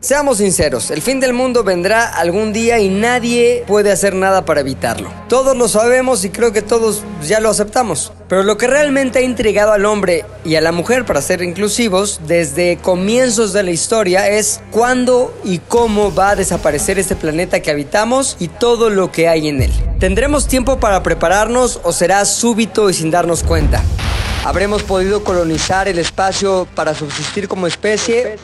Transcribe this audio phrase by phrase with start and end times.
[0.00, 4.60] Seamos sinceros, el fin del mundo vendrá algún día y nadie puede hacer nada para
[4.60, 5.10] evitarlo.
[5.28, 8.12] Todos lo sabemos y creo que todos ya lo aceptamos.
[8.28, 12.20] Pero lo que realmente ha intrigado al hombre y a la mujer, para ser inclusivos,
[12.28, 17.72] desde comienzos de la historia es cuándo y cómo va a desaparecer este planeta que
[17.72, 19.72] habitamos y todo lo que hay en él.
[19.98, 23.82] ¿Tendremos tiempo para prepararnos o será súbito y sin darnos cuenta?
[24.44, 28.36] ¿Habremos podido colonizar el espacio para subsistir como especie?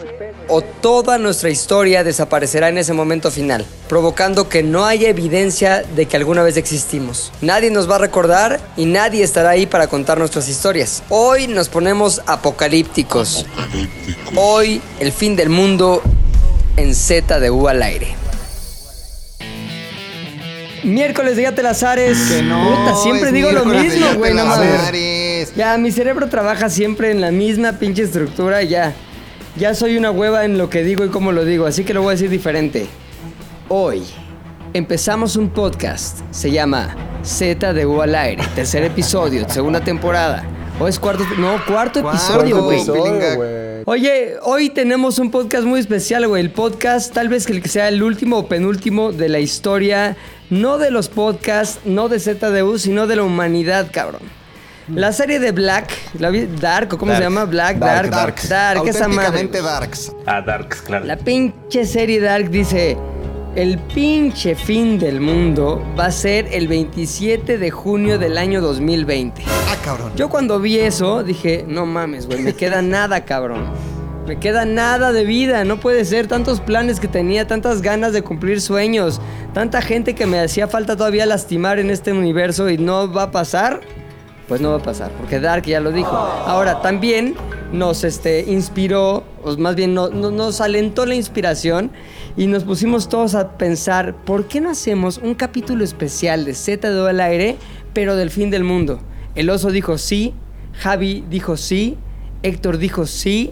[0.47, 6.05] ¿O toda nuestra historia desaparecerá en ese momento final, provocando que no haya evidencia de
[6.05, 7.33] que alguna vez existimos?
[7.41, 11.03] Nadie nos va a recordar y nadie estará ahí para contar nuestras historias.
[11.09, 13.47] Hoy nos ponemos apocalípticos.
[14.37, 16.03] Hoy el fin del mundo
[16.77, 18.15] en Z de U al aire.
[20.83, 22.19] Miércoles de Gatelazares.
[22.29, 24.35] Que no, Puta, siempre digo lo mismo, güey.
[24.35, 24.69] no mames.
[24.69, 25.55] Gatelazares.
[25.57, 28.93] Ya, mi cerebro trabaja siempre en la misma pinche estructura y ya.
[29.57, 32.03] Ya soy una hueva en lo que digo y cómo lo digo, así que lo
[32.03, 32.87] voy a decir diferente.
[33.69, 34.03] Hoy
[34.73, 36.21] empezamos un podcast.
[36.33, 38.43] Se llama Z de U al aire.
[38.55, 40.45] Tercer episodio, segunda temporada.
[40.81, 41.25] O es cuarto.
[41.39, 43.37] No, cuarto episodio, Cuarto episodio.
[43.37, 43.65] güey.
[43.87, 46.43] Oye, hoy tenemos un podcast muy especial, güey.
[46.43, 50.17] El podcast, tal vez que sea el último o penúltimo de la historia,
[50.51, 54.23] no de los podcasts, no de ZDU, sino de la humanidad, cabrón.
[54.89, 56.47] La serie de Black, ¿la vi?
[56.61, 57.23] Dark, ¿o cómo Dark.
[57.23, 57.45] se llama?
[57.47, 59.49] Black, Dark, Dark, Dark, esa madre.
[59.49, 60.13] Darks.
[60.27, 61.07] Ah, Darks, claro.
[61.07, 62.99] La pinche serie Dark dice,
[63.57, 69.43] el pinche fin del mundo va a ser el 27 de junio del año 2020.
[69.47, 70.13] Ah, cabrón.
[70.17, 73.71] Yo cuando vi eso dije, no mames, güey, me queda nada, cabrón.
[74.27, 78.21] Me queda nada de vida, no puede ser tantos planes que tenía, tantas ganas de
[78.23, 79.21] cumplir sueños,
[79.55, 83.31] tanta gente que me hacía falta todavía lastimar en este universo y no va a
[83.31, 83.81] pasar.
[84.49, 86.11] Pues no va a pasar, porque Dark ya lo dijo.
[86.15, 87.35] Ahora, también
[87.73, 91.91] nos este, inspiró, o más bien no- no- nos alentó la inspiración
[92.37, 97.09] y nos pusimos todos a pensar, ¿por qué no hacemos un capítulo especial de Z2
[97.09, 97.57] al aire,
[97.95, 99.01] pero del fin del mundo?
[99.35, 100.35] El oso dijo sí,
[100.75, 101.97] Javi dijo sí,
[102.43, 103.51] Héctor dijo sí,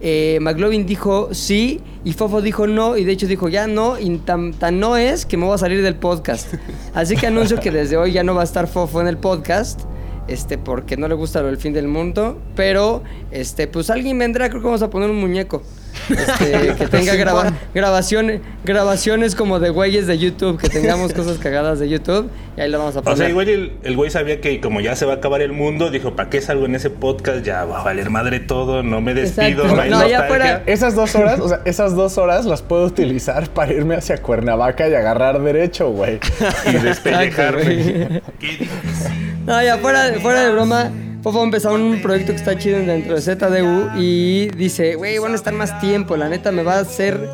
[0.00, 4.16] eh, McLovin dijo sí y Fofo dijo no y de hecho dijo ya no y
[4.18, 6.54] tan, tan no es que me voy a salir del podcast.
[6.94, 9.80] Así que anuncio que desde hoy ya no va a estar Fofo en el podcast.
[10.28, 12.38] Este, porque no le gusta lo del fin del mundo.
[12.54, 15.62] Pero, este, pues alguien vendrá, creo que vamos a poner un muñeco.
[16.10, 21.78] Este, que tenga graba- grabaciones, grabaciones como de güeyes de YouTube, que tengamos cosas cagadas
[21.78, 22.30] de YouTube.
[22.56, 23.14] Y ahí lo vamos a poner.
[23.14, 25.52] O sea, igual el, el güey sabía que como ya se va a acabar el
[25.52, 27.42] mundo, dijo, ¿para qué salgo en ese podcast?
[27.44, 30.26] Ya va a valer madre todo, no me despido, no hay No, ya nostalgia".
[30.28, 34.18] fuera- Esas dos horas, o sea, esas dos horas las puedo utilizar para irme hacia
[34.20, 36.18] Cuernavaca y agarrar derecho, güey.
[36.66, 37.62] Y despellejarme.
[37.64, 38.22] güey.
[38.38, 39.40] Qué difícil.
[39.46, 40.90] No, ya fuera, fuera de broma,
[41.22, 45.34] Fofo empezó un proyecto que está chido dentro de ZDU y dice, güey, van a
[45.34, 47.28] estar más tiempo, la neta me va a hacer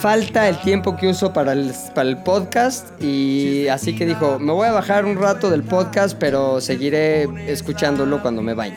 [0.00, 4.52] falta el tiempo que uso para el, para el podcast y así que dijo, me
[4.52, 8.76] voy a bajar un rato del podcast, pero seguiré escuchándolo cuando me bañe.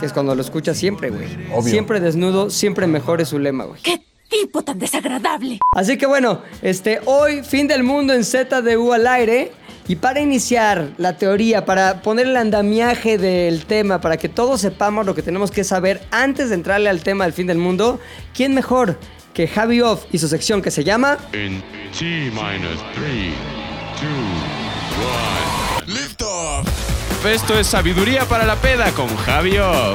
[0.00, 1.28] Que es cuando lo escuchas siempre, güey.
[1.54, 1.70] Obvio.
[1.70, 3.80] Siempre desnudo, siempre mejor es su lema, güey.
[3.82, 5.60] ¡Qué tipo tan desagradable!
[5.76, 9.52] Así que bueno, este, hoy fin del mundo en ZDU al aire.
[9.86, 15.04] Y para iniciar la teoría, para poner el andamiaje del tema, para que todos sepamos
[15.04, 18.00] lo que tenemos que saber antes de entrarle al tema del fin del mundo,
[18.34, 18.98] ¿quién mejor
[19.34, 21.62] que Javi Off y su sección que se llama In
[21.98, 23.34] T minus three,
[23.98, 24.06] two,
[25.02, 25.92] one.
[25.92, 26.66] Lift off.
[27.26, 29.94] Esto es sabiduría para la peda con Javio.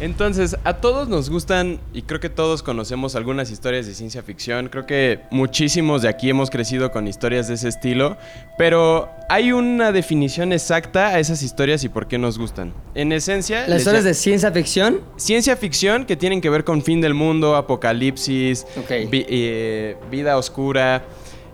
[0.00, 4.68] Entonces, a todos nos gustan y creo que todos conocemos algunas historias de ciencia ficción.
[4.68, 8.16] Creo que muchísimos de aquí hemos crecido con historias de ese estilo,
[8.56, 12.72] pero hay una definición exacta a esas historias y por qué nos gustan.
[12.94, 15.00] En esencia, las historias de ciencia ficción?
[15.16, 18.66] ciencia ficción que tienen que ver con fin del mundo, apocalipsis,
[19.10, 21.04] vi- eh, vida oscura.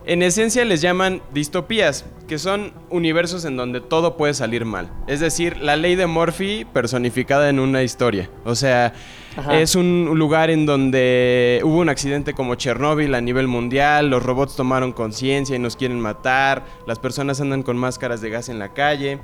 [0.06, 4.90] En esencia les llaman distopías, que son universos en donde todo puede salir mal.
[5.06, 8.28] Es decir, la ley de Murphy personificada en una historia.
[8.44, 8.92] O sea,
[9.34, 9.58] Ajá.
[9.58, 14.56] es un lugar en donde hubo un accidente como Chernóbil a nivel mundial, los robots
[14.56, 18.74] tomaron conciencia y nos quieren matar, las personas andan con máscaras de gas en la
[18.74, 19.20] calle.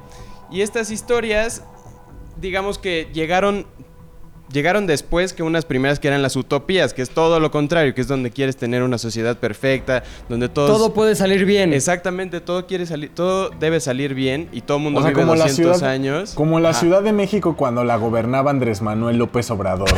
[0.50, 1.62] Y estas historias,
[2.40, 3.66] digamos que llegaron
[4.52, 8.00] llegaron después que unas primeras que eran las utopías, que es todo lo contrario, que
[8.00, 11.72] es donde quieres tener una sociedad perfecta, donde todos Todo puede salir bien.
[11.72, 15.22] Exactamente, todo quiere salir, todo debe salir bien y todo el mundo O sea, vive
[15.22, 16.32] como la 200 ciudad, años.
[16.34, 16.74] como la.
[16.74, 19.88] Ciudad de México cuando la gobernaba Andrés Manuel López Obrador.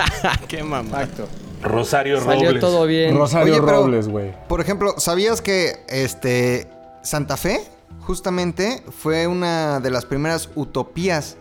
[0.48, 1.02] Qué mamá.
[1.02, 1.28] Exacto.
[1.62, 2.60] Rosario Salió Robles.
[2.60, 3.16] todo bien.
[3.16, 4.32] Rosario Oye, pero- Robles, güey.
[4.48, 6.68] Por ejemplo, ¿sabías que este
[7.02, 7.60] Santa Fe
[8.00, 11.36] justamente fue una de las primeras utopías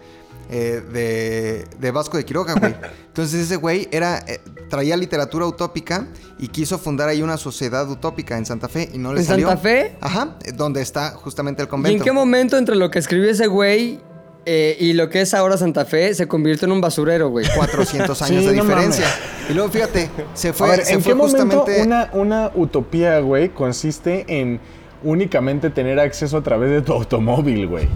[0.52, 2.76] eh, de, de Vasco de Quiroga, güey?
[3.08, 4.20] Entonces ese güey era...
[4.28, 4.40] eh,
[4.70, 6.08] traía literatura utópica
[6.40, 9.48] y quiso fundar ahí una sociedad utópica en Santa Fe y no le ¿En salió.
[9.50, 9.98] Santa Fe?
[10.00, 11.98] Ajá, donde está justamente el ¿Y convento.
[11.98, 14.00] en qué momento entre lo que escribió ese güey
[14.46, 17.46] eh, y lo que es ahora Santa Fe se convirtió en un basurero, güey?
[17.56, 19.06] 400 años Sí, de no diferencia.
[19.08, 19.50] mames.
[19.50, 22.52] Y luego fíjate, se fue, a ver, se ¿en fue qué momento justamente una, una
[22.56, 24.62] utopía, güey, consiste en
[25.04, 27.88] únicamente tener acceso a través de tu automóvil, güey?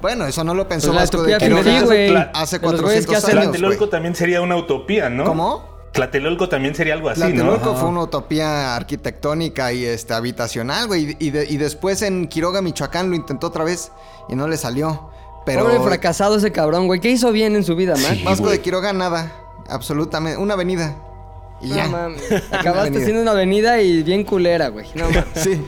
[0.00, 2.14] Bueno, eso no lo pensó Pues la Vasco utopía de Quiroga güey.
[2.32, 5.24] hace De los güeyes 400 que hacen- años, Tlatelolco también sería una utopía, ¿no?
[5.24, 5.74] ¿Cómo?
[5.92, 7.76] Tlatelolco también sería algo así, Tlatelolco ¿no?
[7.76, 11.16] fue una utopía arquitectónica y este, habitacional, güey.
[11.20, 13.92] Y, de- y después en Quiroga, Michoacán, lo intentó otra vez
[14.28, 15.10] y no le salió.
[15.46, 17.00] Pero Pobre fracasado ese cabrón, güey.
[17.00, 18.16] ¿Qué hizo bien en su vida, man?
[18.16, 18.24] Sí.
[18.24, 18.56] Vasco güey.
[18.56, 19.30] de Quiroga, nada.
[19.68, 20.38] Absolutamente.
[20.40, 20.96] Una avenida.
[21.60, 21.88] Y No ya.
[21.88, 22.22] mames.
[22.30, 23.04] Una Acabaste avenida.
[23.04, 24.86] siendo una avenida y bien culera, güey.
[24.94, 25.26] No mames.
[25.34, 25.62] Sí.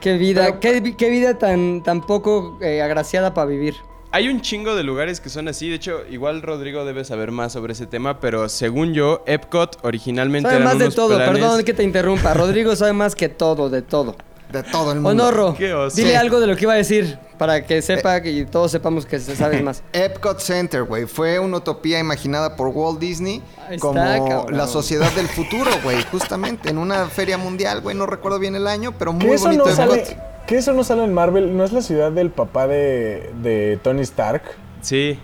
[0.00, 3.74] Qué vida, qué, vi- qué vida tan, tan poco eh, agraciada para vivir.
[4.12, 5.68] Hay un chingo de lugares que son así.
[5.68, 10.48] De hecho, igual Rodrigo debe saber más sobre ese tema, pero según yo, Epcot originalmente
[10.48, 12.34] Sabe eran más de todo, planes- perdón que te interrumpa.
[12.34, 14.16] Rodrigo sabe más que todo, de todo.
[14.52, 15.10] De todo el mundo.
[15.24, 15.96] Honorro, Qué oso.
[15.96, 19.18] dile algo de lo que iba a decir para que sepa que todos sepamos que
[19.20, 19.82] se sabes más.
[19.92, 21.06] Epcot Center, güey.
[21.06, 24.56] Fue una utopía imaginada por Walt Disney Ahí está, como cabrón.
[24.56, 26.02] la sociedad del futuro, güey.
[26.10, 27.96] Justamente en una feria mundial, güey.
[27.96, 29.88] No recuerdo bien el año, pero ¿Que muy eso bonito no Epcot.
[30.04, 30.16] sale,
[30.46, 31.56] que eso no sale en Marvel?
[31.56, 34.42] ¿No es la ciudad del papá de, de Tony Stark?
[34.82, 35.18] Sí.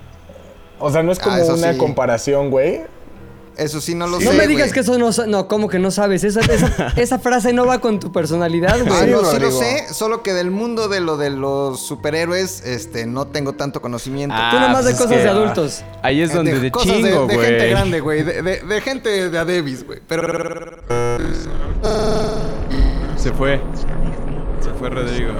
[0.78, 1.78] O sea, no es Ah, como eso una sí.
[1.78, 2.82] comparación, güey.
[3.56, 4.36] Eso sí, no lo No sé.
[4.36, 5.10] me digas que eso no...
[5.26, 6.24] No, ¿cómo que no sabes?
[6.24, 9.04] Esa, esa, esa frase no va con tu personalidad, Ah, güey.
[9.04, 13.06] Sí, no, sí lo sé, solo que del mundo de lo de los superhéroes, este,
[13.06, 14.34] no tengo tanto conocimiento.
[14.38, 15.82] Ah, Tú nomás de pues cosas que- de adultos.
[16.02, 17.46] Ahí es donde de, cosas de- chingo, de, güey.
[17.48, 18.22] gente grande, güey.
[18.22, 20.00] De, de- de gente de Adebis, güey.
[20.06, 20.22] Pero.
[23.16, 23.60] Se fue.
[24.60, 25.32] Se fue Rodrigo.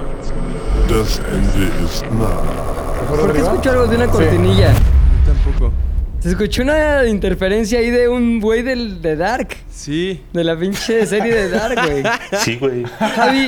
[3.09, 4.71] ¿Por qué escucho algo de una cortinilla?
[4.73, 5.71] Yo tampoco.
[6.19, 9.49] Se escuchó una interferencia ahí de un güey del, de Dark.
[9.69, 10.23] Sí.
[10.33, 12.03] De la pinche serie de Dark, güey.
[12.39, 12.83] Sí, güey.
[12.85, 13.47] Javi,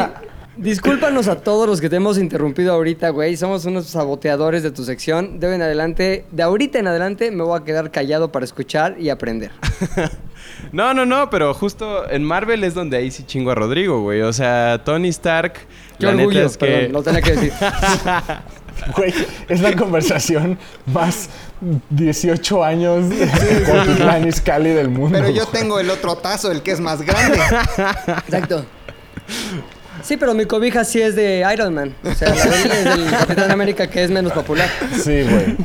[0.55, 3.35] discúlpanos a todos los que te hemos interrumpido ahorita, güey.
[3.37, 5.39] Somos unos saboteadores de tu sección.
[5.39, 9.09] De, en adelante, de ahorita en adelante me voy a quedar callado para escuchar y
[9.09, 9.51] aprender.
[10.71, 14.21] No, no, no, pero justo en Marvel es donde ahí sí chingo a Rodrigo, güey.
[14.21, 15.53] O sea, Tony Stark.
[15.97, 16.65] Qué la orgullo, neta es que.
[16.65, 17.53] perdón, lo tenía que decir.
[18.95, 19.13] Güey,
[19.47, 21.29] es la conversación más
[21.89, 23.05] 18 años
[23.65, 25.17] con Itlán Cali del mundo.
[25.17, 25.61] Pero yo güey.
[25.61, 27.39] tengo el otro tazo, el que es más grande.
[28.27, 28.65] Exacto.
[30.03, 31.93] Sí, pero mi cobija sí es de Iron Man.
[32.03, 34.69] O sea, la de es del Capitán América que es menos popular.
[34.93, 35.55] Sí, güey.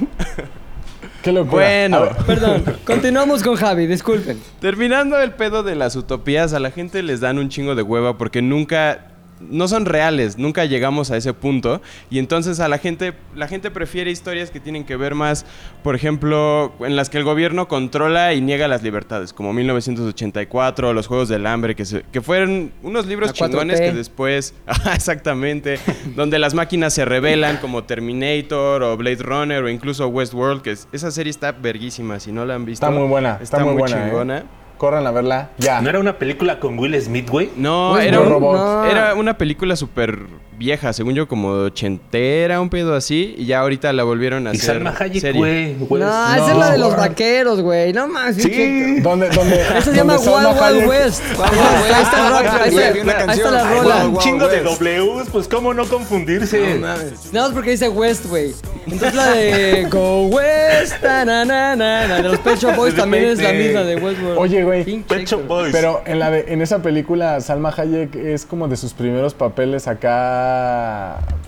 [1.22, 1.64] Qué locura.
[1.64, 2.08] Bueno.
[2.26, 4.38] Perdón, continuamos con Javi, disculpen.
[4.60, 8.18] Terminando el pedo de las utopías, a la gente les dan un chingo de hueva
[8.18, 13.14] porque nunca no son reales, nunca llegamos a ese punto y entonces a la gente
[13.34, 15.44] la gente prefiere historias que tienen que ver más,
[15.82, 21.06] por ejemplo, en las que el gobierno controla y niega las libertades, como 1984, los
[21.06, 23.50] Juegos del Hambre que se- que fueron unos libros La 4T.
[23.50, 24.54] chingones que después,
[24.94, 25.78] exactamente,
[26.16, 30.88] donde las máquinas se rebelan como Terminator o Blade Runner o incluso Westworld, que es-
[30.92, 32.86] esa serie está verguísima, si no la han visto.
[32.86, 33.38] está muy buena.
[33.42, 34.38] Está, muy, buena.
[34.38, 34.44] ¿eh?
[34.78, 35.50] Corran a verla.
[35.58, 35.80] Ya.
[35.80, 37.50] ¿No era una película con Will Smith, güey?
[37.56, 38.56] No, Pues era, un- robot.
[38.56, 38.84] no.
[38.84, 40.18] era una película súper
[40.58, 44.56] vieja, según yo, como ochentera, un pedo así, y ya ahorita la volvieron a Y
[44.56, 45.76] hacer Salma Hayek, serie.
[45.78, 46.00] güey.
[46.00, 47.92] No, esa es la de los vaqueros, güey.
[47.92, 48.36] No más.
[48.36, 49.00] Sí.
[49.00, 51.22] ¿Dónde, dónde, Esa se llama Wild Wild West.
[51.40, 54.06] Ahí está el rock, ahí está- la rola.
[54.08, 54.62] Un chingo de.
[54.62, 56.78] Ws, pues cómo no confundirse.
[56.78, 56.96] Nada
[57.32, 58.52] más porque dice West, güey.
[58.86, 63.24] Entonces la de Go West, na, na, na, na, de los Pet Shop Boys también
[63.24, 64.38] es la misma de Westworld.
[64.38, 64.84] Oye, güey.
[65.02, 65.46] Pet Shop.
[65.46, 65.72] Boys.
[65.72, 69.86] Pero en, la de- en esa película, Salma Hayek es como de sus primeros papeles
[69.88, 70.43] acá.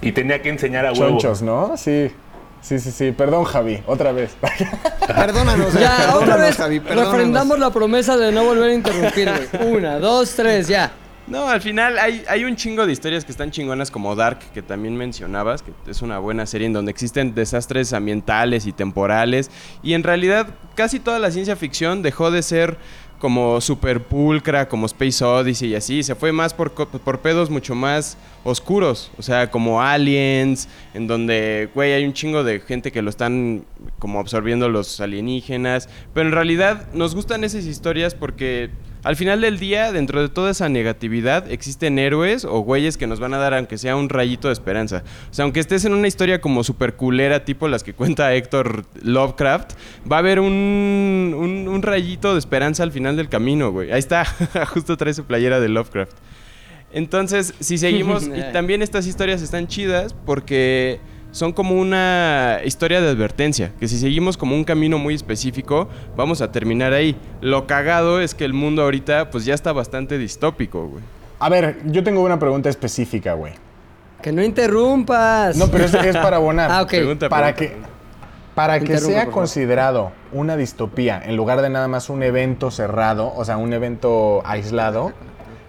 [0.00, 1.19] Y tenía que enseñar a huevo.
[1.19, 1.76] Chonchos, ¿no?
[1.76, 2.11] Sí.
[2.61, 3.12] Sí, sí, sí.
[3.12, 3.81] Perdón, Javi.
[3.87, 4.37] Otra vez.
[5.07, 7.12] Perdónanos, Ya, perdónanos, otra vez Javi, perdónanos.
[7.12, 9.73] refrendamos la promesa de no volver a interrumpir, güey.
[9.76, 10.91] Una, dos, tres, ya.
[11.29, 14.62] No, al final hay, hay un chingo de historias que están chingonas como Dark, que
[14.62, 19.50] también mencionabas, que es una buena serie en donde existen desastres ambientales y temporales.
[19.83, 22.79] Y en realidad casi toda la ciencia ficción dejó de ser
[23.19, 26.03] como super pulcra, como Space Odyssey y así.
[26.03, 29.11] Se fue más por, por pedos mucho más oscuros.
[29.19, 33.65] O sea, como Aliens, en donde, güey, hay un chingo de gente que lo están
[33.99, 35.89] como absorbiendo los alienígenas.
[36.15, 38.71] Pero en realidad nos gustan esas historias porque
[39.07, 43.21] al final del día, dentro de toda esa negatividad, existen héroes o güeyes que nos
[43.21, 45.05] van a dar, aunque sea un rayito de esperanza.
[45.31, 48.85] O sea, aunque estés en una historia como super culera, tipo las que cuenta Héctor
[49.03, 49.75] Lovecraft,
[50.11, 53.93] va a haber un, un, un rayito de esperanza al final del camino, güey.
[53.93, 54.25] Ahí está,
[54.75, 56.17] justo trae su playera de Lovecraft.
[56.93, 60.99] Entonces, si seguimos, y también estas historias están chidas porque
[61.37, 66.40] son como una historia de advertencia, que si seguimos como un camino muy específico, vamos
[66.40, 67.14] a terminar ahí.
[67.43, 71.05] Lo cagado es que el mundo ahorita pues ya está bastante distópico, güey.
[71.38, 73.52] A ver, yo tengo una pregunta específica, güey.
[74.23, 75.59] Que no interrumpas.
[75.59, 76.71] No, pero es, es para abonar.
[76.73, 76.88] Ah, ok.
[76.88, 77.87] Pregunta, Para pregunta.
[77.87, 83.31] que, para que sea considerado una distopía en lugar de nada más un evento cerrado,
[83.37, 85.12] o sea, un evento aislado,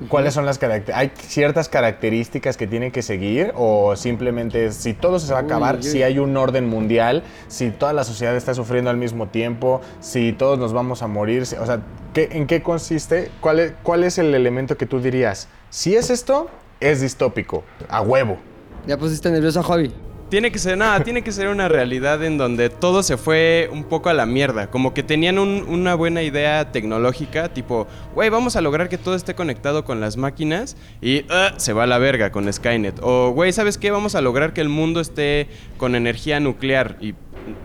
[0.09, 0.99] ¿cuáles son las características?
[0.99, 5.77] ¿Hay ciertas características que tiene que seguir o simplemente si todo se va a acabar,
[5.77, 9.81] Uy, si hay un orden mundial, si toda la sociedad está sufriendo al mismo tiempo,
[9.99, 11.43] si todos nos vamos a morir?
[11.59, 11.81] O sea,
[12.13, 13.31] ¿qué- ¿en qué consiste?
[13.41, 15.47] ¿Cuál es, ¿Cuál es el elemento que tú dirías?
[15.69, 16.49] Si es esto,
[16.79, 18.37] es distópico, a huevo.
[18.85, 19.93] Ya pusiste nervioso a Javi.
[20.29, 23.85] Tiene que ser, nada, tiene que ser una realidad en donde todo se fue un
[23.85, 24.69] poco a la mierda.
[24.69, 29.15] Como que tenían un- una buena idea tecnológica, tipo, güey, vamos a lograr que todo
[29.15, 32.99] esté conectado con las máquinas y ah, se va a la verga con Skynet.
[33.01, 33.89] O, güey, ¿sabes qué?
[33.89, 37.13] Vamos a lograr que el mundo esté con energía nuclear y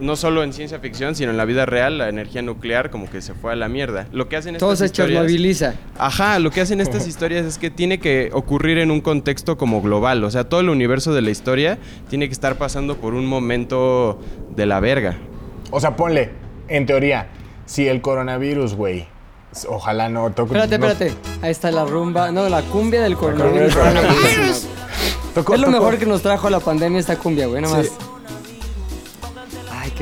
[0.01, 3.21] no solo en ciencia ficción, sino en la vida real, la energía nuclear como que
[3.23, 4.07] se fue a la mierda.
[4.13, 5.23] Lo que hacen Todo estas se historias...
[5.23, 5.75] moviliza.
[5.99, 9.83] Ajá, lo que hacen estas historias es que tiene que ocurrir en un contexto como
[9.83, 10.23] global.
[10.25, 14.19] O sea, todo el universo de la historia tiene que estar pasando por un momento
[14.57, 15.17] de la verga.
[15.71, 16.31] O sea, ponle,
[16.69, 17.29] en teoría,
[17.67, 19.07] si el coronavirus, güey,
[19.69, 20.55] ojalá no toque.
[20.55, 21.17] Espérate, no- espérate.
[21.43, 22.31] Ahí está la rumba.
[22.31, 23.75] No, la cumbia del coronavirus.
[25.35, 27.63] Es lo mejor que nos trajo la pandemia esta cumbia, güey.
[27.63, 27.87] Nada más.
[27.87, 27.93] Sí.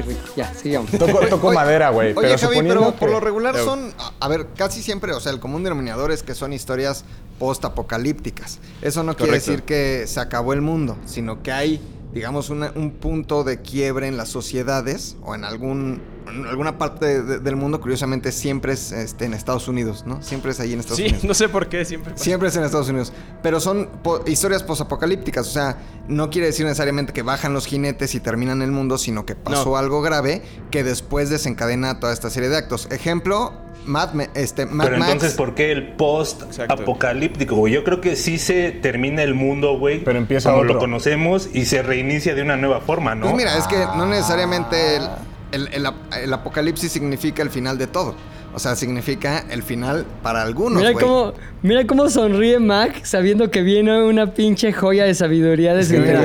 [0.03, 0.21] Qué rico.
[0.37, 0.91] Ya, sigamos.
[0.91, 2.09] Toco, toco Oye, madera, güey.
[2.17, 5.33] Oye, Pero Javi, pero por lo regular son, a- a ver, casi siempre, o sea,
[5.33, 7.05] el común denominador es que son historias
[7.39, 8.59] post-apocalípticas.
[8.83, 11.81] Eso no quiere decir que se acabó el mundo, sino que hay,
[12.13, 17.23] digamos, una- un punto de quiebre en las sociedades o en algún en alguna parte
[17.25, 20.23] de- del mundo, curiosamente, siempre es este, en Estados Unidos, ¿no?
[20.23, 21.25] Siempre es ahí en Estados Sí, Unidos.
[21.25, 22.23] no sé por qué siempre pasa.
[22.23, 23.13] Siempre es en Estados Unidos.
[23.43, 25.49] Pero son po- historias posapocalípticas.
[25.49, 29.27] O sea, no quiere decir necesariamente que bajan los jinetes y terminan el mundo, sino
[29.27, 29.77] que pasó No.
[29.77, 32.87] algo grave que después desencadena toda esta serie de actos.
[32.93, 33.53] Ejemplo,
[33.87, 35.13] Mad, este, Mad Pero Max.
[35.13, 37.73] entonces, ¿por qué el post-apocalíptico, güey?
[37.75, 40.03] Yo creo que sí se termina el mundo, güey.
[40.05, 40.75] Pero empieza como otro.
[40.75, 43.23] lo conocemos y se reinicia de una nueva forma, ¿no?
[43.27, 45.03] Pues mira, es que no necesariamente el,
[45.53, 48.15] el- el ap- el apocalipsis significa el final de todo.
[48.53, 51.05] O sea, significa el final para algunos, Mira güey.
[51.05, 51.33] cómo,
[51.63, 56.25] mira cómo sonríe Mac sabiendo que viene una pinche joya de sabiduría de su mira.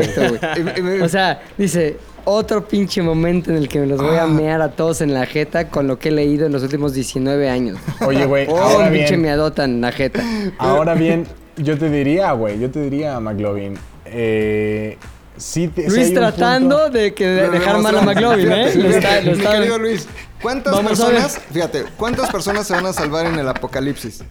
[0.56, 4.24] Y- y O sea, dice, otro pinche momento en el que me los voy a
[4.24, 4.27] Ah.
[4.27, 7.50] mear a todos en la jeta con lo que he leído en los últimos 19
[7.50, 7.77] años.
[8.05, 10.22] Oye, güey, Oh, ahora pinche bien, meadota en la jeta.
[10.58, 11.25] ahora bien,
[11.58, 14.98] yo te diría, güey, yo te diría, McLovin, eh,
[15.38, 18.51] sí te- Luis tratando punto- de que de No, no, dejar no, mal a McLovin,
[18.51, 18.67] ¿eh?
[18.70, 20.08] fíjate, Lo está- lo mi está- querido Luis,
[20.41, 24.24] ¿cuántas Vamos personas, fíjate, cuántas personas se van a salvar en el apocalipsis?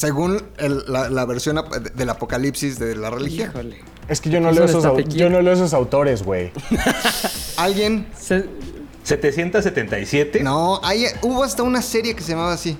[0.00, 3.50] Según el- la, la versión ap- de- del apocalipsis de la religión.
[3.50, 3.76] Híjole.
[4.08, 6.52] Es que yo no leo esos, au- yo no leo esos autores, güey.
[7.58, 8.06] ¿Alguien?
[8.18, 8.46] Se-
[9.04, 10.42] 777.
[10.42, 12.78] No, hay, hubo hasta una serie que se llamaba así.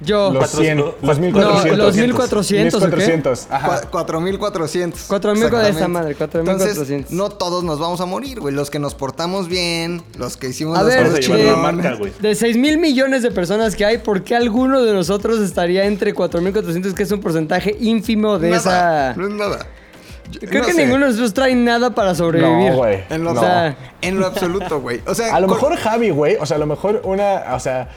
[0.00, 1.78] Yo, Los Cuatro- 100, los- los los- 1400.
[1.78, 2.96] No, los 1400, ¿o qué?
[2.96, 3.80] 1400, ajá.
[3.82, 5.00] Cua- 4400.
[5.02, 6.88] 4000 con esta madre, 4400.
[6.88, 8.54] Entonces, no todos nos vamos a morir, güey.
[8.54, 12.12] Los que nos portamos bien, los que hicimos A las ver, cosas marca, güey.
[12.20, 16.14] De 6 mil millones de personas que hay, ¿por qué alguno de nosotros estaría entre
[16.14, 19.14] 4.400, que es un porcentaje ínfimo de Nada, esa...
[19.16, 19.66] No es nada.
[20.30, 20.82] Yo- Creo no que sé.
[20.84, 22.70] ninguno de nosotros trae nada para sobrevivir.
[22.72, 22.98] No, güey.
[23.08, 25.00] En lo, O sea, en lo absoluto, güey.
[25.06, 27.88] O sea, A lo mejor Javi, güey, o sea, a lo mejor una, o sea,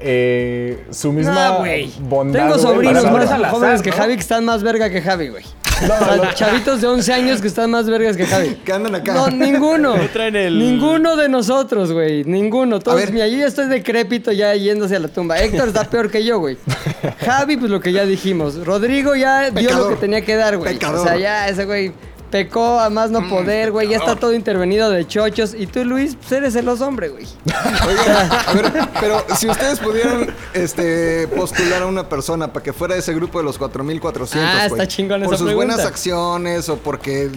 [0.00, 1.58] eh, su misma
[2.00, 2.40] bondad.
[2.40, 5.44] Tengo sobrinos más jóvenes que Javi que están más verga que Javi, güey.
[5.82, 8.54] o sea, chavitos de 11 años que están más vergas que Javi.
[8.64, 9.14] Que andan acá.
[9.14, 9.96] No, ninguno.
[10.00, 12.22] No traen el- Ninguno de nosotros, güey.
[12.24, 12.80] Ninguno.
[12.80, 15.38] Todos, mira, yo ya estoy decrépito ya yéndose a la tumba.
[15.38, 16.58] Héctor está peor que yo, güey.
[17.24, 18.64] Javi, pues lo que ya dijimos.
[18.66, 19.90] Rodrigo ya dio Pecador.
[19.90, 20.74] lo que tenía que dar, güey.
[20.74, 21.00] Pecador.
[21.00, 21.92] O sea, ya ese güey
[22.30, 23.88] pecó a más no poder, güey.
[23.88, 25.54] Ya está todo intervenido de chochos.
[25.54, 27.26] Y tú, Luis, pues eres el hombre, güey.
[27.86, 32.94] Oigan, a ver, pero si ustedes pudieran este, postular a una persona para que fuera
[32.94, 36.68] de ese grupo de los 4400, Ah, güey, está chingón por esa sus buenas acciones
[36.68, 37.30] o porque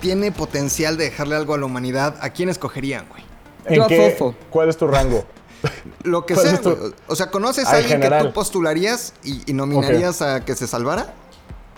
[0.00, 3.22] tiene potencial de dejarle algo a la humanidad, ¿a quién escogerían, güey?
[3.66, 4.34] ¿En Yo a qué- Fofo.
[4.50, 5.24] ¿Cuál es tu rango?
[6.02, 6.92] Lo que ¿Cuál sea, güey.
[7.06, 10.54] O sea, ¿conoces Ah, a en alguien que tú postularías y, y nominarías a que
[10.54, 11.14] se salvara?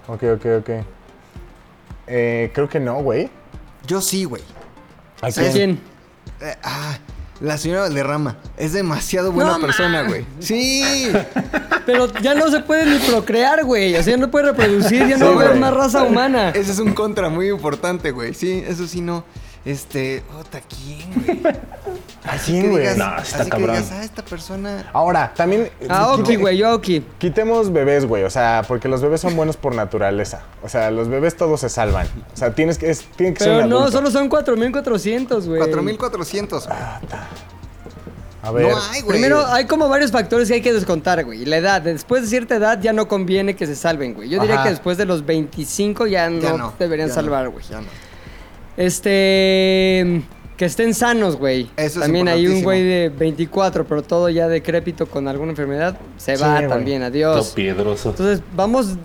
[0.08, 0.70] Ok, ok, ok.
[2.08, 3.30] Eh, creo que no, güey.
[3.86, 4.42] Yo sí, güey.
[5.20, 5.52] ¿A quién?
[5.52, 5.80] ¿Quién?
[6.40, 6.98] Eh, ah,
[7.40, 8.36] la señora Valderrama.
[8.56, 10.24] Es demasiado buena No persona, güey.
[10.40, 11.10] Sí.
[11.86, 13.94] Pero ya no se puede ni procrear, güey.
[13.94, 16.50] O sea, ya no puede reproducir, ya no Sí, va a haber más raza humana.
[16.50, 18.34] Ese es un contra muy importante, güey.
[18.34, 19.24] Sí, eso sí no.
[19.64, 21.12] Este, ota, ¿quién,
[21.42, 21.42] güey?
[22.24, 22.80] Así ¿Quién, que güey?
[22.82, 23.76] digas, No, está así cabrón.
[23.76, 24.90] que digas, ah, esta persona.
[24.92, 25.70] Ahora, también.
[25.88, 27.04] Ah, Oki, quite- güey, yo Oki.
[27.18, 30.42] Quitemos bebés, güey, o sea, porque los bebés son buenos por naturaleza.
[30.62, 32.06] O sea, los bebés todos se salvan.
[32.32, 33.92] O sea, tienes que, es, tiene que ser Pero un no, adulto.
[33.98, 35.58] solo son 4.400, güey.
[35.60, 36.68] 4400.
[36.70, 37.00] Ah,
[38.42, 38.68] A ver.
[38.68, 39.18] No hay, güey.
[39.18, 41.44] Primero, hay como varios factores que hay que descontar, güey.
[41.44, 41.82] La edad.
[41.82, 44.28] Después de cierta edad ya no conviene que se salven, güey.
[44.28, 44.64] Yo diría Ajá.
[44.64, 46.72] que después de los 25 ya no, Ya no.
[46.78, 47.64] deberían ya salvar, no, güey.
[47.68, 47.86] ya no.
[48.78, 50.22] Este...
[50.56, 51.70] Que estén sanos, güey.
[51.76, 55.96] Eso es También hay un güey de 24, pero todo ya decrépito con alguna enfermedad.
[56.16, 56.68] Se Sí, va güey.
[56.68, 57.52] también, Todo adiós.
[57.54, 58.10] piedroso.
[58.10, 58.96] Entonces, vamos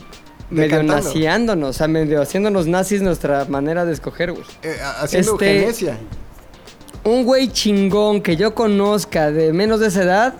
[0.49, 1.03] medio Decantando.
[1.07, 4.43] naciándonos, o sea, medio haciéndonos nazis nuestra manera de escoger, güey.
[4.63, 5.97] Eh, haciendo Este- eugenesia.
[7.03, 10.33] Un güey chingón que yo conozca de menos de esa edad.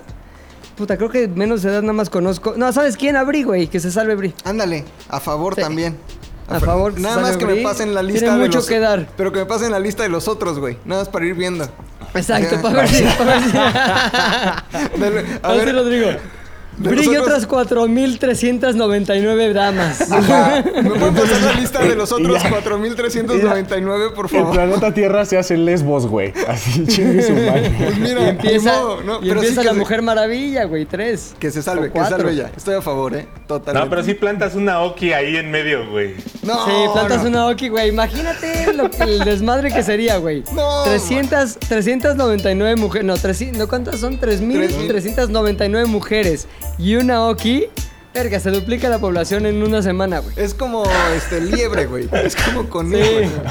[0.75, 2.55] Puta, creo que menos de edad nada más conozco.
[2.57, 3.17] No, ¿sabes quién?
[3.17, 4.33] Abrí, güey, que se salve Bri.
[4.45, 5.61] Ándale, a favor Sí.
[5.61, 5.95] también.
[6.49, 9.07] A favor, Nada más que me pasen la lista Tiene de mucho los- que dar.
[9.17, 10.77] Pero que me pasen la lista de los otros, güey.
[10.85, 11.67] Nada más para ir viendo.
[12.13, 13.03] Exacto, para ver si.
[13.03, 13.51] Para ver si.
[14.99, 16.09] Dale, a ver, Rodrigo.
[16.77, 20.11] De Bri y los otras 4.399 damas.
[20.11, 20.63] Ajá.
[20.81, 22.49] ¿Me pueden pasar la lista de los otros Y ya.
[22.49, 24.53] 4399, por El favor?
[24.53, 26.33] planeta Tierra se hace lesbos, güey.
[26.47, 27.71] Así, chingue su madre.
[27.77, 29.17] Pues mira, Y empieza, modo, ¿no?
[29.21, 31.35] y Pero sí empieza que la se- Mujer Maravilla, güey, tres.
[31.39, 32.17] Que se salve, que se cuatro.
[32.17, 32.49] salve ya.
[32.55, 33.27] Estoy a favor, ¿eh?
[33.47, 33.85] Totalmente.
[33.85, 36.15] No, pero sí plantas una Oki ahí en medio, güey.
[36.43, 37.29] No, Sí, plantas no.
[37.29, 37.89] una Oki, güey.
[37.89, 40.43] Imagínate lo el desmadre que sería, güey.
[40.53, 43.05] No, 300, 399 mujeres.
[43.05, 44.19] No, 300, ¿no cuántas son?
[44.19, 46.47] 3.399 mujeres.
[46.77, 47.67] Y una Oki.
[48.13, 50.35] Verga, se duplica la población en una semana, güey.
[50.37, 50.83] Es como
[51.15, 52.07] este liebre, güey.
[52.11, 53.41] Es como conejo.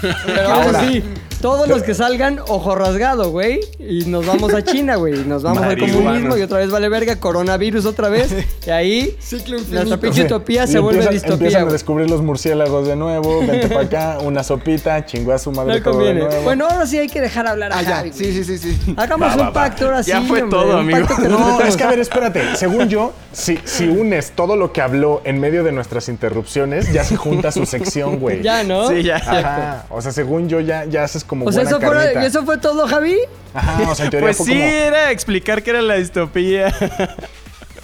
[0.00, 0.08] Sí.
[0.26, 1.02] Pero ahora sí,
[1.40, 3.60] todos los que salgan, ojo rasgado, güey.
[3.78, 5.20] Y nos vamos a China, güey.
[5.20, 5.96] y Nos vamos al Marihuanos.
[5.96, 8.32] comunismo y otra vez vale verga, coronavirus otra vez.
[8.66, 11.34] Y ahí Ciclo nuestra pinche utopía Y se vuelve empiezan- distopía.
[11.48, 13.40] Empiezan a descubrir los murciélagos de nuevo.
[13.40, 16.20] Vente para acá, una sopita, chingó a su madre No todo de conviene.
[16.28, 16.42] nuevo.
[16.42, 17.84] Bueno, ahora sí hay que dejar hablar a Ah.
[17.84, 18.94] Javi, Sí, sí, sí, sí.
[18.96, 19.52] Hagamos Va, un va, va.
[19.52, 20.10] pacto ahora sí.
[20.10, 21.06] Ya fue hombre, todo, amigo.
[21.28, 22.56] No, es que a ver, espérate.
[22.56, 27.04] Según yo, si, si unes todo lo que habló en medio de nuestras interrupciones, ya
[27.04, 28.42] se junta su sección, güey.
[28.48, 28.88] Ya, ¿no?
[28.88, 29.16] Sí, ya.
[29.16, 29.86] Ajá.
[29.90, 32.22] O sea, según yo, ya, ya haces como O sea, buena eso fue, carnita.
[32.22, 33.16] ¿y eso fue todo, Javi?
[33.54, 34.64] Ajá, o sea, en teoría Pues fue sí, como...
[34.64, 36.74] era explicar qué era la distopía.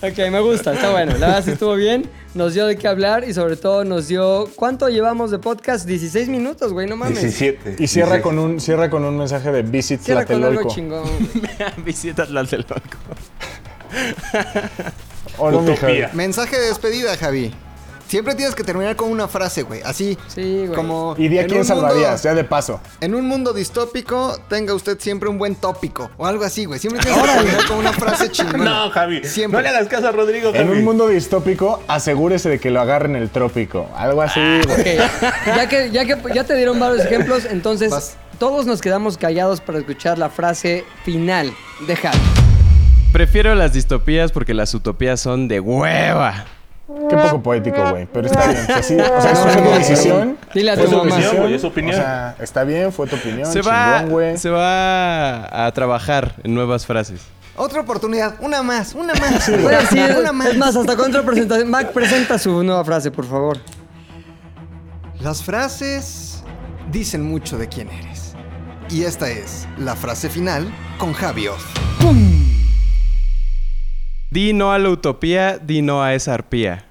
[0.02, 1.12] Ok, me gusta, está bueno.
[1.12, 2.10] La verdad sí estuvo bien.
[2.34, 4.50] Nos dio de qué hablar y sobre todo nos dio.
[4.54, 5.86] ¿Cuánto llevamos de podcast?
[5.86, 7.22] 16 minutos, güey, no mames.
[7.22, 7.76] 17.
[7.78, 8.22] Y cierra 16.
[8.22, 10.74] con un cierra con un mensaje de Visit Cierra con algo Tlatelolco.
[10.74, 11.04] chingón.
[11.86, 12.82] Visitas las del loco.
[15.38, 15.88] ¿O no, Utopía.
[15.88, 16.10] mija?
[16.12, 17.54] Mensaje de despedida, Javi.
[18.08, 19.82] Siempre tienes que terminar con una frase, güey.
[19.82, 20.16] Así.
[20.28, 20.74] Sí, güey.
[20.74, 21.14] Como.
[21.18, 22.22] ¿Y de a en quién salvarías?
[22.22, 22.80] Ya de paso.
[23.00, 26.10] En un mundo distópico, tenga usted siempre un buen tópico.
[26.16, 26.78] O algo así, güey.
[26.78, 28.64] Siempre tienes que terminar con una frase chingona.
[28.64, 29.24] No, Javi.
[29.24, 29.58] Siempre.
[29.58, 30.62] No le hagas caso a Rodrigo, Javi.
[30.62, 33.88] En un mundo distópico, asegúrese de que lo agarren el trópico.
[33.96, 34.98] Algo así, güey.
[34.98, 35.10] Ok,
[35.46, 38.16] ya que, ya que ya te dieron varios ejemplos, entonces Vas.
[38.38, 41.52] todos nos quedamos callados para escuchar la frase final
[41.86, 42.18] de Javi.
[43.12, 46.44] Prefiero las distopías porque las utopías son de hueva.
[47.08, 48.06] Qué poco poético, güey.
[48.12, 48.62] Pero está bien.
[48.62, 50.38] O sea, sí, o sea, fue tu decisión.
[50.54, 51.14] Dile a tu su mamá.
[51.14, 51.94] opinión, güey, es su opinión.
[51.94, 53.50] O sea, está bien, fue tu opinión.
[53.50, 54.36] Se va, chingón, güey.
[54.38, 57.20] se va a trabajar en nuevas frases.
[57.56, 58.34] Otra oportunidad.
[58.40, 59.48] Una más, una más.
[59.48, 60.48] Puede decir, una más.
[60.48, 61.70] es más, hasta contra presentación.
[61.70, 63.58] Mac, presenta su nueva frase, por favor.
[65.20, 66.42] Las frases
[66.90, 68.34] dicen mucho de quién eres.
[68.90, 71.62] Y esta es la frase final con Javi Oz.
[74.34, 76.86] Di no a la utopía, di no a esa arpía.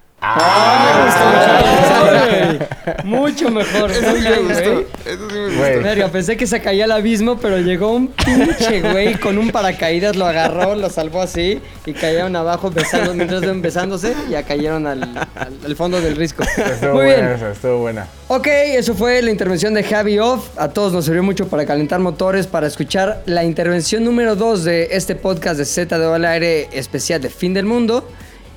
[3.04, 3.90] Mucho mejor.
[3.90, 4.80] Eso sí me gustó.
[5.10, 5.82] Eso sí me gustó.
[5.82, 10.16] Verga, pensé que se caía al abismo, pero llegó un pinche güey con un paracaídas,
[10.16, 15.02] lo agarró, lo salvó así y cayeron abajo besando, mientras iban besándose, ya cayeron al,
[15.02, 15.28] al-
[15.64, 16.42] al fondo del risco.
[16.44, 17.32] Estuvo Muy buena bien.
[17.36, 18.06] esa, estuvo buena.
[18.28, 20.48] Ok, eso fue la intervención de Javi Off.
[20.58, 24.88] A todos nos sirvió mucho para calentar motores, para escuchar la intervención número 2 de
[24.92, 28.08] este podcast de Z de al aire especial de Fin del Mundo.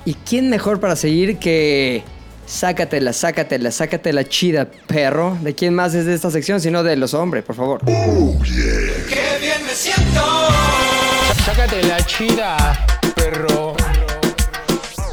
[0.08, 2.02] ¿Y quién mejor para seguir que...
[2.46, 5.36] Sácatela, sácatela, sácatela chida, perro.
[5.42, 6.62] ¿De quién más es de esta sección?
[6.62, 7.82] Sino de los hombres, por favor.
[11.44, 13.67] Sácate la chida, perro.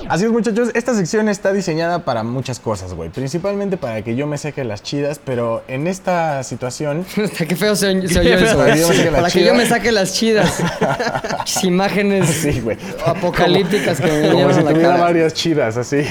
[0.07, 0.69] Así es, muchachos.
[0.73, 3.09] Esta sección está diseñada para muchas cosas, güey.
[3.09, 7.05] Principalmente para que yo me saque las chidas, pero en esta situación.
[7.37, 7.87] Qué feo se,
[8.19, 8.55] oyó eso.
[8.57, 9.11] güey.
[9.11, 10.61] Para que yo me saque las chidas.
[11.63, 12.61] Imágenes Sí,
[13.05, 15.01] apocalípticas que me Como si la tuviera cara.
[15.03, 16.03] varias chidas, así.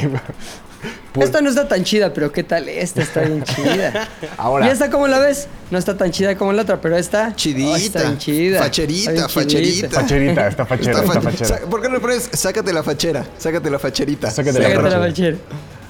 [1.20, 2.68] Esta no está tan chida, pero ¿qué tal?
[2.68, 4.08] Esta está bien chida.
[4.36, 4.66] Ahora.
[4.66, 5.46] ¿Y esta cómo la ves?
[5.70, 7.34] No está tan chida como la otra, pero esta...
[7.36, 7.70] Chidita.
[7.70, 8.58] oh, está bien chida.
[8.60, 9.70] Facherita, Está bien facherita.
[9.88, 10.00] chidita.
[10.00, 11.60] Facherita, está fachera, Está está fa- fachera.
[11.70, 13.24] ¿Por qué no le pones sácate la fachera?
[13.38, 14.30] Sácate la facherita.
[14.30, 15.08] Sácate la Sácate la fachera.
[15.08, 15.36] fachera.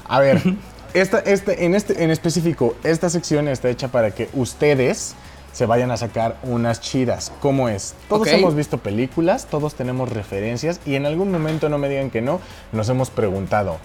[0.07, 0.43] A ver,
[0.95, 5.15] esta, este, en, este, en específico, esta sección está hecha para que ustedes
[5.53, 7.31] se vayan a sacar unas chidas.
[7.41, 7.95] ¿Cómo es?
[8.09, 12.21] Todos hemos visto películas, todos tenemos referencias y en algún momento, no me digan que
[12.21, 12.41] no,
[12.73, 13.79] nos hemos preguntado,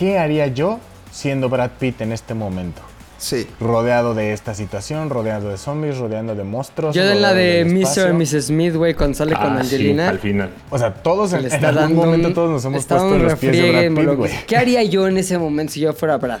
[0.00, 0.80] ¿qué haría yo
[1.12, 2.80] siendo Brad Pitt en este momento?
[3.18, 3.46] Sí.
[3.60, 6.94] Rodeado de esta situación, rodeado de zombies, rodeando de monstruos.
[6.96, 8.14] Yo en la rodeado de Mr.
[8.14, 8.46] Mrs.
[8.46, 10.08] Smith, güey, cuando sale con Ah, sí, Angelina.
[10.08, 10.50] al final.
[10.70, 13.52] O sea, todos en, en algún momento un- todos nos hemos puesto en los pies
[13.52, 14.32] de Brad Pitt, güey.
[14.46, 16.38] ¿Qué haría yo en ese momento si yo fuera Brad?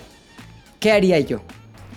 [0.80, 1.42] ¿Qué haría yo?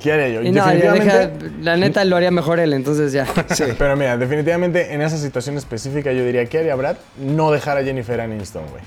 [0.01, 0.41] ¿Qué haría yo?
[0.41, 3.25] Y no, deja- la neta lo haría mejor él, entonces ya.
[3.77, 6.97] Pero mira, definitivamente en esa situación específica yo diría, ¿qué haría Brad?
[7.17, 8.83] No dejar a Jennifer Aniston, güey.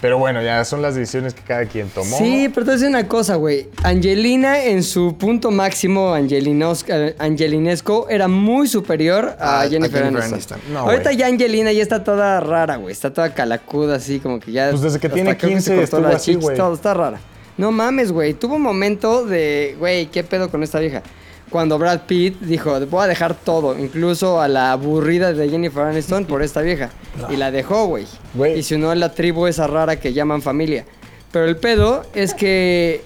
[0.00, 2.16] Pero bueno, ya son las decisiones que cada quien tomó.
[2.16, 3.68] Sí, pero te voy a decir una cosa, güey.
[3.82, 10.32] Angelina en su punto máximo eh, angelinesco era muy superior a, A- a Jennifer, Aniston.
[10.32, 10.58] Aniston.
[10.72, 12.92] No, Ahorita ya Angelina ya está toda rara, güey.
[12.92, 14.70] Está toda calacuda, así como que ya...
[14.70, 16.56] Pues desde que tiene creo 15 se cortó estuvo la así, güey.
[16.56, 17.20] todo, está rara.
[17.58, 18.32] No mames, güey.
[18.32, 21.02] Tuvo un momento de, güey, ¿qué pedo con esta vieja?
[21.50, 26.24] Cuando Brad Pitt dijo, voy a dejar todo, incluso a la aburrida de Jennifer Aniston
[26.24, 26.90] por esta vieja.
[27.28, 28.06] Y la dejó, güey.
[28.56, 30.84] Y se unió a la tribu esa rara que llaman familia.
[31.32, 33.02] Pero el pedo es que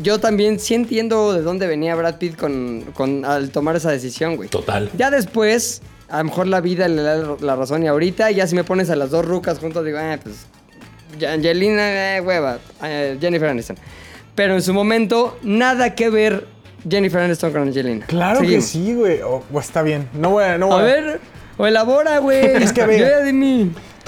[0.00, 4.36] yo también sí entiendo de dónde venía Brad Pitt con, con- al tomar esa decisión,
[4.36, 4.48] güey.
[4.48, 4.90] Total.
[4.96, 8.54] Ya después, a lo mejor la vida le da la razón y ahorita ya si
[8.54, 10.46] me pones a las dos rucas juntos digo, eh, pues
[11.26, 13.76] Angelina, eh, hueva, eh, Jennifer Aniston.
[14.34, 16.46] Pero en su momento, nada que ver
[16.88, 18.04] Jennifer Aniston con Angelina.
[18.06, 19.22] Claro que sí, güey.
[19.22, 20.08] O- o está bien.
[20.12, 20.58] No voy a...
[20.58, 21.20] No A voy a- ver,
[21.56, 22.44] o elabora, güey.
[22.62, 22.86] Es que, a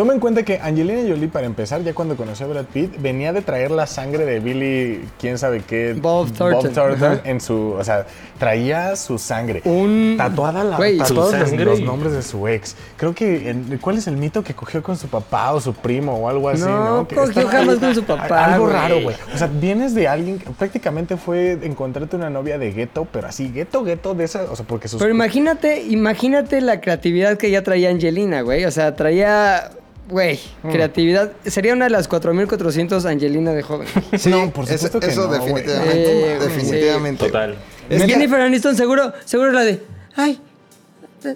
[0.00, 3.34] Toma en cuenta que Angelina Jolie, para empezar, ya cuando conoció a Brad Pitt, venía
[3.34, 5.92] de traer la sangre de Billy, quién sabe qué.
[5.92, 6.92] Bob Thornton.
[6.94, 7.20] Ajá.
[7.24, 7.72] en su.
[7.78, 8.06] O sea,
[8.38, 9.60] traía su sangre.
[9.66, 12.76] Un- Tatuada la, Güey, tatuados su los, sangre los nombres de su ex.
[12.96, 13.50] Creo que.
[13.50, 16.48] el- ¿Cuál es el mito que cogió con su papá o su primo o algo
[16.48, 16.62] así?
[16.62, 19.16] No, No, Que cogió jamás ahí- con su papá, Algo raro, güey.
[19.34, 20.38] O sea, vienes de alguien.
[20.38, 24.44] que Prácticamente fue encontrarte una novia de gueto, pero así, gueto, gueto de esa.
[24.50, 24.98] O sea, porque sus.
[24.98, 28.64] Pero imagínate, imagínate la creatividad que ya traía Angelina, güey.
[28.64, 29.70] O sea, traía,
[30.10, 30.70] güey, Mm.
[30.70, 31.32] creatividad.
[31.46, 33.88] Sería una de las 4400 Angelina de joven.
[34.18, 35.40] Sí, No, por eso- supuesto que eso no, güey.
[35.40, 36.32] definitivamente.
[36.34, 37.26] Eh, definitivamente.
[37.26, 37.56] Total.
[37.88, 39.80] Es que- Jennifer Aniston seguro, seguro la de,
[40.16, 40.40] ay,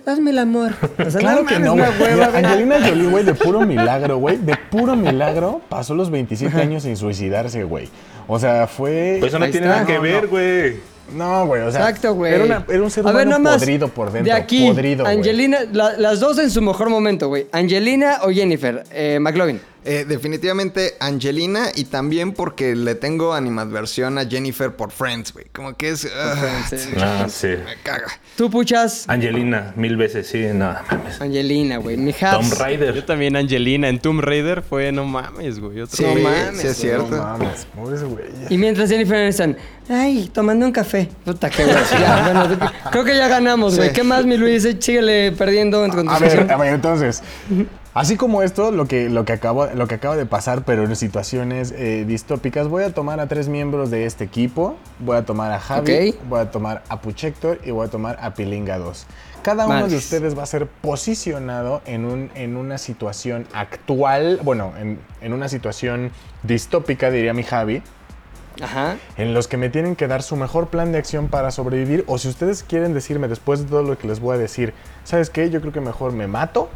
[0.07, 0.73] hazme el amor.
[1.07, 1.85] O sea, Claro que mames, no, güey.
[2.01, 2.44] hueva, Mira, güey.
[2.44, 4.37] Angelina Jolie, güey, de puro milagro, güey.
[4.38, 7.88] De puro milagro pasó los 27 años sin suicidarse, güey.
[8.27, 9.16] O sea, fue.
[9.20, 9.81] Pues eso no Ahí tiene está.
[9.83, 10.77] nada que No, ver, güey.
[11.14, 11.81] No, güey, o sea.
[11.83, 12.33] Exacto, güey.
[12.33, 14.33] Era, una- era un ser ver, humano podrido por dentro.
[14.35, 15.18] De aquí, podrido, güey.
[15.18, 17.47] Angelina, la- las dos en su mejor momento, güey.
[17.53, 19.61] Angelina o Jennifer, eh, McLovin.
[19.87, 25.44] Eh, definitivamente Angelina y también porque le tengo animadversión a Jennifer por Friends, güey.
[25.53, 26.09] Como que es...
[26.09, 26.90] Friends, sí.
[26.99, 27.49] Ah, sí.
[27.49, 28.07] Me caga.
[28.37, 31.20] Tú puchas Angelina, mil veces, sí, no mames.
[31.20, 31.99] Angelina, güey.
[31.99, 32.51] Mi Tom Habs.
[32.51, 33.03] Yo Raider.
[33.05, 35.81] también Angelina en Tomb Raider fue no mames, güey.
[35.81, 37.11] Otro Sí, No mames, sí es cierto.
[37.11, 38.25] No mames, pobres güey.
[38.49, 39.57] Y mientras Jennifer Aniston,
[39.90, 41.11] ay, tomando un café.
[41.25, 41.77] Puta, qué güey.
[42.01, 43.88] Ya, bueno, creo que ya ganamos, güey.
[43.90, 43.94] Sí.
[43.94, 44.66] ¿Qué más, mi Luis?
[44.81, 47.23] Síguele perdiendo en tu A ver, a ver, entonces.
[47.94, 50.96] Así como esto, lo que, lo, que acabo, lo que acaba de pasar, pero en
[50.96, 54.74] situaciones eh, distópicas, voy a tomar a tres miembros de este equipo.
[54.98, 58.35] Voy a tomar a Javi, voy a tomar a Puchector y voy a tomar a
[58.35, 59.07] Pilinga 2.
[59.44, 64.72] Cada uno de ustedes va a ser posicionado en, un, en una situación actual, bueno,
[64.76, 66.11] en, en una situación
[66.42, 67.80] distópica, diría mi Javi,
[68.61, 68.96] Ajá.
[69.16, 72.02] en los que me tienen que dar su mejor plan de acción para sobrevivir.
[72.09, 75.30] O si ustedes quieren decirme después de todo lo que les voy a decir, ¿sabes
[75.30, 75.48] qué?
[75.50, 76.68] Yo creo que mejor me mato.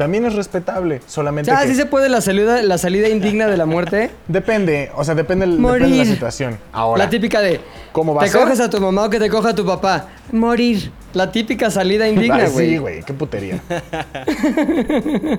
[0.00, 3.58] También es respetable, solamente Ya, que sí se puede la salida, la salida indigna de
[3.58, 4.10] la muerte.
[4.28, 6.58] depende, o sea, depende, depende de la situación.
[6.72, 7.60] Ahora, La típica de.
[7.92, 8.40] ¿Cómo va a Te ser?
[8.40, 10.06] coges a tu mamá o que te coja a tu papá.
[10.32, 10.90] Morir.
[11.12, 12.70] La típica salida indigna, güey.
[12.70, 13.60] sí, güey, qué putería.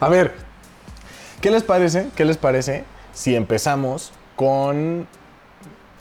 [0.00, 0.32] a ver,
[1.40, 2.08] ¿qué les parece?
[2.14, 5.06] ¿Qué les parece si empezamos con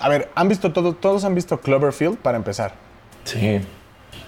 [0.01, 2.73] A ver, ¿han visto todo, todos han visto Cloverfield para empezar?
[3.23, 3.61] Sí.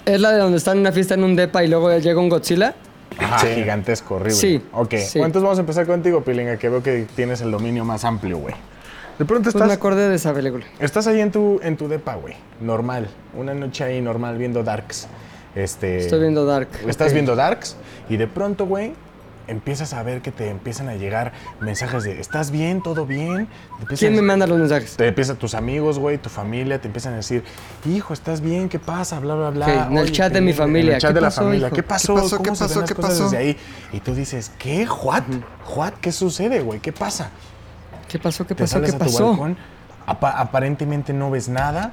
[0.06, 2.30] ¿Es la de donde están en una fiesta en un depa y luego llega un
[2.30, 2.76] Godzilla?
[3.20, 3.48] Ajá, Sí.
[3.56, 4.36] gigantesco, horrible.
[4.36, 5.20] Sí, Ok, sí.
[5.20, 8.38] bueno, entonces vamos a empezar contigo, Pilinga, que veo que tienes el dominio más amplio,
[8.38, 8.56] güey.
[9.20, 10.66] De pronto Pues estás, me acordé de esa película.
[10.80, 12.34] estás ahí en tu, en tu depa, güey.
[12.62, 13.08] Normal.
[13.38, 15.08] Una noche ahí normal viendo Darks.
[15.56, 16.68] Este, Estoy viendo Dark.
[16.88, 17.76] Estás viendo Darks
[18.10, 18.94] y de pronto, güey,
[19.48, 22.82] empiezas a ver que te empiezan a llegar mensajes de ¿estás bien?
[22.82, 23.48] ¿Todo bien?
[23.48, 24.96] Te empiezan ¿Quién me manda los mensajes?
[24.96, 27.44] Te empiezan tus amigos, güey, tu familia, te empiezan a decir,
[27.86, 28.70] hijo, ¿estás bien?
[28.70, 29.20] ¿Qué pasa?
[29.20, 29.88] Bla, bla, bla.
[29.88, 31.68] En el chat de mi En familia, el chat ¿qué de la familia.
[31.68, 31.76] hijo?
[31.76, 32.16] ¿Qué pasó?
[32.16, 32.38] ¿Qué pasó?
[32.38, 32.80] ¿Cómo ¿Qué se pasó?
[32.82, 33.24] las ¿Qué pasó?
[33.26, 33.58] desde ahí?
[33.92, 34.88] Y tú dices, ¿qué?
[34.88, 35.24] ¿What?
[35.76, 35.94] ¿What?
[36.02, 36.80] ¿Qué sucede, güey?
[36.80, 37.30] ¿Qué pasa?
[38.08, 38.46] ¿Qué pasó?
[38.46, 38.74] ¿Qué Te pasó?
[38.74, 39.28] sales ¿Qué a tu pasó?
[39.30, 39.58] balcón,
[40.06, 41.92] aparentemente no ves nada.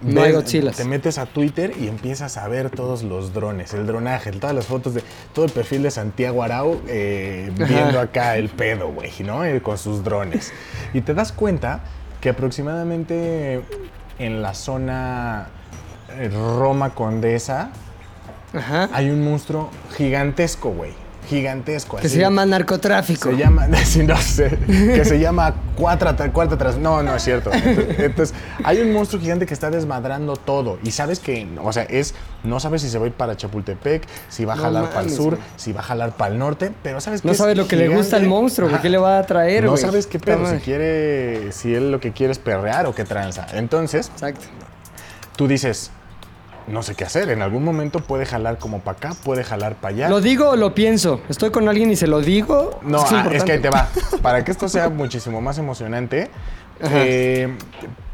[0.00, 0.32] No hay.
[0.76, 4.66] Te metes a Twitter y empiezas a ver todos los drones, el dronaje, todas las
[4.66, 5.02] fotos de
[5.34, 9.44] todo el perfil de Santiago Arau eh, viendo acá el pedo, güey, ¿no?
[9.44, 10.52] Eh, con sus drones.
[10.94, 11.80] Y te das cuenta
[12.20, 13.60] que aproximadamente
[14.18, 15.48] en la zona
[16.16, 17.70] eh, Roma Condesa
[18.54, 18.88] Ajá.
[18.92, 21.07] hay un monstruo gigantesco, güey.
[21.28, 21.96] Gigantesco.
[21.96, 22.16] Que así.
[22.16, 23.30] se llama narcotráfico.
[23.30, 23.76] Se llama, no
[24.16, 26.78] sé, que se llama cuarta, cuarta tras.
[26.78, 27.50] No, no es cierto.
[27.52, 30.78] Entonces, entonces, hay un monstruo gigante que está desmadrando todo.
[30.82, 32.14] Y sabes que, o sea, es.
[32.44, 35.02] No sabes si se va a ir para Chapultepec, si va a No jalar para
[35.02, 37.56] el sur, si va a jalar para el norte, pero sabes que No es sabes
[37.56, 38.70] lo que le gusta al monstruo.
[38.80, 42.12] ¿Qué le va a traer, No sabes qué pedo, si quiere, si él lo que
[42.12, 43.46] quiere es perrear o qué tranza.
[43.54, 44.46] Entonces, Exacto.
[45.36, 45.90] tú dices,
[46.68, 47.30] no sé qué hacer.
[47.30, 50.08] En algún momento puede jalar como para acá, puede jalar para allá.
[50.08, 51.20] ¿Lo digo o lo pienso?
[51.28, 52.78] ¿Estoy con alguien y se lo digo?
[52.82, 53.88] No, Eso ah, es que ahí te va.
[54.22, 56.30] Para que esto sea muchísimo más emocionante,
[56.80, 57.56] eh,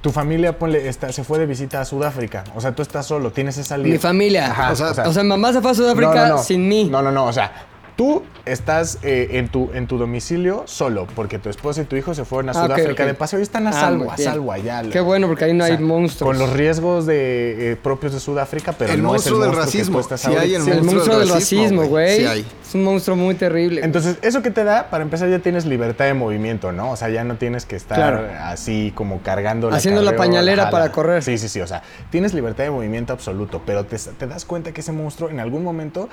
[0.01, 2.45] tu familia ponle, está- se fue de visita a Sudáfrica.
[2.55, 3.93] O sea, tú estás solo, tienes esa línea.
[3.93, 4.51] Mi familia.
[4.51, 6.43] Ajá, o, sea, o sea, mamá se fue a Sudáfrica no, no, no.
[6.43, 6.89] sin mí.
[6.91, 7.27] No, no, no.
[7.27, 7.53] O sea,
[7.97, 12.13] tú estás eh, en, tu, en tu domicilio solo, porque tu esposa y tu hijo
[12.15, 14.83] se fueron a Ah, Sudáfrica de paseo y están a Ah, salvo, a salvo allá.
[14.91, 16.29] Qué bueno, porque ahí no O sea, hay monstruos.
[16.31, 19.49] Con los riesgos de, eh, propios de Sudáfrica, pero El no es el monstruo del
[19.57, 20.01] monstruo que tú racismo.
[20.01, 22.17] estás Sí hay el Sí, El monstruo del racismo, güey.
[22.19, 22.47] Sí hay.
[22.67, 23.83] Es un monstruo muy terrible.
[23.85, 26.91] Entonces, eso que te da, para empezar, ya tienes libertad de movimiento, ¿no?
[26.91, 28.27] O sea, ya no tienes que estar Claro.
[28.41, 31.23] así como cargando la Haciendo la pañalera para correr.
[31.23, 31.61] Sí, sí, sí.
[31.61, 35.31] O sea, tienes libertad de movimiento absoluto, pero te, te das cuenta que ese monstruo
[35.31, 36.09] en algún momento.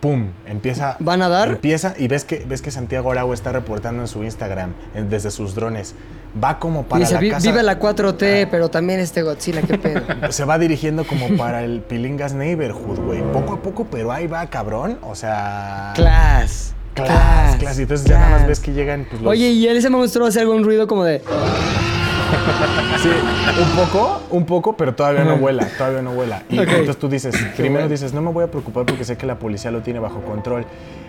[0.00, 0.28] ¡Pum!
[0.46, 0.96] Empieza.
[1.06, 1.48] ¿Va a nadar?
[1.48, 5.30] Empieza y ves que, ves que Santiago Arau está reportando en su Instagram, en- desde
[5.30, 5.94] sus drones.
[6.42, 7.50] Va como para Dice, la "Vi- casa.
[7.50, 10.00] vive la 4T, pero también este Godzilla, qué pedo.
[10.30, 13.20] Se va dirigiendo como para el Pilingas Neighborhood, güey.
[13.32, 14.98] Poco a poco, pero ahí va, cabrón.
[15.02, 15.92] O sea.
[15.96, 16.72] Class.
[16.94, 17.78] Class, class.
[17.78, 20.26] Y entonces ya nada más ves que llegan pues, los- Oye, ¿y él ese monstruo
[20.26, 21.22] hace algún ruido como de...
[23.02, 26.42] Sí, un poco, un poco, pero todavía no vuela, todavía no vuela.
[26.50, 29.36] Y entonces tú dices, primero dices, no me voy a preocupar porque sé que la
[29.38, 30.66] policía lo tiene bajo control.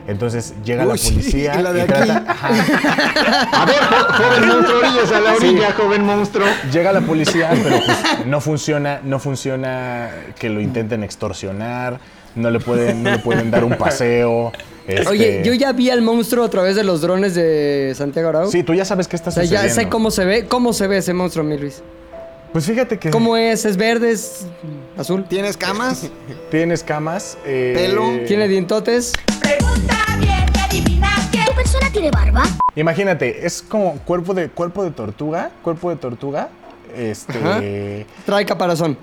[0.07, 2.27] Entonces llega la Uy, sí, policía y la de trata- aquí.
[2.27, 2.47] Ajá.
[3.51, 6.47] A ver, jo- joven monstruo, orillas a la orilla, joven monstruo.
[6.71, 11.99] Llega la policía, pero pues no funciona, no funciona que lo intenten extorsionar,
[12.35, 14.53] no le pueden, no le pueden dar un paseo.
[14.87, 18.51] Este- Oye, yo ya vi al monstruo a través de los drones de Santiago Arau.
[18.51, 19.67] Sí, tú ya sabes qué está O sea, sucediendo.
[19.67, 20.45] ya sé cómo se ve.
[20.47, 21.81] ¿Cómo se ve ese monstruo, mi Luis?
[22.51, 23.63] Pues fíjate que ¿Cómo es?
[23.63, 24.11] ¿Es verde?
[24.11, 24.45] ¿Es
[24.97, 25.23] azul?
[25.29, 26.09] ¿Tienes camas?
[26.51, 27.37] tiene escamas.
[27.45, 28.03] eh, Pelo.
[28.27, 29.13] ¿Tiene dientotes?
[29.41, 31.45] Pregunta bien adivina qué.
[31.47, 32.43] ¿Tu persona tiene barba?
[32.75, 36.49] Imagínate, es como cuerpo de, cuerpo de tortuga, cuerpo de tortuga,
[36.97, 37.61] este, Ajá.
[38.25, 38.97] Trae caparazón.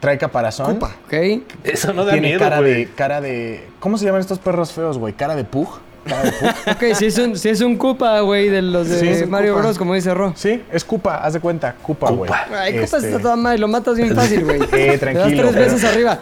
[0.00, 0.96] Trae caparazón, Cupa.
[1.06, 1.42] ¿Ok?
[1.64, 2.74] Eso no da tiene miedo, cara güey.
[2.74, 5.14] de, cara de, ¿cómo se llaman estos perros feos, güey?
[5.14, 5.68] Cara de pug,
[6.06, 6.48] cara de pug.
[6.72, 9.30] Ok, si es un, si es un Koopa, güey, de los de Sí, es un
[9.30, 9.66] Mario Koopa.
[9.66, 10.32] Bros, como dice Ro.
[10.36, 12.30] Sí, es Cupa, haz de cuenta, Cupa, güey.
[12.30, 12.46] Koopa.
[12.60, 14.60] Ay, Koopa Este, está toda madre, lo matas bien fácil, güey.
[14.72, 16.20] Eh, Le das tranquilo, tres pero- veces arriba.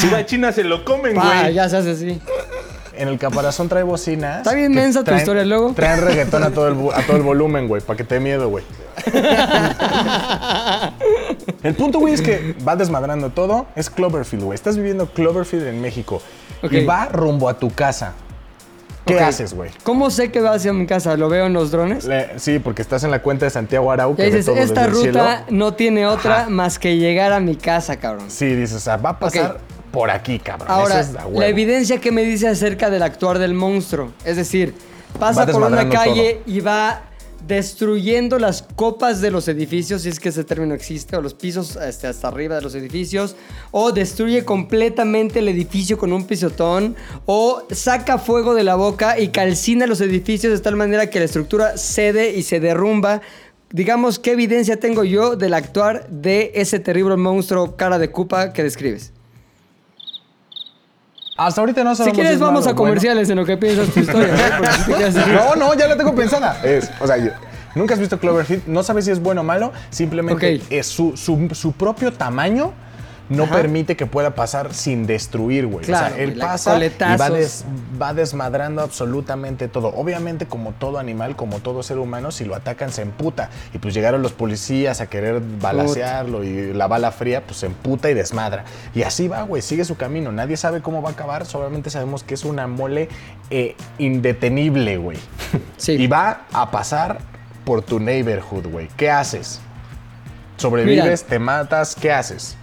[0.00, 1.54] Chiva China se lo comen, Pa, güey.
[1.54, 2.20] ya se hace así.
[2.96, 4.38] En el caparazón trae bocinas.
[4.38, 5.72] Está bien mensa tu historia, luego.
[5.74, 8.20] Traen reggaetón a todo el, bu- a todo el volumen, güey, para que te dé
[8.20, 8.64] miedo, güey.
[11.62, 13.66] El punto, güey, es que va desmadrando todo.
[13.74, 14.54] Es Cloverfield, güey.
[14.54, 16.20] Estás viviendo Cloverfield en México.
[16.70, 18.12] Y va rumbo a tu casa.
[19.06, 19.70] ¿Qué haces, güey?
[19.82, 21.14] ¿Cómo sé que va hacia mi casa?
[21.18, 22.04] ¿Lo veo en los drones?
[22.06, 25.00] Le- Sí, porque estás en la cuenta de Santiago Arau, que dices, todo esta ruta
[25.02, 25.24] cielo.
[25.50, 26.50] no tiene otra Ajá.
[26.50, 28.30] más que llegar a mi casa, cabrón.
[28.30, 29.58] Sí, dices, o sea, va a pasar.
[29.94, 30.68] Por aquí, cabrón.
[30.70, 31.40] Ahora, Eso es a huevo.
[31.40, 34.12] la evidencia que me dice acerca del actuar del monstruo.
[34.24, 34.74] Es decir,
[35.18, 37.10] pasa por una calle y va
[37.46, 41.76] destruyendo las copas de los edificios, si es que ese término existe, o los pisos
[41.76, 43.36] este, hasta arriba de los edificios,
[43.70, 49.28] o destruye completamente el edificio con un pisotón, o saca fuego de la boca y
[49.28, 53.20] calcina los edificios de tal manera que la estructura cede y se derrumba.
[53.70, 58.62] Digamos, ¿qué evidencia tengo yo del actuar de ese terrible monstruo cara de cupa que
[58.62, 59.12] describes?
[61.36, 62.90] Hasta ahorita no Si sabemos quieres, es vamos malo, a bueno.
[62.90, 64.28] comerciales en lo que piensas tu historia.
[64.28, 65.12] ¿no?
[65.12, 66.60] Si No, no, ya la tengo pensada.
[66.64, 67.32] Es, o sea, yo-
[67.74, 71.48] nunca has visto Cloverfield, no sabes si es bueno o malo, simplemente es su, su-
[71.52, 72.72] su propio tamaño
[73.34, 73.56] no Ajá.
[73.56, 75.84] permite que pueda pasar sin destruir, güey.
[75.84, 77.32] Claro, o sea, él pasa y va, coletazos.
[77.34, 77.64] des-
[78.00, 79.88] va desmadrando absolutamente todo.
[79.88, 83.50] Obviamente, como todo animal, como todo ser humano, si lo atacan se emputa.
[83.72, 88.10] Y pues llegaron los policías a querer balasearlo y la bala fría, pues se emputa
[88.10, 88.64] y desmadra.
[88.94, 90.32] Y así va, güey, sigue su camino.
[90.32, 93.08] Nadie sabe cómo va a acabar, solamente sabemos que es una mole
[93.50, 95.18] eh, indetenible, güey.
[95.76, 95.92] Sí.
[95.92, 97.18] Y va a pasar
[97.64, 98.88] por tu neighborhood, güey.
[98.96, 99.60] ¿Qué haces?
[100.56, 101.04] ¿Sobrevives?
[101.04, 101.28] Mira.
[101.28, 101.94] ¿Te matas?
[101.94, 102.56] ¿Qué haces?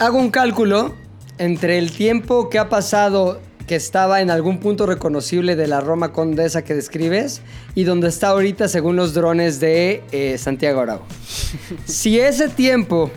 [0.00, 0.94] Hago un cálculo
[1.36, 6.10] entre el tiempo que ha pasado que estaba en algún punto reconocible de la Roma
[6.10, 7.42] Condesa que describes
[7.74, 11.00] y donde está ahorita según los drones de eh, Santiago Arau.
[11.84, 13.10] si ese tiempo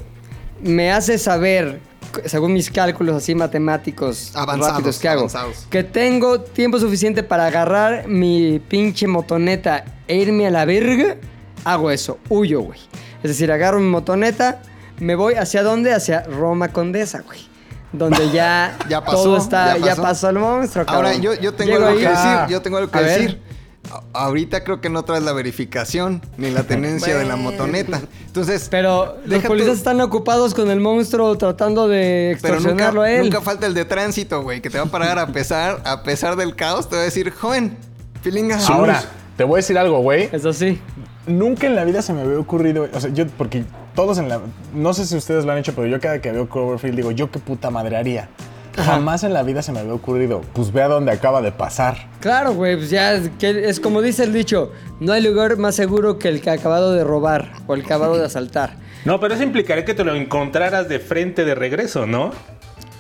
[0.62, 1.80] me hace saber,
[2.26, 5.67] según mis cálculos así matemáticos Avanzados, rápidos que hago, avanzados.
[5.69, 11.15] que tengo tiempo suficiente para agarrar mi pinche motoneta e irme a la verga,
[11.63, 12.80] hago eso, huyo, güey.
[13.24, 14.62] Es decir, agarro mi motoneta,
[15.00, 15.94] me voy hacia dónde?
[15.94, 17.40] Hacia Roma Condesa, güey.
[17.92, 20.30] donde ya, Ya pasó, todo está, ya ya pasó.
[20.30, 21.06] el monstruo, cabrón.
[21.06, 22.38] Ahora, yo, yo tengo Llego algo ahí- que decir.
[22.50, 23.42] Yo tengo algo que A decir.
[23.92, 28.02] A- Ahorita creo que no traes la verificación ni la tenencia de la motoneta.
[28.26, 33.02] Entonces, Pero los policías tú- están ocupados con el monstruo tratando de pero nunca, extorsionarlo
[33.02, 33.24] a él.
[33.26, 36.36] nunca falta el de tránsito, güey, que te va a parar a pesar, a pesar
[36.38, 36.88] del caos.
[36.90, 37.78] Te va a decir, joven,
[38.24, 38.58] pilinga.
[38.70, 39.04] Ahora,
[39.38, 40.30] te voy a decir algo, güey.
[40.32, 40.82] Eso sí.
[41.28, 44.40] Nunca en la vida se me había ocurrido, o sea, yo, porque todos en la,
[44.74, 47.32] no sé si ustedes lo han hecho, pero yo cada que veo Cloverfield digo, yo
[47.32, 48.30] qué puta madre haría.
[48.76, 52.08] Jamás en la vida se me había ocurrido, pues ve a dónde acaba de pasar.
[52.20, 55.76] Claro, güey, pues ya es, que es como dice el dicho, no hay lugar más
[55.76, 58.78] seguro que el que ha acabado de robar o el que ha acabado de asaltar.
[59.04, 62.32] No, pero eso implicaría que te lo encontraras de frente de regreso, ¿no?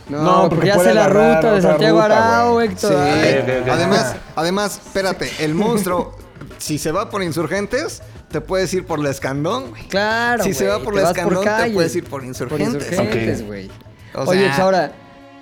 [0.09, 2.67] No, No, porque, porque ya sé la ruta de Santiago ruta, güey.
[2.67, 2.91] Héctor.
[2.91, 2.97] Sí.
[2.97, 3.63] Ay.
[3.71, 6.13] Además, además, espérate, el monstruo,
[6.57, 8.01] si se va por insurgentes,
[8.33, 9.83] te puedes ir por la escandón, güey.
[9.87, 12.83] Claro, Si se va por la Escandón, te puedes ir por insurgentes.
[12.83, 13.45] Por insurgentes, Ok.
[13.47, 13.69] güey.
[14.15, 14.91] O Oye, pues ahora...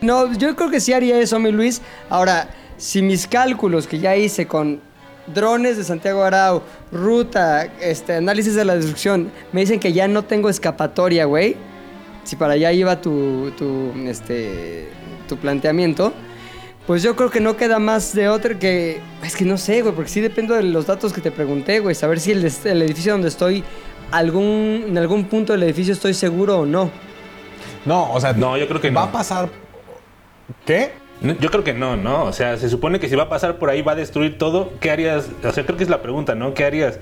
[0.02, 1.82] No, yo creo que sí haría eso, mi Luis.
[2.10, 4.82] Ahora, si mis cálculos que ya hice con
[5.34, 10.24] drones de Santiago Arau, ruta, este, análisis de la destrucción, me dicen que ya no
[10.26, 11.56] tengo escapatoria, güey.
[12.26, 14.90] Si para allá iba tu, tu, este,
[15.30, 16.14] tu planteamiento,
[16.92, 19.00] pues yo creo que no queda más de otra que...
[19.24, 21.96] Es que no sé, güey, porque sí dependo de los datos que te pregunté, güey.
[21.96, 23.64] Saber si el, el edificio donde estoy,
[24.12, 26.92] algún, en algún punto del edificio estoy seguro o no.
[27.86, 29.08] No, o sea, No, yo creo que va no.
[29.08, 29.48] a pasar.
[30.66, 30.92] ¿Qué?
[31.22, 32.26] No, Yo creo que no, ¿no?
[32.26, 34.74] O sea, se supone que si va a pasar por ahí va a destruir todo.
[34.82, 35.30] ¿Qué harías?
[35.46, 36.54] O sea, creo que es la pregunta, ¿no?
[36.54, 37.00] ¿Qué harías?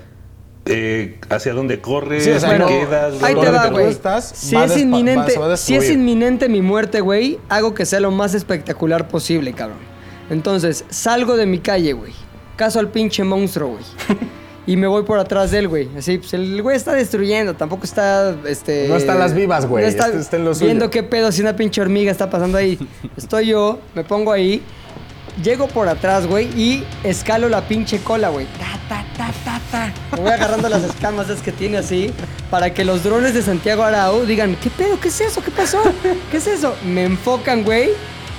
[0.66, 2.24] Eh, ¿Hacia dónde corres?
[2.24, 2.66] Sí, o sea, ¿Te no.
[2.68, 3.22] quedas?
[3.22, 3.96] Ahí te va, güey.
[4.20, 9.08] Si es inminente, si es inminente mi muerte, güey, hago que sea lo más espectacular
[9.08, 9.78] posible, cabrón.
[10.28, 12.12] Entonces, salgo de mi calle, güey.
[12.56, 13.84] Caso al pinche monstruo, güey.
[14.66, 15.88] Y me voy por atrás de él, güey.
[15.96, 18.86] Así, pues el güey está destruyendo, tampoco está, este...
[18.88, 19.82] No está a las vivas, güey.
[19.82, 20.66] no está suyo.
[20.66, 22.78] viendo qué pedo si una pinche hormiga está pasando ahí.
[23.16, 24.62] Estoy yo, me pongo ahí,
[25.42, 28.46] llego por atrás, güey, y escalo la pinche cola, güey.
[28.58, 29.92] Ta, ta, ta, ta, ta.
[30.12, 32.12] Me voy agarrando las escamas que tiene así,
[32.50, 34.98] para que los drones de Santiago Arau digan, ¿qué pedo?
[35.00, 35.42] ¿Qué es eso?
[35.42, 35.82] ¿Qué pasó?
[36.30, 36.74] ¿Qué es eso?
[36.84, 37.90] Me enfocan, güey,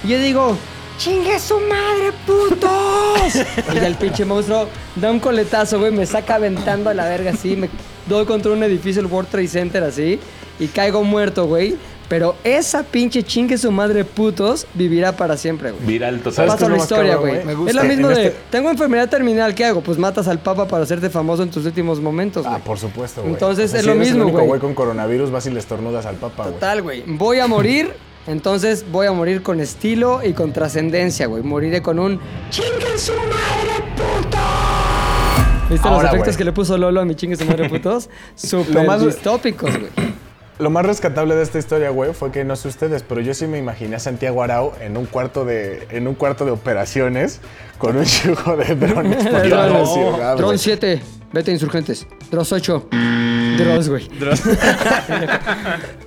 [0.03, 0.57] y yo digo,
[0.97, 3.35] ¡chingue su madre, putos!
[3.75, 7.69] el pinche monstruo da un coletazo, güey, me saca aventando a la verga así, me
[8.07, 10.19] doy contra un edificio, el World Trade Center así,
[10.59, 11.75] y caigo muerto, güey.
[12.11, 15.85] Pero esa pinche chingue su madre putos vivirá para siempre, güey.
[15.85, 16.69] Viral ¿Sabes total.
[16.69, 17.37] lo la historia, güey.
[17.37, 19.79] Es lo mismo En de, este- tengo enfermedad terminal, ¿qué hago?
[19.79, 22.53] Pues matas al papa para hacerte famoso en tus últimos momentos, güey.
[22.53, 23.33] Ah, por supuesto, güey.
[23.33, 24.45] Entonces, es si lo eres mismo, güey.
[24.45, 26.55] güey con coronavirus, vas y le estornudas al papa, güey.
[26.55, 27.03] Total, güey.
[27.07, 27.93] Voy a morir,
[28.27, 31.43] entonces voy a morir con estilo y con trascendencia, güey.
[31.43, 32.19] Moriré con un
[32.49, 34.41] chingue su madre, putos.
[35.69, 38.09] ¿Viste Ahora, los efectos que le puso Lolo a mi chingue su madre, putos?
[38.35, 40.20] Súper distópicos, güey.
[40.61, 43.47] Lo más rescatable de esta historia, güey, fue que no sé ustedes, pero yo sí
[43.47, 47.41] me imaginé a Santiago Arau en un cuarto de, en un cuarto de operaciones
[47.79, 50.57] con un chujo de drones por Drone güey.
[50.59, 51.01] 7,
[51.33, 52.05] vete insurgentes.
[52.29, 52.87] Drones 8.
[53.57, 54.07] Drones, güey.
[54.19, 54.37] Ver,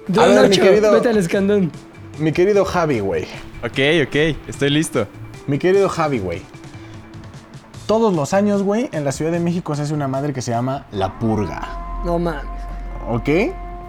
[0.08, 1.72] mi 8, querido- vete al escandón.
[2.18, 3.24] Mi querido Javi, güey.
[3.64, 5.08] Ok, ok, estoy listo.
[5.48, 6.42] Mi querido Javi, güey.
[7.86, 10.52] Todos los años, güey, en la Ciudad de México se hace una madre que se
[10.52, 12.02] llama La Purga.
[12.04, 12.44] No mames.
[13.08, 13.28] ¿Ok?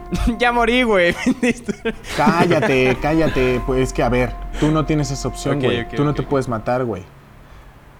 [0.39, 1.15] ya morí, güey.
[2.17, 3.61] Cállate, cállate.
[3.65, 5.87] Pues es que, a ver, tú no tienes esa opción, güey.
[5.89, 7.03] tú no te puedes matar, güey.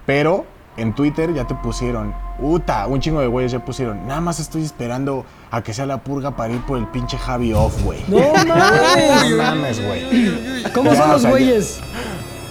[0.05, 0.45] Pero
[0.77, 4.63] en Twitter ya te pusieron, uta, un chingo de güeyes ya pusieron, nada más estoy
[4.63, 8.03] esperando a que sea la purga para ir por el pinche Javi off, güey.
[8.07, 9.29] No mames.
[9.31, 10.63] No mames, güey.
[10.73, 11.79] ¿Cómo Ya, son o los sea, güeyes?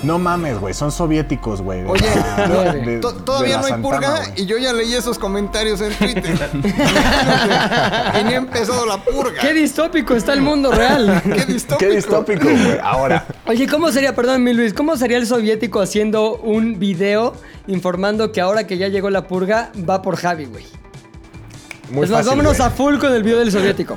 [0.04, 0.74] No mames, güey.
[0.74, 1.84] Son soviéticos, güey.
[1.84, 4.92] Oye, la- no, de- To- de Todavía no hay Santana, purga y yo ya leí
[4.94, 6.50] esos comentarios en Twitter.
[8.20, 9.40] y ni ha empezado la purga.
[9.40, 11.22] Qué distópico está el mundo real.
[11.24, 11.78] Qué distópico.
[11.78, 12.78] Qué distópico, güey.
[12.82, 17.34] Ahora, Oye, ¿cómo sería, perdón, mi Luis, cómo sería el soviético haciendo un video
[17.66, 20.64] informando que ahora que ya llegó la purga, va por Javi, güey?
[21.90, 23.94] muy es más, fácil, vámonos a full con el video del soviético.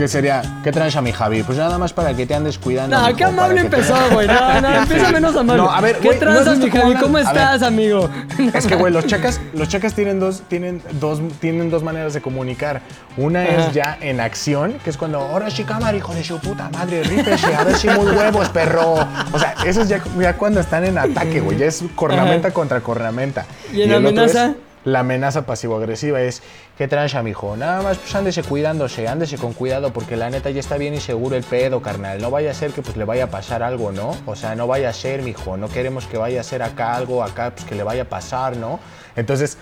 [0.00, 0.40] ¿Qué sería?
[0.64, 1.42] ¿Qué traes a mi Javi?
[1.42, 2.98] Pues nada más para que te andes cuidando.
[2.98, 4.26] No, qué amable que te- empezó, güey.
[4.26, 5.62] No, no, empieza menos amable.
[5.62, 6.94] No, a ver, ¿Qué güey, ¿no visto mi Javi?
[6.94, 8.08] ¿Cómo A estás, amigo?
[8.54, 12.80] Es que, güey, los chacas, los tienen dos, tienen dos, tienen dos maneras de comunicar.
[13.18, 13.50] Una Ajá.
[13.68, 17.54] es ya en acción, que es cuando, ahora cámara, hijo de su puta madre, rípese,
[17.54, 18.94] a ver si muy huevos, perro.
[19.32, 21.58] O sea, eso es ya, ya cuando están en ataque, güey.
[21.58, 22.54] Ya es cornamenta Ajá.
[22.54, 23.44] contra cornamenta.
[23.70, 24.54] ¿Y en otro amenaza?
[24.84, 26.42] La amenaza pasivo-agresiva es,
[26.78, 27.56] ¿qué trancha, mijo?
[27.56, 31.00] Nada más, pues ándese cuidándose, ándese con cuidado, porque la neta ya está bien y
[31.00, 32.20] seguro el pedo, carnal.
[32.20, 34.16] No vaya a ser que pues le vaya a pasar algo, ¿no?
[34.26, 35.56] O sea, no vaya a ser, mijo.
[35.56, 38.56] No queremos que vaya a ser acá algo, acá, pues que le vaya a pasar,
[38.56, 38.80] ¿no?
[39.16, 39.58] Entonces,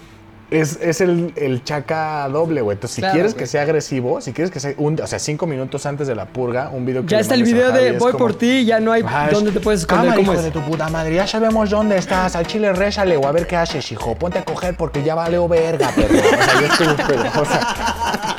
[0.50, 2.74] es, es el, el chaca doble, güey.
[2.76, 3.44] Entonces, si Claro, quieres güey.
[3.44, 6.24] que sea agresivo, si quieres que sea, un, o sea, cinco minutos antes de la
[6.26, 8.92] purga, un video que Ya está el video de voy como- por ti, ya no
[8.92, 10.06] hay dónde te puedes esconder.
[10.06, 10.44] "Cámara, ¿Cómo hijo es?
[10.44, 12.34] de tu puta madre, ya sabemos dónde estás.
[12.36, 14.14] Al chile rézale o a ver qué haces, hijo.
[14.14, 16.16] Ponte a coger porque ya valeo verga, perro.
[16.16, 17.40] O sea, y es como un pedo.
[17.40, 18.36] O sea,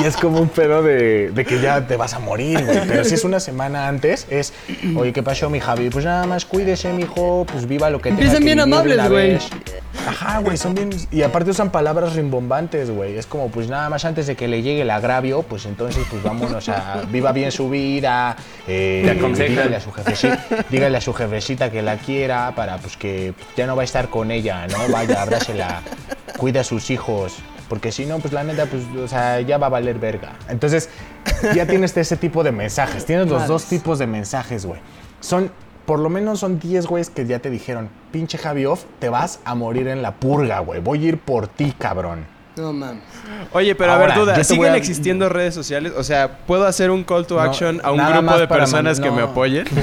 [0.00, 2.80] y es como un pedo de, de que ya te vas a morir, güey.
[2.86, 4.52] Pero si es una semana antes, es,
[4.96, 5.90] oye, ¿qué pasó, mi Javi?
[5.90, 9.08] Pues nada más cuídese, mijo, pues viva lo que tenga Empiezan que bien vivir amables,
[9.10, 9.38] güey.
[10.06, 10.90] Ajá, güey, son bien.
[11.10, 13.18] Y aparte usan palabras rimbombantes, güey.
[13.18, 16.22] Es como, pues nada más antes de que le llegue el agravio, pues entonces, pues
[16.22, 17.02] vámonos a.
[17.10, 18.36] Viva bien su vida.
[18.66, 19.56] Eh, Te aconsejan.
[19.56, 23.66] dígale, a su jefecita, dígale a su jefecita que la quiera para, pues que ya
[23.66, 24.78] no va a estar con ella, ¿no?
[24.90, 25.82] Vaya, abrásela.
[26.36, 27.34] Cuida a sus hijos.
[27.68, 30.32] Porque si no, pues la neta, pues, o sea, ya va a valer verga.
[30.48, 30.88] Entonces,
[31.54, 33.04] ya tienes ese tipo de mensajes.
[33.04, 34.80] Tienes los dos tipos de mensajes, güey.
[35.20, 35.50] Son,
[35.84, 39.40] por lo menos son 10 güeyes que ya te dijeron, pinche Javi Off, te vas
[39.44, 40.80] a morir en la purga, güey.
[40.80, 42.26] Voy a ir por ti, cabrón.
[42.58, 43.02] No mames.
[43.52, 45.92] Oye, pero a ver, duda, ¿siguen a- existiendo redes sociales?
[45.96, 49.08] O sea, ¿puedo hacer un call to No, action a un grupo de personas man-
[49.08, 49.66] que me apoyen?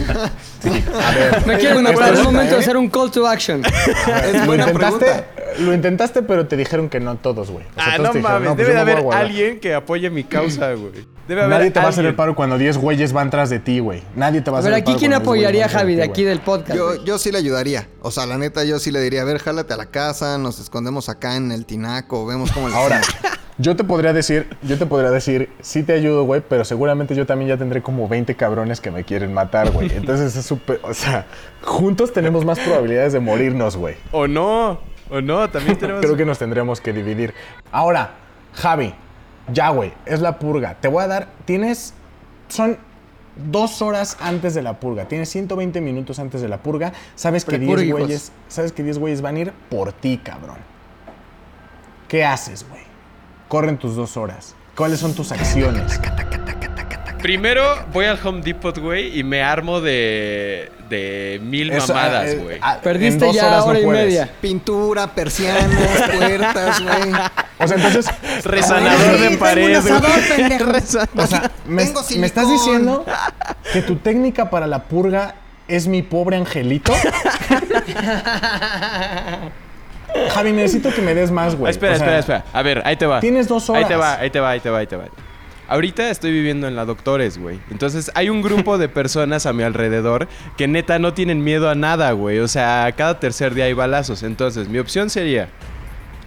[0.66, 3.62] A ver, Me quiero una es pregunta, momento de hacer un call to action.
[3.66, 5.26] Es lo buena intentaste, pregunta.
[5.60, 7.66] lo intentaste, pero te dijeron que no todos, güey.
[7.66, 10.24] O sea, ah, todos no dijeron, mames, pues debe de haber alguien que apoye mi
[10.24, 10.92] causa, güey.
[11.28, 13.60] Debe haber Nadie te va a hacer el paro cuando 10 güeyes van tras de
[13.60, 14.02] ti, güey.
[14.16, 15.70] Nadie te va a hacer ver, el aquí paro quién cuando 10 güeyes apoyaría a
[15.80, 17.04] Javi de aquí del podcast.
[17.06, 17.88] Yo sí le ayudaría.
[18.06, 20.60] O sea, la neta, yo sí le diría, a ver, jálate a la casa, nos
[20.60, 23.40] escondemos acá en el tinaco, vemos cómo le Ahora, hacemos".
[23.58, 27.26] yo te podría decir, yo te podría decir, sí te ayudo, güey, pero seguramente yo
[27.26, 29.92] también ya tendré como 20 cabrones que me quieren matar, güey.
[29.96, 31.26] Entonces es súper, o sea,
[31.64, 33.96] juntos tenemos más probabilidades de morirnos, güey.
[34.12, 34.80] O no,
[35.10, 36.02] o no, también tenemos...
[36.06, 37.34] Creo que nos tendríamos que dividir.
[37.72, 38.12] Ahora,
[38.54, 38.94] Javi,
[39.52, 40.78] ya, güey, es la purga.
[40.80, 41.96] Te voy a dar, tienes,
[42.50, 42.78] son
[43.36, 45.08] dos horas antes de la purga.
[45.08, 46.94] Tienes 120 minutos antes de la purga.
[47.16, 48.00] Sabes que 10 Prepúrgicos.
[48.00, 50.58] güeyes, sabes que 10 güeyes van a ir por ti, cabrón.
[52.08, 52.84] ¿Qué haces, güey?
[53.48, 54.56] Corren tus dos horas.
[54.76, 56.00] ¿Cuáles son tus acciones?
[57.26, 62.36] Primero voy al Home Depot, güey, y me armo de, de mil Eso, mamadas, eh,
[62.38, 62.60] güey.
[62.62, 64.06] ah, Perdiste ya horas no hora y puedes.
[64.06, 64.30] media.
[64.40, 67.14] Pintura, persianas, puertas, güey.
[67.58, 68.06] O sea, entonces,
[68.44, 69.76] Resanador Ay, de tengo pared.
[71.18, 73.04] O sea, me, Tengo me estás diciendo
[73.74, 75.34] que tu técnica para la purga
[75.68, 76.94] es mi pobre angelito.
[80.32, 81.70] Javi, necesito que me des más, güey.
[81.70, 82.46] Ah, espera, O sea, espera, espera.
[82.54, 83.20] A ver, ahí te va.
[83.20, 84.00] Tienes dos Ahí te horas.
[84.00, 85.06] va, ahí te va, ahí te va, ahí te va.
[85.68, 87.60] Ahorita estoy viviendo en la Doctores, güey.
[87.72, 91.76] Entonces hay un grupo de personas a mi alrededor que neta no tienen miedo a
[91.76, 92.40] nada, güey.
[92.40, 94.24] O sea, cada tercer día hay balazos.
[94.24, 95.50] Entonces, mi opción sería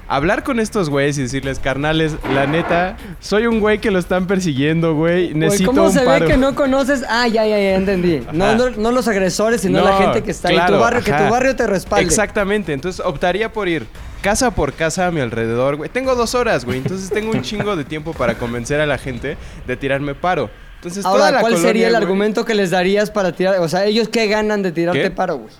[0.08, 4.26] hablar con estos güeyes y decirles, carnales, la neta, soy un güey que lo están
[4.26, 5.34] persiguiendo, güey.
[5.34, 6.24] Necesito ¿Cómo un se paro.
[6.24, 7.04] ve que no conoces?
[7.08, 8.22] Ah, ya, ya, ya entendí.
[8.32, 11.12] No, no, no los agresores, sino No, la gente que está en tu barrio, que
[11.12, 12.04] tu barrio te respalde.
[12.04, 13.86] Exactamente, entonces optaría por ir
[14.22, 15.90] casa por casa a mi alrededor, güey.
[15.90, 19.36] Tengo dos horas, güey, entonces tengo un chingo de tiempo para convencer a la gente
[19.66, 20.50] de tirarme paro.
[20.76, 23.58] Entonces, toda Ahora, la ¿cuál colonia, sería el güey, argumento que les darías para tirar?
[23.58, 25.10] O sea, ¿ellos qué ganan de tirarte ¿Qué?
[25.10, 25.52] paro, güey?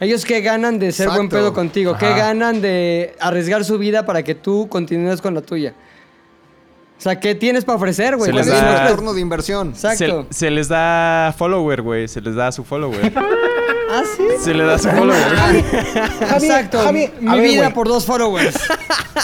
[0.00, 1.96] ¿Ellos qué ganan de ser buen pedo contigo?
[1.98, 2.16] ¿Qué Ajá.
[2.18, 5.74] ganan de arriesgar su vida para que tú continúes con la tuya?
[6.98, 8.30] O sea, ¿qué tienes para ofrecer, güey?
[8.30, 9.68] Se les Es ¿Cuál un da- tu- retorno de inversión.
[9.68, 10.26] Exacto.
[10.30, 12.08] Se, se les da follower, güey.
[12.08, 13.12] Se les da su follower.
[13.90, 14.22] ¿Ah, sí?
[14.42, 15.22] se le da su follower.
[16.20, 16.78] Exacto.
[16.82, 17.74] Javi, a Mi ver, vida güey.
[17.74, 18.54] por dos followers.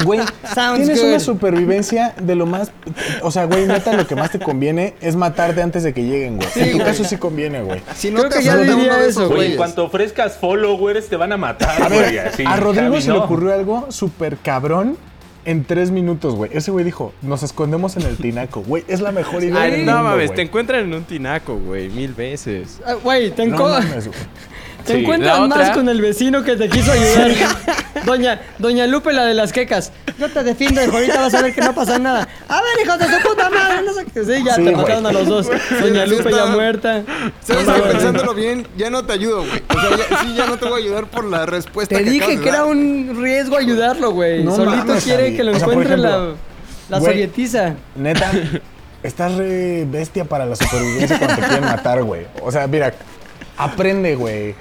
[0.07, 0.21] Güey,
[0.55, 1.09] Sounds tienes good.
[1.11, 2.73] una supervivencia de lo más.
[3.21, 6.37] O sea, güey, neta, lo que más te conviene es matarte antes de que lleguen,
[6.39, 6.49] güey.
[6.57, 6.87] en tu güey.
[6.87, 7.83] caso sí conviene, güey.
[7.95, 9.51] Si no Creo te que ya diría eso, esos güey.
[9.53, 12.17] En cuanto ofrezcas followers, te van a matar, A güey.
[12.19, 13.25] así, a Rodrigo Javi, se le no.
[13.25, 14.97] ocurrió algo súper cabrón
[15.45, 16.51] en tres minutos, güey.
[16.55, 18.85] Ese güey dijo, nos escondemos en el tinaco, güey.
[18.89, 21.91] Es la mejor idea Ay, del no mundo, mames, te encuentran en un tinaco, güey,
[21.91, 22.81] mil veces.
[22.87, 24.19] Ah, Güey, te, No enco- mames, güey.
[24.83, 24.99] Te Sí.
[25.01, 27.31] encuentras más con el vecino que te quiso ayudar.
[28.07, 29.93] Doña, Doña Lupe, la de las quecas.
[30.19, 32.27] Yo te defiendo, hijo, ahorita vas a ver que no pasa nada.
[32.49, 34.25] A ver, hijos de su puta madre, no sé qué.
[34.25, 35.49] Sí, ya Sí, te mataron a los dos.
[35.81, 37.03] Doña Lupe ya muerta.
[37.41, 39.63] ¿Sabes No, que pensándolo bien, ya no te ayudo, güey?
[39.69, 42.11] O sea, ya, sí, ya no te voy a ayudar por la respuesta Te que
[42.11, 44.43] dije que era un riesgo ayudarlo, güey.
[44.43, 46.37] No Solito mames, quiere que lo O sea, por encuentre la, ejemplo,
[46.89, 47.75] la güey, sovietiza.
[47.95, 48.31] Neta,
[49.03, 52.27] estás re bestia para la supervivencia cuando te quieren matar, güey.
[52.43, 52.93] O sea, mira,
[53.57, 54.55] aprende, güey.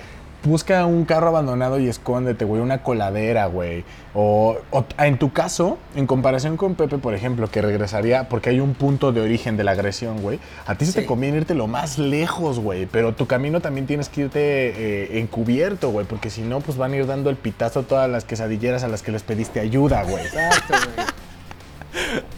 [0.44, 2.62] Busca un carro abandonado y escóndete, güey.
[2.62, 3.84] Una coladera, güey.
[4.16, 8.60] O, o en tu caso, en comparación con Pepe, por ejemplo, que regresaría porque hay
[8.60, 10.40] un punto de origen de la agresión, güey.
[10.66, 12.88] A ti sí, te conviene irte lo más lejos, güey.
[12.88, 16.06] Pero tu camino también tienes que irte eh, encubierto, güey.
[16.06, 18.88] Porque si no, pues van a ir dando el pitazo a todas las quesadilleras a
[18.88, 20.26] las que les pediste ayuda, güey.
[20.26, 21.08] Exacto, güey.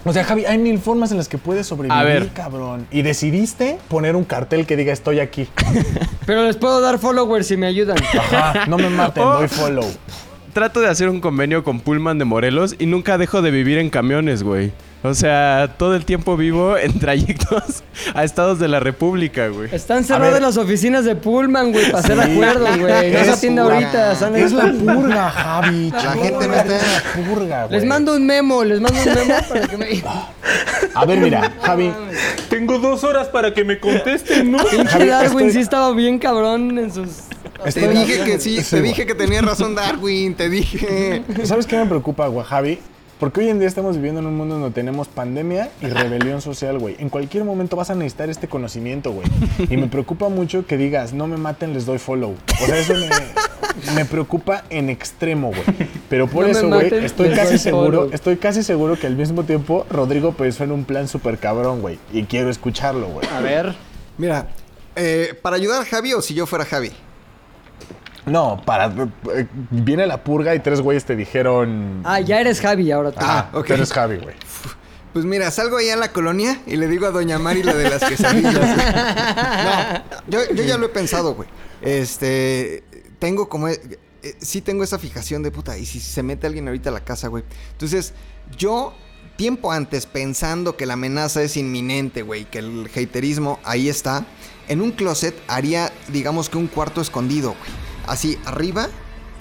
[0.06, 2.30] O sea, Javi, hay mil formas en las que puedes sobrevivir, A ver.
[2.34, 2.88] cabrón.
[2.91, 5.47] Y decidiste poner un cartel que diga estoy aquí.
[6.26, 7.97] Pero les puedo dar followers si me ayudan.
[8.18, 9.34] Ajá, no me maten, Oh.
[9.39, 9.86] doy follow.
[10.54, 13.89] trato de hacer un convenio con Pullman de Morelos y nunca dejo de vivir en
[13.89, 14.72] camiones, güey.
[15.06, 17.84] O sea, todo el tiempo vivo en trayectos
[18.14, 19.68] a estados de la República, güey.
[19.76, 22.32] Están cerradas las oficinas de Pullman, güey, para hacer Sí.
[22.32, 23.12] acuerdos, güey.
[23.12, 24.12] No se Es atiende ahorita.
[24.14, 25.89] están Es la en- purga, Javi.
[25.91, 27.80] La chingón, gente no está- es la purga, güey.
[27.80, 30.04] Les mando un memo, les mando un memo para que me...
[30.95, 31.91] A ver, mira, Javi.
[32.49, 34.60] Tengo dos horas para que me contesten, ¿no?
[34.60, 37.10] Pinche Javi, Darwin estoy- sí estaba bien cabrón en sus...
[37.74, 41.24] Te dije que sí, te dije que tenía razón Darwin, te dije.
[41.43, 42.80] ¿Sabes qué me preocupa, güey, Javi?
[43.20, 46.78] Porque hoy en día estamos viviendo en un mundo donde tenemos pandemia y rebelión social,
[46.80, 46.95] güey.
[46.99, 49.28] En cualquier momento vas a necesitar este conocimiento, güey.
[49.70, 52.36] Y me preocupa mucho que digas, no me maten, les doy follow.
[52.61, 53.07] O sea, eso me,
[53.95, 55.89] me preocupa en extremo, güey.
[56.09, 58.09] Pero por No eso, güey, estoy casi seguro, follow.
[58.14, 61.99] estoy casi seguro que al mismo tiempo Rodrigo pensó en un plan súper cabrón, güey.
[62.11, 63.28] Y quiero escucharlo, güey.
[63.30, 63.74] A ver...
[64.18, 64.47] Mira,
[64.95, 66.91] eh, para ayudar a Javi o si yo fuera Javi.
[68.26, 68.86] No, para...
[69.34, 72.01] eh, viene la purga y tres güeyes te dijeron...
[72.05, 73.19] Ah, ya eres Javi ahora tú.
[73.21, 73.67] Ah, ok.
[73.67, 74.36] Tú eres Javi, güey.
[75.11, 77.89] Pues mira, salgo ahí a la colonia y le digo a Doña Mari la de
[77.89, 78.53] las quesadillas.
[78.55, 81.49] No, yo, yo ya lo he pensado, güey.
[81.82, 82.84] Este,
[83.19, 83.67] tengo como...
[83.67, 83.80] eh,
[84.24, 85.78] eh, sí tengo esa fijación de puta.
[85.78, 87.43] Y si se mete alguien ahorita a la casa, güey.
[87.74, 88.13] Entonces,
[88.57, 88.93] yo,
[89.36, 94.26] tiempo antes, pensando que la amenaza es inminente, güey, que el haterismo ahí está,
[94.69, 97.82] en un closet haría, digamos que un cuarto escondido, güey.
[98.08, 98.88] Así, arriba,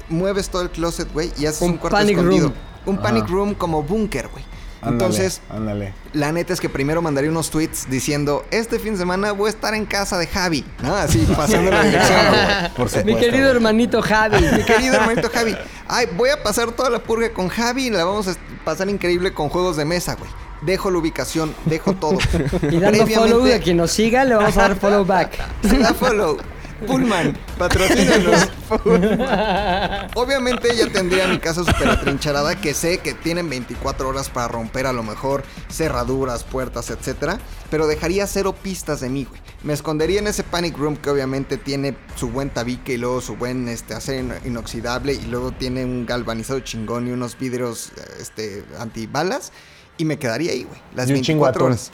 [0.08, 2.48] mueves todo el closet, güey, y haces Un un, cuarto panic escondido.
[2.48, 2.54] room.
[2.86, 4.44] Un panic room como búnker, güey.
[4.84, 5.94] Entonces, Ándale.
[6.12, 9.50] la neta es que primero mandaría unos tweets diciendo, este fin de semana voy a
[9.50, 10.64] estar en casa de Javi.
[10.82, 10.92] ¿No?
[10.96, 12.18] Así, pasando la dirección.
[12.28, 12.68] güey.
[12.76, 13.04] Por supuesto.
[13.04, 14.44] Mi querido hermanito Javi.
[14.56, 15.56] Mi querido hermanito Javi.
[15.86, 18.34] Ay, voy a pasar toda la purga con Javi y la vamos a
[18.64, 20.28] pasar increíble con juegos de mesa, güey.
[20.62, 22.18] Dejo la ubicación, dejo todo.
[22.70, 25.38] Y dando follow a quien nos siga, le vamos a dar follow back.
[25.62, 26.38] Se da follow.
[26.86, 28.48] Pullman, patrocínanos.
[30.14, 34.86] Obviamente ella tendría mi casa súper atrincherada que sé que tienen 24 horas para romper
[34.86, 37.38] a lo mejor cerraduras, puertas, etcétera.
[37.70, 39.40] Pero dejaría cero pistas de mí, güey.
[39.62, 43.36] Me escondería en ese panic room que obviamente tiene su buen tabique y luego su
[43.36, 48.64] buen este, acero ino- inoxidable y luego tiene un galvanizado chingón y unos vidrios este,
[48.78, 49.52] antibalas.
[49.98, 50.80] Y me quedaría ahí, güey.
[50.94, 51.66] Las Y un chingo de 24 atún.
[51.72, 51.90] horas.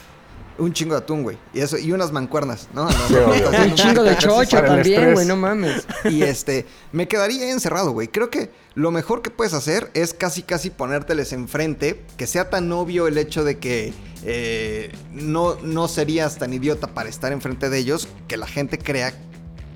[0.59, 1.39] Un chingo de atún, güey.
[1.55, 2.91] Y eso, y unas mancuernas, ¿no?
[2.91, 3.15] Sí.
[3.15, 5.87] Un chingo de chocho también, güey, no mames.
[6.05, 8.09] Y este, me quedaría ahí encerrado, güey.
[8.09, 12.71] Creo que lo mejor que puedes hacer es casi, casi ponérteles enfrente, que sea tan
[12.73, 13.93] obvio el hecho de que
[14.25, 19.15] eh, no, no serías tan idiota para estar enfrente de ellos, que la gente crea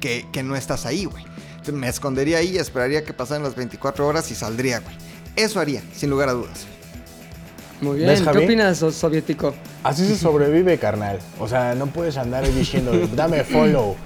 [0.01, 1.25] que, que no estás ahí, güey.
[1.73, 4.97] Me escondería ahí, esperaría que pasaran las 24 horas y saldría, güey.
[5.37, 6.67] Eso haría, sin lugar a dudas.
[7.83, 8.25] Muy ¿Ves, bien.
[8.25, 8.39] Javi?
[8.39, 9.55] ¿Qué opinas, so- soviético?
[9.83, 11.19] Así se sobrevive, carnal.
[11.39, 13.97] O sea, no puedes andar diciendo, dame follow.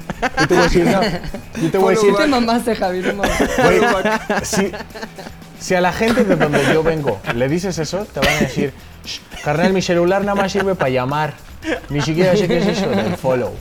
[0.40, 1.00] Yo te voy a decir, no.
[1.62, 4.04] Yo te voy a decir, Te mamaste, Javi, no güey,
[4.42, 4.72] si,
[5.60, 8.72] si a la gente de donde yo vengo le dices eso, te van a decir,
[9.04, 11.34] "Shh, carnal, mi celular nada más sirve para llamar.
[11.90, 13.52] Ni siquiera sé qué es eso del follow.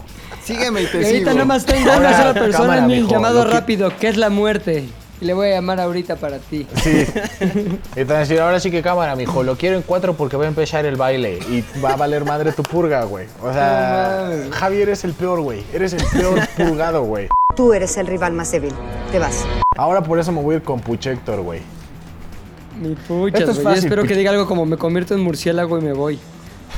[0.43, 1.33] Sígueme y Y te ahorita sigo.
[1.33, 3.97] nada más tengo una Ahora, sola persona cámara, en mi mijo, llamado lo que- rápido,
[3.97, 4.85] que es la muerte.
[5.21, 6.67] Y le voy a llamar ahorita para ti.
[6.83, 7.05] Sí.
[7.93, 10.35] Y te van a decir, ahora sí que cámara, mijo, lo quiero en cuatro porque
[10.35, 13.27] va a empezar el baile y va a valer madre tu purga, güey.
[13.41, 14.51] O sea, No.
[14.53, 15.63] Javi, eres el peor, güey.
[15.73, 17.29] Eres el peor purgado, güey.
[17.55, 18.73] Tú eres el rival más débil.
[19.11, 19.45] Te vas.
[19.77, 21.61] Ahora por eso me voy a ir con Puchector, güey.
[22.81, 23.57] Mi puchas, Esto es.
[23.57, 26.19] Yo fácil, espero que diga algo como me convierto en murciélago y me voy.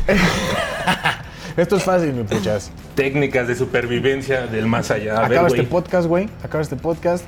[1.58, 2.70] Esto es fácil, mi puchas.
[2.94, 5.18] Técnicas de supervivencia del más allá.
[5.18, 6.30] A ver, Acaba este podcast, güey.
[6.44, 7.26] Acaba este podcast.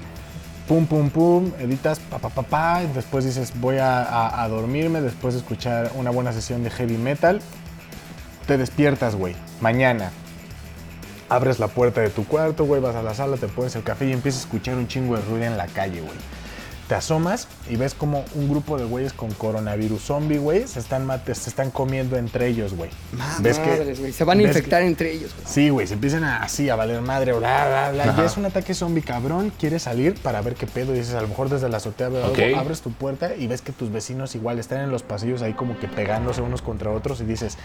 [0.70, 1.52] Pum, pum, pum.
[1.60, 2.82] Editas, pa, pa, pa, pa.
[2.94, 5.02] Después dices, voy a, a- a dormirme.
[5.02, 7.42] Después de escuchar una buena sesión de heavy metal.
[8.48, 9.36] Te despiertas, güey.
[9.60, 10.12] Mañana.
[11.28, 12.82] Abres la puerta de tu cuarto, güey.
[12.82, 15.22] Vas a la sala, te pones el café y empiezas a escuchar un chingo de
[15.24, 16.18] ruido en la calle, güey.
[16.90, 21.06] Te asomas y ves como un grupo de güeyes con coronavirus zombie, güey, se están,
[21.06, 22.90] mate- se están comiendo entre ellos, güey.
[23.42, 24.12] ¿Ves que- Madres, güey.
[24.12, 25.46] Se van a que- infectar entre ellos, güey.
[25.48, 28.16] Sí, güey, se empiezan a, así a valer madre, bla, bla, bla.
[28.18, 30.96] Ya es un ataque zombie cabrón, quieres salir para ver qué pedo.
[30.96, 32.40] Y dices, a lo mejor desde la azotea veo Ok.
[32.40, 35.54] algo, abres tu puerta y ves que tus vecinos igual están en los pasillos ahí
[35.54, 37.60] como que pegándose unos contra otros y dices,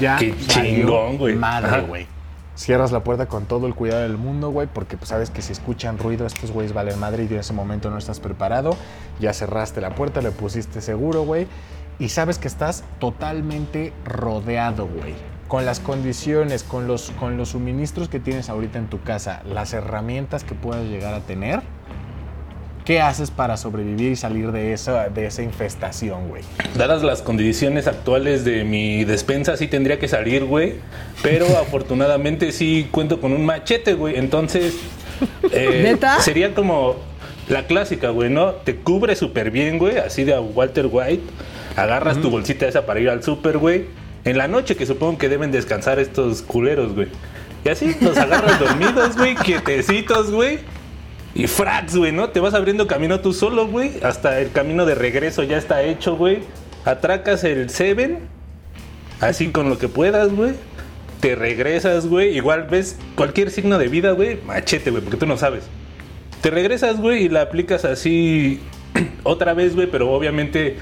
[0.00, 1.34] ya Qué chingón, güey.
[1.34, 1.80] Madre, Ajá.
[1.80, 2.06] güey.
[2.56, 5.52] Cierras la puerta con todo el cuidado del mundo, güey, porque pues, sabes que si
[5.52, 8.76] escuchan ruido estos güeyes valen madre y en ese momento no estás preparado.
[9.18, 11.48] Ya cerraste la puerta, le pusiste seguro, güey.
[11.98, 15.14] Y sabes que estás totalmente rodeado, güey.
[15.48, 19.72] Con las condiciones, con los, con los suministros que tienes ahorita en tu casa, las
[19.72, 21.62] herramientas que puedas llegar a tener,
[22.84, 26.42] ¿qué haces para sobrevivir y salir de esa, de esa infestación, güey?
[26.76, 30.74] Dadas las condiciones actuales de mi despensa, sí tendría que salir, güey.
[31.22, 34.16] Pero afortunadamente sí cuento con un machete, güey.
[34.16, 34.74] Entonces,
[35.52, 36.20] eh, ¿Neta?
[36.20, 36.96] sería como.
[37.46, 38.52] La clásica, güey, ¿no?
[38.52, 41.24] Te cubre súper bien, güey, así de a Walter White.
[41.76, 43.84] Agarras tu bolsita esa para ir al súper, güey.
[44.24, 47.08] En la noche, que supongo que deben descansar estos culeros, güey.
[47.62, 50.60] Y así los agarras dormidos, güey, quietecitos, güey.
[51.34, 52.30] Y frags, güey, ¿no?
[52.30, 53.92] Te vas abriendo camino tú solo, güey.
[54.02, 56.40] Hasta el camino de regreso ya está hecho, güey.
[56.84, 58.20] Atracas el Seven.
[59.20, 60.52] Así con lo que puedas, güey.
[61.20, 62.36] Te regresas, güey.
[62.36, 64.38] Igual ves cualquier signo de vida, güey.
[64.46, 65.64] Machete, güey, porque tú no sabes.
[66.40, 68.60] Te regresas, güey, y la aplicas así
[69.22, 70.76] otra vez, güey, pero obviamente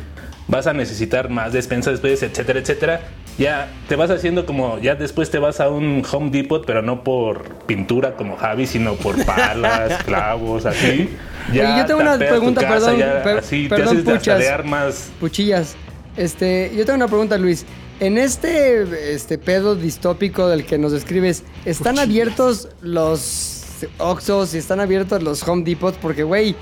[0.48, 3.00] vas a necesitar más despensa después, etcétera, etcétera.
[3.38, 7.02] Ya te vas haciendo como, ya después te vas a un Home Depot, pero no
[7.02, 11.08] por pintura como Javi, sino por palas, clavos, así.
[11.50, 14.38] Oye, yo tengo una pregunta, casa, perdón, ya per- así, te perdón, puchas.
[14.38, 15.10] de armas.
[15.18, 15.74] Puchillas.
[16.16, 17.64] Este, yo tengo una pregunta, Luis.
[18.00, 24.80] En este, este pedo distópico del que nos describes, ¿están abiertos los Oxxos y están
[24.80, 25.96] abiertos los Home Depots?
[26.02, 26.54] Porque, güey,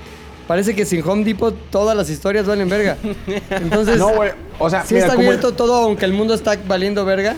[0.51, 2.97] parece que sin Home Depot todas las historias valen verga.
[3.51, 4.31] Entonces, No, güey.
[4.59, 7.37] O sea, ¿sí mira, está abierto todo aunque el mundo está valiendo verga?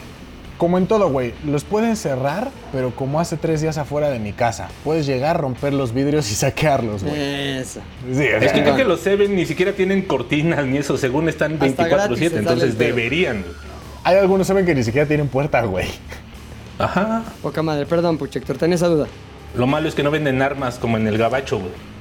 [0.58, 4.34] Como en todo, güey, los pueden cerrar, pero como hace tres días afuera de mi
[4.34, 4.68] casa.
[4.84, 7.60] Puedes llegar, romper los vidrios y saquearlos, güey.
[7.60, 7.82] Eso.
[8.12, 11.62] Sí, Es que creo que los Seven ni siquiera tienen cortinas ni eso, según están
[11.62, 13.46] Hasta 24-7, gratis te sale entonces el deberían.
[14.04, 15.86] hay algunos saben que ni siquiera tienen puerta, güey.
[16.80, 17.22] Ajá.
[17.44, 19.06] Poca madre, perdón, Puchector, tenía esa duda.
[19.56, 21.93] Lo malo es que no venden armas como en el gabacho, güey.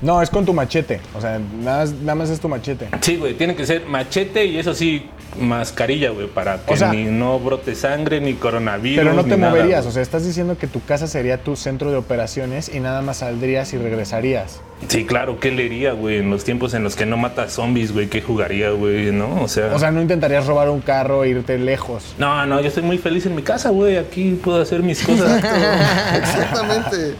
[0.00, 1.00] No, es con tu machete.
[1.16, 2.88] O sea, nada, más- nada más es tu machete.
[3.00, 5.06] Sí, güey, tiene que ser machete y eso sí,
[5.40, 8.98] mascarilla, güey, para que O sea- ni no brote sangre, ni coronavirus.
[9.04, 9.80] Pero no te nada, moverías.
[9.80, 9.88] güey.
[9.88, 13.18] o sea, estás diciendo que tu casa sería tu centro de operaciones y nada más
[13.18, 14.60] saldrías y regresarías.
[14.86, 16.18] Sí, claro, ¿qué leería, güey?
[16.18, 19.10] En los tiempos en los que no mata zombies, güey, ¿qué jugaría, güey?
[19.10, 19.42] ¿No?
[19.42, 19.72] O sea...
[19.74, 22.14] O sea, no intentarías robar un carro e irte lejos.
[22.18, 23.96] no, no, yo estoy muy feliz en mi casa, güey.
[23.96, 25.42] Aquí puedo hacer mis cosas.
[26.16, 27.14] Exactamente.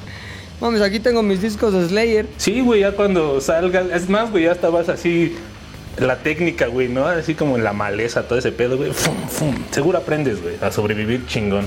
[0.61, 2.27] Mames, aquí tengo mis discos de Slayer.
[2.37, 3.87] Sí, güey, ya cuando salgas.
[3.93, 5.37] Es más, güey, ya estabas así.
[5.99, 7.07] La técnica, güey, ¿no?
[7.07, 8.93] Así como en la maleza, todo ese pedo, güey.
[8.93, 9.55] Fum, fum.
[9.71, 11.67] Seguro aprendes, güey, a sobrevivir chingón.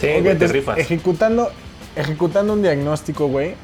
[0.00, 0.78] Sí, güey, te rifas.
[0.78, 1.50] Ejecutando,
[1.96, 3.54] ejecutando un diagnóstico, güey.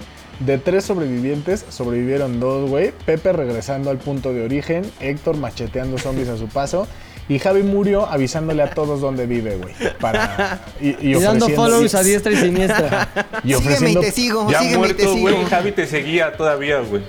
[0.40, 2.92] De tres sobrevivientes, sobrevivieron dos, güey.
[3.06, 4.82] Pepe regresando al punto de origen.
[5.00, 6.86] Héctor macheteando zombies a su paso.
[7.28, 9.74] Y Javi murió avisándole a todos dónde vive, güey.
[10.00, 10.60] Para.
[10.80, 13.08] Y, y Y dando ofreciendo- follows a diestra y siniestra.
[13.44, 14.00] Y Sígueme y ofreciendo.
[14.00, 15.20] te sigo, Ya sígueme y te muerto, sigo.
[15.36, 15.44] güey.
[15.44, 17.02] Javi te seguía todavía, güey.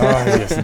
[0.00, 0.62] Ay, Diosito.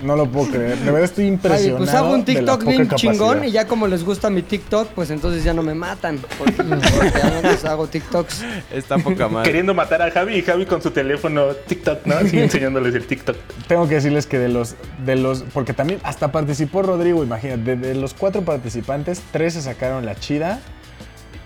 [0.00, 0.78] No lo puedo creer.
[0.78, 1.78] De verdad estoy Ay, impresionado.
[1.78, 3.12] pues hago un TikTok bien capacidad.
[3.12, 6.20] chingón y ya como les gusta mi TikTok, pues entonces ya no me matan.
[6.38, 8.44] Porque, porque ya no les hago TikToks.
[8.72, 9.48] Está poca madre.
[9.48, 12.16] Queriendo matar a Javi y Javi con su teléfono TikTok, ¿no?
[12.16, 13.36] Así enseñándoles el TikTok.
[13.66, 17.76] Tengo que decirles que de los, de los, porque también hasta participó Rodrigo, imagínate, de,
[17.76, 20.60] de los cuatro participantes, tres se sacaron la chida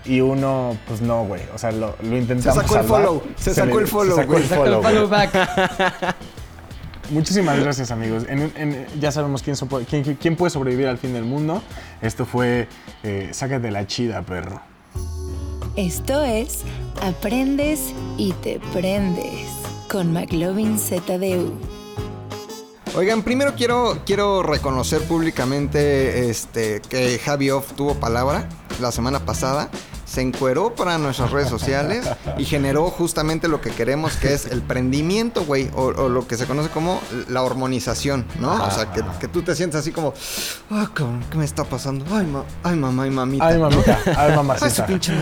[0.05, 1.43] y uno, pues no, güey.
[1.55, 2.61] O sea, lo, lo intentamos.
[2.61, 4.93] Se sacó el follow, se sacó el follow, Se sacó el Saca el follow, güey.
[4.95, 6.17] follow back.
[7.11, 8.25] Muchísimas gracias, amigos.
[8.29, 11.63] En- en- ya sabemos quién, sopo- quién, quién puede sobrevivir al fin del mundo.
[12.01, 12.69] Esto fue
[13.03, 14.61] eh, Sácate la chida, perro.
[15.77, 16.61] Esto es
[17.03, 19.47] Aprendes y te prendes
[19.91, 21.53] con McLovin ZDU.
[22.95, 28.49] Oigan, primero quiero, quiero reconocer públicamente este, que Javi Off tuvo palabra
[28.81, 29.71] la semana pasada.
[30.13, 32.07] Se encueró para nuestras redes sociales
[32.37, 36.37] y generó justamente lo que queremos, que es el prendimiento, güey, o, o lo que
[36.37, 37.01] se conoce como
[37.31, 38.53] la hormonización, ¿no?
[38.63, 40.13] O sea, que, que tú te sientes así como,
[40.71, 42.05] ah, cabrón, ¿qué me está pasando?
[42.15, 43.47] Ay, ma- ay mamá, ay mamita.
[43.47, 44.87] Ay, mamita, ay, Ay, su mamacita.
[44.87, 45.13] pinche.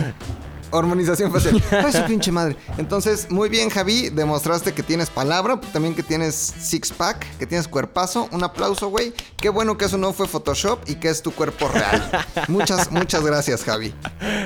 [0.71, 1.63] Hormonización facial.
[1.71, 2.57] Ay, su pinche madre.
[2.79, 4.11] Entonces, muy bien, Javi.
[4.11, 8.29] Demostraste que tienes palabra, también que tienes six pack, que tienes cuerpazo.
[8.33, 9.13] Un aplauso, güey.
[9.37, 12.27] Qué bueno que eso no fue Photoshop y que es tu cuerpo real.
[12.49, 13.95] Muchas, muchas gracias, Javi.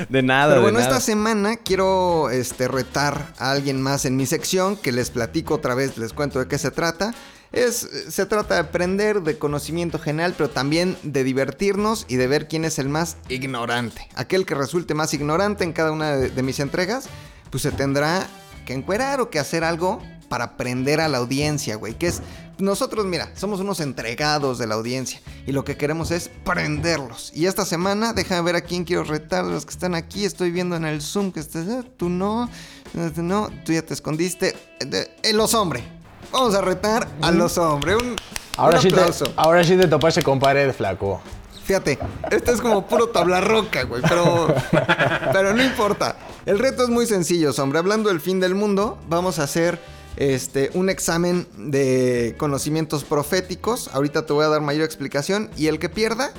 [0.09, 0.91] De nada, Pero de bueno, nada.
[0.91, 5.75] esta semana quiero este, retar a alguien más en mi sección, que les platico otra
[5.75, 7.13] vez, les cuento de qué se trata.
[7.51, 12.47] Es, se trata de aprender de conocimiento general, pero también de divertirnos y de ver
[12.47, 14.07] quién es el más ignorante.
[14.15, 17.07] Aquel que resulte más ignorante en cada una de, mis entregas,
[17.49, 18.27] pues se tendrá
[18.65, 21.93] que encuerar o que hacer algo para aprender a la audiencia, güey.
[21.93, 22.21] Que es,
[22.57, 27.31] nosotros, mira, somos unos entregados de la audiencia y lo que queremos es prenderlos.
[27.33, 30.25] Y esta semana, déjame ver a quién quiero retar, los que están aquí.
[30.25, 32.49] Estoy viendo en el Zoom que estás, eh, tú no,
[32.95, 34.55] eh, no, tú ya te escondiste.
[34.79, 35.83] Eh, eh, los hombres.
[36.31, 37.97] Vamos a retar a los hombres.
[38.01, 38.15] Un,
[38.57, 39.01] Ahora un sí, te,
[39.35, 41.21] ahora sí te topaste con pared, flaco.
[41.65, 41.97] Fíjate,
[42.31, 44.47] este es como puro tabla roca, güey, pero,
[45.33, 46.15] pero no importa.
[46.45, 47.79] El reto es muy sencillo, hombre.
[47.79, 49.79] Hablando del fin del mundo, vamos a hacer
[50.15, 53.89] este, un examen de conocimientos proféticos.
[53.93, 55.49] Ahorita te voy a dar mayor explicación.
[55.57, 56.31] Y el que pierda,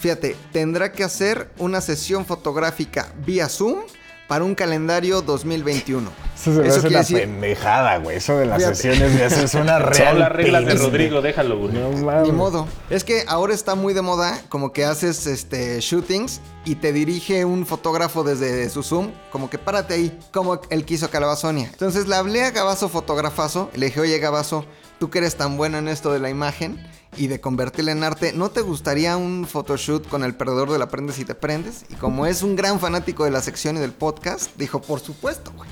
[0.00, 3.80] fíjate, tendrá que hacer una sesión fotográfica vía Zoom
[4.28, 6.10] para un calendario 2021.
[6.34, 8.16] Eso se me Eso hace quiere una decir- pendejada, güey.
[8.16, 8.74] Eso de las Fíjate.
[8.76, 10.08] sesiones de eso es una real.
[10.10, 10.74] Son las reglas de.
[10.74, 11.72] Rodrigo, déjalo, güey.
[11.72, 12.22] No mames.
[12.28, 12.66] Ni modo.
[12.90, 17.44] Es que ahora está muy de moda como que haces este shootings y te dirige
[17.44, 21.68] un fotógrafo desde su Zoom, como que párate ahí, como él quiso Calabazonia.
[21.72, 24.64] Entonces le hablé a Gabazo fotografazo, le dije, oye Gabazo,
[24.98, 26.84] tú que eres tan bueno en esto de la imagen
[27.16, 30.88] y de convertirla en arte, ¿no te gustaría un photoshoot con el perdedor de la
[30.88, 31.84] prendes y te prendes?
[31.88, 35.52] Y como es un gran fanático de la sección y del podcast, dijo, por supuesto,
[35.56, 35.68] güey.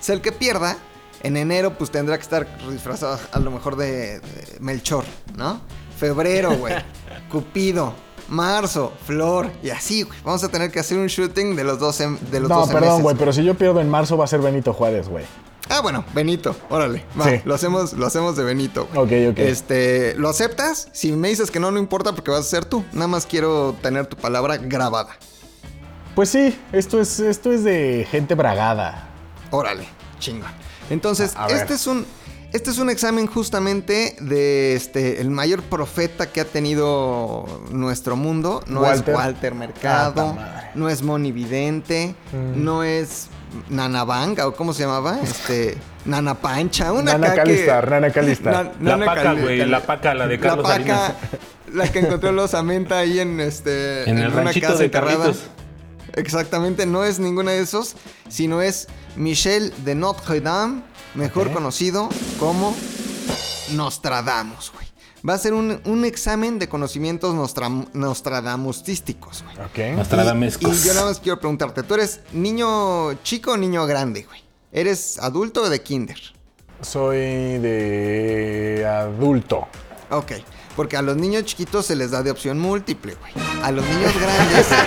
[0.00, 0.76] Sea, el que pierda,
[1.22, 5.04] en enero pues tendrá que estar disfrazado a lo mejor de, de Melchor,
[5.36, 5.60] ¿no?
[5.98, 6.74] Febrero, güey.
[7.30, 7.94] Cupido.
[8.28, 10.18] Marzo, Flor y así, güey.
[10.22, 12.88] Vamos a tener que hacer un shooting de los 12, de los No, 12 perdón,
[12.90, 13.02] meses.
[13.02, 15.24] güey, pero si yo pierdo en marzo va a ser Benito Juárez, güey.
[15.70, 17.04] Ah, bueno, Benito, órale.
[17.20, 17.40] Va, Sí.
[17.44, 18.88] lo hacemos, lo hacemos de Benito.
[18.94, 19.26] güey.
[19.26, 19.38] Ok, ok.
[19.38, 20.88] Este, ¿lo aceptas?
[20.92, 22.84] Si me dices que no, no importa porque vas a ser tú.
[22.92, 25.10] Nada más quiero tener tu palabra grabada.
[26.14, 29.08] Pues sí, esto es, esto es de gente bragada.
[29.50, 29.86] Órale,
[30.18, 30.52] chinga.
[30.90, 31.56] Entonces, A- a ver.
[31.58, 32.06] este es un
[32.50, 38.62] este es un examen justamente de este el mayor profeta que ha tenido nuestro mundo.
[38.66, 39.10] No Walter.
[39.14, 40.34] es Walter Mercado,
[40.74, 42.64] no es Moni Vidente, Mm.
[42.64, 43.26] no es
[43.68, 48.52] Nana Vanga o cómo se llamaba, este Nana Pancha, una Nana que- Calistar, Nana Calistar.
[48.52, 51.00] Na- La Nana paca, güey, la paca, la de Carlos la Salinas.
[51.12, 51.16] paca,
[51.74, 55.32] la que encontró los Amenta ahí en este En el una casa de enterrada.
[56.14, 57.94] Exactamente, no es ninguna de esos,
[58.28, 60.82] sino es Michel de Notre Dame,
[61.14, 62.08] mejor conocido
[62.40, 62.74] como
[63.74, 64.87] Nostradamus, güey.
[65.28, 69.66] Va a ser un, un examen de conocimientos nostra, nostradamustísticos, güey.
[69.66, 69.96] Ok.
[69.96, 70.84] Nostradamescos.
[70.84, 74.42] Y yo nada más quiero preguntarte, ¿tú eres niño chico o niño grande, güey?
[74.72, 76.18] ¿Eres adulto o de kinder?
[76.80, 79.66] Soy de adulto.
[80.10, 80.32] Ok,
[80.76, 83.32] porque a los niños chiquitos se les da de opción múltiple, güey.
[83.62, 84.66] A los niños grandes...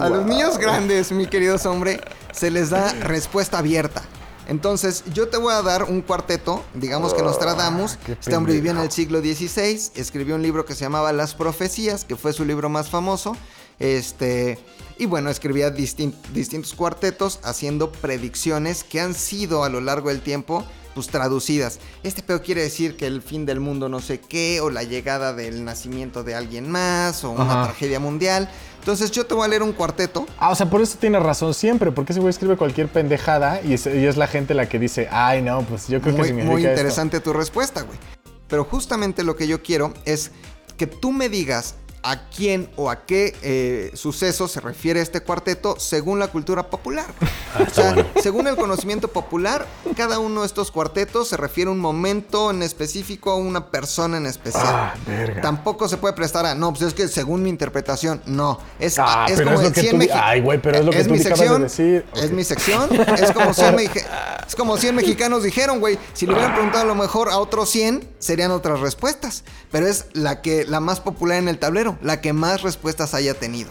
[0.00, 2.00] A los niños grandes, mi querido hombre,
[2.32, 4.02] se les da respuesta abierta.
[4.48, 7.96] Entonces, yo te voy a dar un cuarteto, digamos que Nostradamus.
[8.04, 11.34] qué Este hombre vivía en el siglo XVI, escribió un libro que se llamaba Las
[11.34, 13.36] Profecías, que fue su libro más famoso.
[13.78, 14.58] Este,
[14.98, 20.22] y bueno, escribía distin- distintos cuartetos haciendo predicciones que han sido a lo largo del
[20.22, 21.78] tiempo pues traducidas.
[22.04, 25.34] Este pedo quiere decir que el fin del mundo no sé qué, o la llegada
[25.34, 27.64] del nacimiento de alguien más, o una Ajá.
[27.64, 28.48] tragedia mundial.
[28.86, 30.28] Entonces yo te voy a leer un cuarteto.
[30.38, 33.72] Ah, o sea, por eso tiene razón siempre, porque ese güey escribe cualquier pendejada y
[33.74, 36.28] es, y es la gente la que dice, ay, no, pues yo creo que Muy,
[36.28, 36.70] significa muy esto".
[36.72, 37.98] interesante tu respuesta, güey.
[38.46, 40.30] Pero justamente lo que yo quiero es
[40.76, 45.76] que tú me digas a quién o a qué eh, suceso se refiere este cuarteto
[45.80, 47.06] según la cultura popular.
[47.20, 47.66] güey.
[47.68, 49.66] o sea, según el conocimiento popular,
[49.96, 54.16] cada uno de estos cuartetos se refiere a un momento en específico, a una persona
[54.18, 54.64] en especial.
[54.66, 55.40] Ah, verga.
[55.42, 58.58] Tampoco se puede prestar a, no, pues es que según mi interpretación, no.
[58.78, 60.78] Es, Ah, es pero como es lo que 100 tú di- meji- Ay, güey, pero
[60.78, 62.06] es lo que tú mi acabas de sección, decir.
[62.14, 62.88] Es mi sección.
[63.18, 64.04] Es como 100, meji-
[64.46, 65.98] es como 100 mexicanos dijeron, güey.
[66.12, 69.42] Si le hubieran preguntado a lo mejor a otros 100, serían otras respuestas.
[69.72, 73.34] Pero es la que la más popular en el tablero, la que más respuestas haya
[73.34, 73.70] tenido.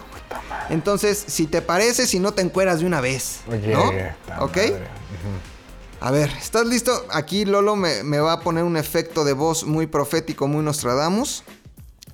[0.70, 3.40] Entonces, si te parece, si no te encueras de una vez.
[3.48, 3.92] Oye, ¿No?
[4.40, 4.58] ¿Ok?
[6.00, 6.92] A ver, ¿estás listo?
[7.10, 11.44] Aquí Lolo me, me va a poner un efecto de voz muy profético, muy Nostradamus.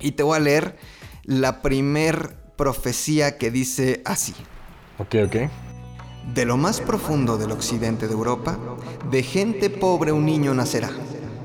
[0.01, 0.77] Y te voy a leer
[1.25, 4.35] la primer profecía que dice así.
[4.99, 5.37] Ok, ok.
[6.35, 8.59] De lo más profundo del occidente de Europa,
[9.11, 10.91] de gente pobre un niño nacerá,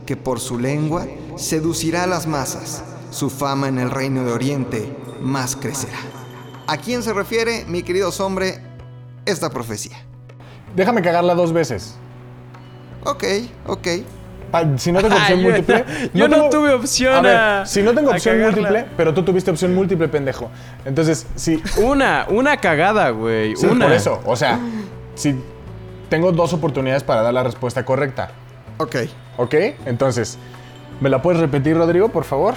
[0.06, 4.96] que por su lengua seducirá a las masas, su fama en el reino de Oriente
[5.22, 5.98] más crecerá.
[6.68, 8.60] ¿A quién se refiere, mi querido hombre,
[9.26, 9.98] esta profecía?
[10.76, 11.96] Déjame cagarla dos veces.
[13.04, 13.24] Ok,
[13.68, 13.88] ok.
[14.52, 15.86] Pa- si no tengo opción múltiple.
[16.14, 18.56] yo no tengo- tuve opción A ver, a- si no tengo opción cagarla.
[18.62, 20.50] múltiple, pero tú tuviste opción múltiple, pendejo.
[20.86, 21.62] Entonces, si.
[21.82, 23.56] Una, una cagada, güey.
[23.56, 23.86] Sí, una.
[23.86, 24.22] por eso.
[24.26, 24.60] O sea,
[25.16, 25.36] si
[26.10, 28.32] tengo dos oportunidades para dar la respuesta correcta.
[28.78, 28.96] Ok.
[29.38, 29.54] ¿Ok?
[29.86, 30.38] Entonces,
[31.02, 32.56] ¿me la puedes repetir, Rodrigo, por favor?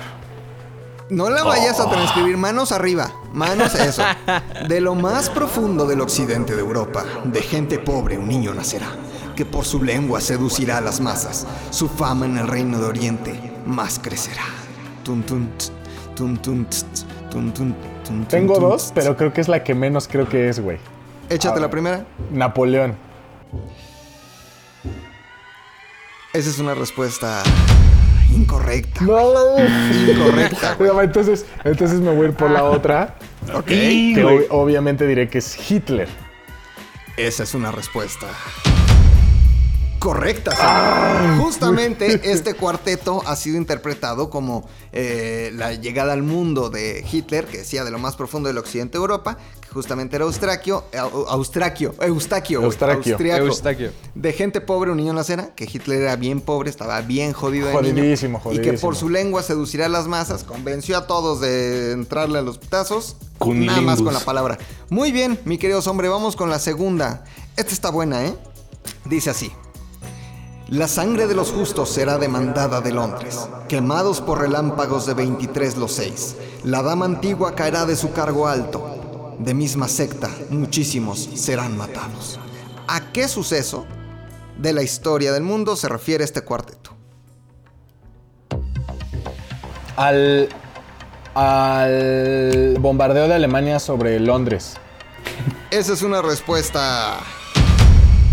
[1.10, 4.02] No la vayas a transcribir manos arriba, manos a eso.
[4.68, 8.86] De lo más profundo del occidente de Europa, de gente pobre un niño nacerá,
[9.34, 11.48] que por su lengua seducirá a las masas.
[11.70, 14.44] Su fama en el reino de Oriente más crecerá.
[15.02, 15.50] Tun, tun,
[16.14, 16.86] tun, tun, tst,
[17.28, 20.48] tun, tun, tun, Tengo tun, dos, pero creo que es la que menos creo que
[20.48, 20.78] es, güey.
[21.28, 22.06] Échate la primera.
[22.30, 22.96] Napoleón.
[26.32, 27.42] Esa es una respuesta
[28.34, 29.04] incorrecta.
[29.04, 29.32] No,
[30.08, 30.74] Incorrecta.
[30.78, 30.90] güey.
[31.04, 33.16] Entonces, entonces me voy a ir por la otra.
[33.54, 33.66] Ok.
[33.66, 36.08] Que ob- obviamente diré que es Hitler.
[37.16, 38.26] Esa es una respuesta
[40.00, 41.38] Correcta, señor.
[41.44, 47.58] Justamente este cuarteto ha sido interpretado como eh, la llegada al mundo de Hitler, que
[47.58, 51.94] decía de lo más profundo del occidente de Europa, que justamente era austraquio, au- austraquio,
[52.00, 53.12] eustaquio, güey, Eustraquio.
[53.14, 53.44] austriaco.
[53.46, 53.92] Eustaquio.
[54.14, 57.34] De gente pobre, un niño en la acera, que Hitler era bien pobre, estaba bien
[57.34, 58.80] jodido de Jodidísimo, niño, Y que jodidísimo.
[58.80, 63.16] por su lengua seducirá a las masas, convenció a todos de entrarle a los putazos.
[63.20, 63.84] Nada Cunilingus.
[63.84, 64.56] más con la palabra.
[64.88, 67.24] Muy bien, mi queridos hombre, vamos con la segunda.
[67.58, 68.34] Esta está buena, ¿eh?
[69.04, 69.52] Dice así.
[70.70, 75.90] La sangre de los justos será demandada de Londres, quemados por relámpagos de 23 los
[75.90, 76.36] seis.
[76.62, 79.34] La dama antigua caerá de su cargo alto.
[79.40, 82.38] De misma secta, muchísimos serán matados.
[82.86, 83.84] ¿A qué suceso
[84.58, 86.92] de la historia del mundo se refiere este cuarteto?
[89.96, 90.48] Al.
[91.34, 94.74] Al bombardeo de Alemania sobre Londres.
[95.72, 97.18] Esa es una respuesta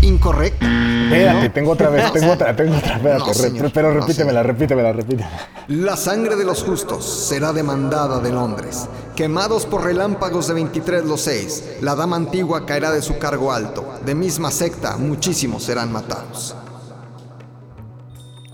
[0.08, 0.66] incorrecta.
[1.04, 2.96] Espérate, tengo otra vez, tengo otra, tengo otra.
[2.96, 3.70] Espérate, No, señor.
[3.72, 5.30] pero repítemela, repítemela, repítemela.
[5.68, 8.88] La sangre de los justos será demandada de Londres.
[9.14, 13.84] Quemados por relámpagos de 23 los seis, la dama antigua caerá de su cargo alto.
[14.04, 16.54] De misma secta, muchísimos serán matados.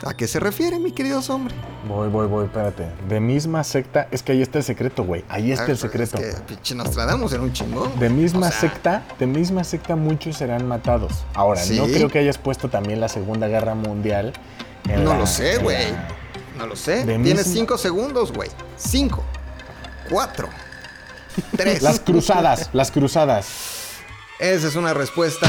[0.07, 1.57] ¿A qué se refiere, mi queridos hombres?
[1.89, 2.87] Voy, voy, voy, espérate.
[3.09, 5.25] De misma secta, es que ahí está el secreto, güey.
[5.31, 6.19] Ahí está el secreto.
[6.19, 7.99] Ah, Es que pinche Nostradamus era un chingón.
[7.99, 11.25] De misma O sea, secta, de misma secta muchos serán matados.
[11.35, 11.79] Ahora, ¿Sí?
[11.79, 14.33] no creo que hayas puesto también la Segunda Guerra Mundial.
[14.89, 15.91] en No la- lo sé, güey.
[15.93, 16.09] la-
[16.59, 17.05] No lo sé.
[17.07, 18.51] De Tienes misma- cinco segundos, güey.
[18.77, 19.23] Cinco.
[20.11, 20.49] Cuatro.
[21.57, 21.81] Tres.
[21.83, 23.47] Las cruzadas, las cruzadas.
[24.39, 25.49] Esa es una respuesta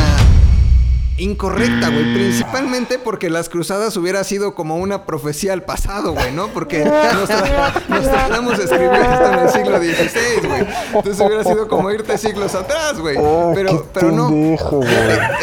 [1.18, 2.14] incorrecta, güey.
[2.14, 6.48] Principalmente porque las cruzadas hubiera sido como una profecía al pasado, güey, ¿no?
[6.50, 10.68] Porque Nostra- Nostradamus escribió esto en el siglo XVI, güey.
[10.94, 13.16] Entonces hubiera sido como irte siglos atrás, güey.
[13.20, 14.30] Oh, pero, pero no.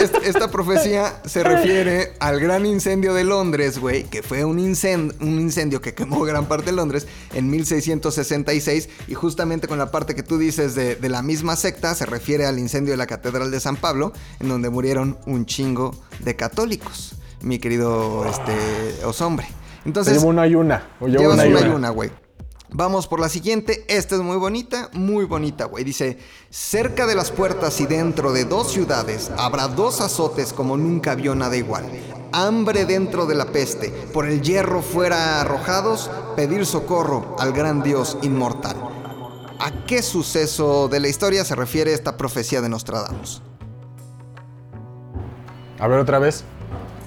[0.01, 5.15] Esta, esta profecía se refiere al gran incendio de Londres, güey, que fue un, incen-
[5.21, 10.15] un incendio que quemó gran parte de Londres en 1666 y justamente con la parte
[10.15, 13.51] que tú dices de, de la misma secta se refiere al incendio de la Catedral
[13.51, 15.62] de San Pablo, en donde murieron un chingo
[16.21, 19.49] de católicos, mi querido este, Osombre.
[19.85, 20.89] Entonces, Llevo una y una.
[21.01, 21.75] o llevo Llevas una y una y una.
[21.75, 22.11] una, güey.
[22.75, 23.85] Vamos por la siguiente.
[23.89, 25.85] Esta es muy bonita, muy bonita, güey.
[25.85, 31.15] Dice, cerca de las puertas y dentro de dos ciudades habrá dos azotes como nunca
[31.15, 31.85] vio nada igual.
[32.33, 38.17] Hambre dentro de la peste, por el hierro fuera arrojados, pedir socorro al gran Dios
[38.23, 38.77] inmortal.
[39.59, 43.43] ¿A qué suceso de la historia se refiere esta profecía de Nostradamus?
[45.83, 46.45] A ver otra vez.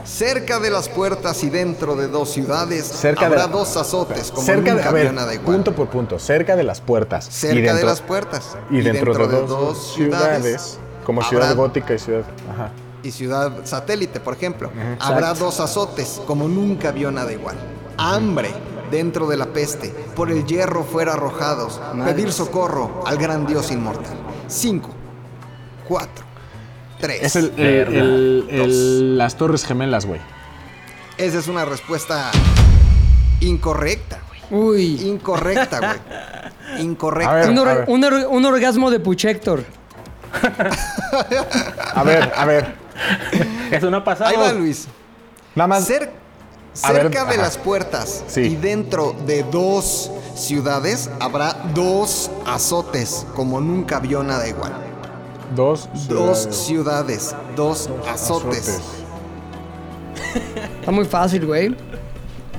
[0.04, 4.32] Cerca de las puertas y dentro de dos ciudades Cerca de habrá la- dos azotes
[4.32, 5.56] como cerca de, nunca a ver, nada igual.
[5.56, 7.26] punto por punto, cerca de las puertas.
[7.26, 11.94] cerca y dentro, de las puertas Y dentro, de, dos, ciudades, como habrá- ciudad gótica
[11.94, 12.24] y ciudad.
[12.54, 12.70] Ajá.
[13.02, 14.70] y ciudad satélite, por ejemplo.
[15.00, 17.56] Habrá dos azotes como nunca vio nada igual.
[17.98, 18.52] Hambre
[18.92, 24.14] dentro de la peste, por el hierro fuera arrojados, pedir socorro al gran Dios inmortal.
[24.48, 24.90] Cinco,
[25.88, 26.26] cuatro,
[27.00, 27.22] tres.
[27.22, 28.00] Es el, el- Verga.
[28.00, 30.22] el- el- las Torres Gemelas, güey.
[31.18, 32.32] Esa es una respuesta
[33.40, 34.20] incorrecta,
[34.50, 34.64] güey.
[34.64, 35.02] Uy.
[35.08, 36.82] Incorrecta, güey.
[36.82, 37.32] Incorrecta.
[37.32, 37.86] A ver, Un, or- a ver.
[37.88, 39.64] un or- un orgasmo de Puchector.
[41.94, 42.76] A ver, a ver.
[43.72, 44.30] Eso no ha pasado.
[44.30, 44.88] Ahí va Luis.
[45.56, 45.90] Nada más.
[45.90, 46.10] Cer-
[46.84, 47.42] A ver, cerca de ajá.
[47.44, 48.42] las puertas Sí.
[48.42, 54.74] y dentro de dos ciudades habrá dos azotes, como nunca vio nada igual.
[55.54, 56.56] Dos Dos ciudades.
[56.56, 58.80] ciudades, dos azotes,
[60.80, 61.76] Está muy fácil, güey.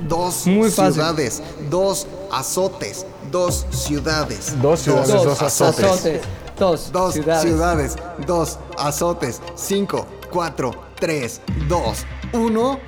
[0.07, 0.93] dos Muy fácil.
[0.93, 6.21] ciudades, dos azotes, dos ciudades, Dos ciudades, dos, azotes.
[6.57, 7.41] Dos, dos ciudades.
[7.43, 9.41] ciudades, dos azotes.
[9.55, 12.79] Cinco, cuatro, tres, dos, uno.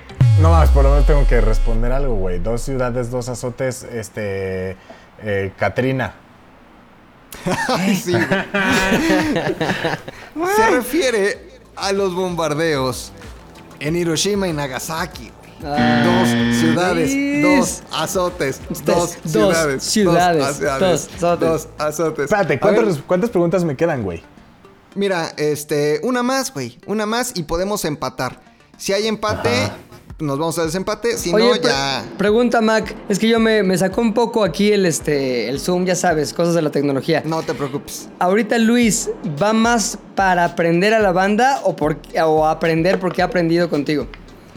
[0.41, 2.39] No más, por lo menos tengo que responder algo, güey.
[2.39, 4.77] Dos ciudades, dos azotes, este.
[5.21, 6.15] eh, Katrina.
[7.67, 8.25] Ay, sí, güey.
[10.55, 13.11] Se refiere a los bombardeos
[13.79, 15.31] en Hiroshima y Nagasaki.
[15.31, 15.39] güey.
[16.03, 17.11] Dos ciudades,
[17.41, 21.39] dos azotes, dos Dos ciudades, ciudades, dos, dos azotes.
[21.39, 22.23] dos azotes.
[22.25, 24.23] Espérate, A ¿cuántas, ver, res- cuántas preguntas me quedan, güey?
[24.95, 28.39] Mira, este, una más, güey, una más y podemos empatar.
[28.77, 29.69] Si hay empate,
[30.19, 32.05] nos vamos a desempate, si Oye, no, pre- ya...
[32.17, 35.85] pregunta Mac, es que yo me, me sacó un poco aquí el este el Zoom,
[35.85, 37.23] ya sabes, cosas de la tecnología.
[37.25, 38.09] No te preocupes.
[38.19, 39.09] Ahorita Luis,
[39.41, 44.07] ¿va más para aprender a la banda o, por, o aprender porque ha aprendido contigo?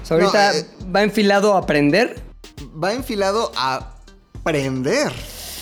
[0.02, 2.20] O sea, No, ahorita eh, va enfilado a aprender.
[2.82, 3.94] Va enfilado a
[4.42, 5.12] prender.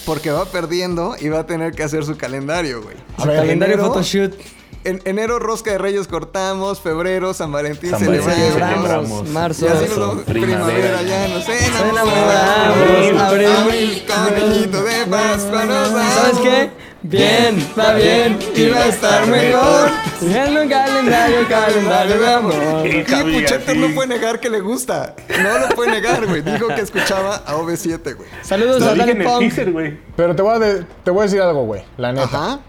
[0.07, 2.97] Porque va perdiendo y va a tener que hacer su calendario, güey.
[3.19, 4.35] Su calendario enero- photoshoot.
[4.83, 8.75] En enero rosca de Reyes cortamos, febrero San Valentín San Valentín celebramos.
[8.87, 9.29] celebramos.
[9.29, 9.67] Marzo.
[9.67, 10.65] Y así Marzo, nos vamos, primavera.
[10.67, 13.53] primavera ya nos enamoramos, abril.
[13.53, 16.15] Abril, conejito de Pascua nos damos.
[16.15, 16.71] ¿Sabes qué?
[17.03, 19.91] Bien, va bien, y va a estar mejor.
[20.23, 22.87] En un calendario, calendario de amor.
[22.87, 23.79] Y así.
[23.79, 25.15] no puede negar que le gusta.
[25.43, 26.43] No lo puede negar, güey.
[26.43, 28.29] Dijo que escuchaba a OV7, güey.
[28.43, 29.99] Saludos Lo a teaser, güey.
[30.17, 31.83] Pero te voy, a de- te voy a decir algo, güey.
[31.97, 32.25] La neta.
[32.25, 32.61] Ajá.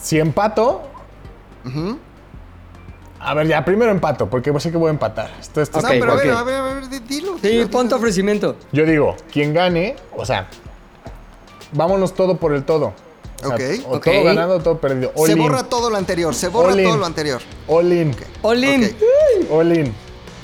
[0.00, 0.82] Si empato.
[3.22, 5.30] A ver, ya, primero empato, porque sé que voy a empatar.
[5.38, 7.36] Esto, esto no, es- pero a ver, a ver, a ver, di- dilo.
[7.42, 8.56] Sí, pon tu ofrecimiento.
[8.72, 10.48] Yo digo, quien gane, o sea,
[11.72, 12.94] vámonos todo por el todo.
[13.42, 13.60] O sea, Ok.
[13.88, 14.04] O Ok.
[14.04, 15.12] todo ganado o todo perdido.
[15.16, 15.38] All Se in.
[15.38, 16.86] borra todo lo anterior, se borra All in.
[16.86, 17.40] todo lo anterior.
[17.68, 18.16] All in.
[18.42, 18.84] Olin.
[18.84, 19.50] Ok.
[19.50, 19.86] All in.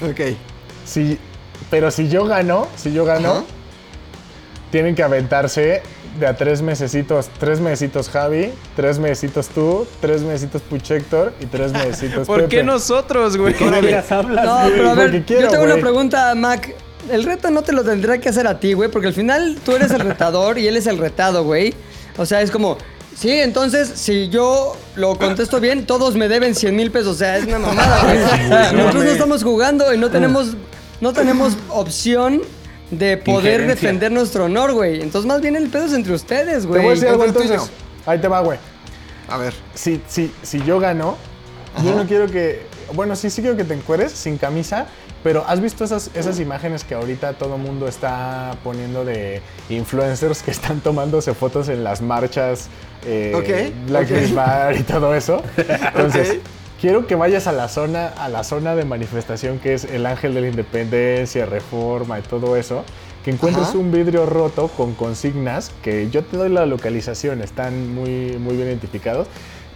[0.03, 0.21] Ok.
[0.85, 1.19] Si,
[1.71, 3.45] pero si yo gano, si yo gano,
[4.71, 5.83] tienen que aventarse
[6.19, 7.29] de a tres mesecitos.
[7.39, 13.37] Tres mesecitos Javi, tres mesecitos tú, tres mesecitos Puchector y tres mesecitos ¿Por qué nosotros,
[13.37, 13.55] güey?
[13.55, 14.73] ¿Qué vergas hablas, No, güey?
[14.73, 16.75] pero a ver, quiero, yo tengo una pregunta, Mac.
[17.11, 19.73] El reto no te lo tendrá que hacer a ti, güey, porque al final tú
[19.73, 21.73] eres el retador y él es el retado, güey.
[22.17, 22.79] O sea, es como,
[23.17, 27.15] sí, entonces si yo lo contesto bien, todos me deben 100 mil pesos.
[27.15, 28.19] O sea, es una mamada, güey.
[28.77, 30.57] Nosotros no estamos jugando y no tenemos,
[31.01, 32.43] no tenemos opción
[32.91, 35.01] de poder defender nuestro honor, güey.
[35.03, 36.95] Entonces, más bien el pedo es entre ustedes, Te voy a güey.
[36.95, 37.73] decir algo ¿Cuál es el entonces.
[38.07, 38.59] Ahí te va, güey.
[39.29, 39.55] A ver.
[39.75, 41.17] Si, si, si yo gano,
[41.85, 42.63] yo no quiero que.
[42.95, 44.87] Bueno, sí, sí quiero que te encueres sin camisa,
[45.25, 50.53] pero ¿has visto esas, esas imágenes que ahorita todo mundo está poniendo de influencers que
[50.53, 52.69] están tomándose fotos en las marchas
[53.05, 54.11] eh, Ok, Black ok.
[54.11, 55.43] Lives Matter y todo eso?
[55.57, 56.39] Entonces.
[56.81, 60.35] Quiero que vayas a la zona, a la zona de manifestación que es el Ángel
[60.35, 62.85] de la Independencia, Reforma y todo eso,
[63.25, 63.79] que encuentres Ajá.
[63.79, 68.69] un vidrio roto con consignas, que yo te doy la localización, están muy, muy bien
[68.69, 69.27] identificados.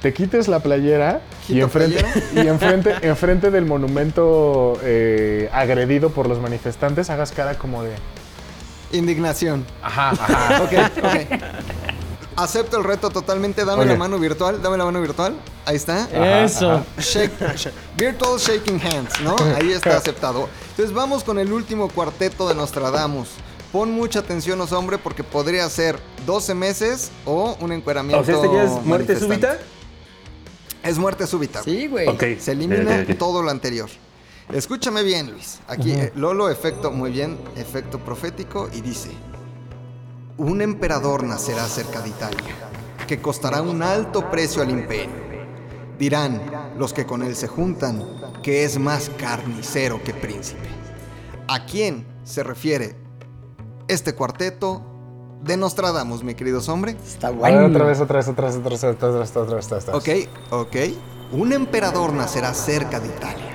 [0.03, 6.29] Te quites la playera y ¿Quito enfrente, y enfrente, enfrente del monumento eh, agredido por
[6.29, 7.93] los manifestantes hagas cara como de...
[8.93, 9.65] Indignación.
[9.83, 10.63] Ajá, ajá.
[10.65, 11.80] Ok, ok.
[12.43, 13.65] Acepto el reto totalmente.
[13.65, 14.61] Dame la mano virtual.
[14.63, 15.37] Dame la mano virtual.
[15.67, 16.09] Ahí está.
[16.45, 16.85] Eso.
[16.99, 19.37] Shake, sh- virtual shaking hands, ¿no?
[19.57, 20.49] Ahí está aceptado.
[20.71, 23.29] Entonces vamos con el último cuarteto de Nostradamus.
[23.73, 28.23] Pon mucha atención, os hombre, porque podría ser 12 meses o un encueramiento.
[28.23, 29.59] O sea, ¿este ya es muerte súbita?
[30.83, 31.63] Es muerte súbita.
[31.63, 32.09] Sí, güey.
[32.09, 32.25] Ok.
[32.41, 33.19] Se elimina Ok, ok, ok.
[33.19, 33.89] todo lo anterior.
[34.53, 35.61] Escúchame bien, Luis.
[35.69, 39.11] Aquí eh, Lolo, efecto, muy bien, efecto profético, y dice:
[40.41, 42.55] Un emperador nacerá cerca de Italia,
[43.07, 45.13] que costará un alto precio al imperio.
[45.99, 46.41] Dirán
[46.79, 48.03] los que con él se juntan
[48.43, 50.67] que es más carnicero que príncipe.
[51.47, 52.97] ¿A quién se refiere
[53.87, 54.81] este cuarteto
[55.43, 56.97] de Nostradamus, mi queridos hombre?
[57.07, 57.67] Está bueno.
[57.67, 60.27] otra vez, otra vez, otra vez, otra vez, otra vez, otra vez, otra vez.
[60.49, 60.77] Ok, ok.
[61.33, 63.51] Un emperador nacerá cerca de Italia.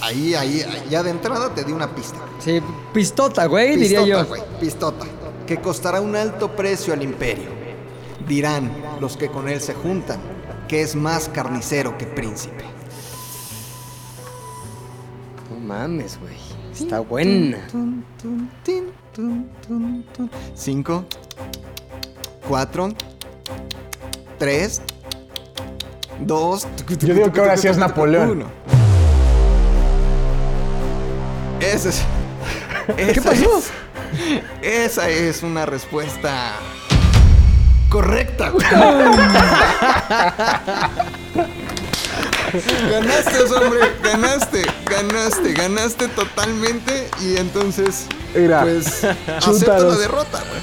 [0.00, 2.16] Ahí, ahí, ya de entrada te di una pista.
[2.38, 2.62] Sí,
[2.94, 4.28] pistota, güey, diría Pistota, yo.
[4.28, 5.06] güey, pistota.
[5.46, 7.50] Que costará un alto precio al imperio.
[8.26, 8.70] Dirán
[9.00, 10.20] los que con él se juntan
[10.68, 12.64] que es más carnicero que príncipe.
[15.50, 16.36] No mames, güey.
[16.72, 17.66] Está buena.
[17.70, 20.30] Tun, tun, tin, tun, tun, tun.
[20.54, 21.04] Cinco,
[22.48, 22.88] cuatro,
[24.38, 24.80] tres,
[26.20, 26.66] dos.
[27.00, 28.30] Yo digo que ahora sí es Napoleón.
[28.30, 28.46] Uno.
[31.60, 32.02] Ese es.
[32.96, 33.58] ¿Qué pasó?
[33.58, 33.72] es-
[34.62, 36.52] esa es una respuesta
[37.88, 38.50] correcta.
[38.50, 38.66] güey.
[42.90, 50.62] ganaste, hombre, ganaste, ganaste, ganaste totalmente y entonces, Mira, pues, acepto la derrota, güey.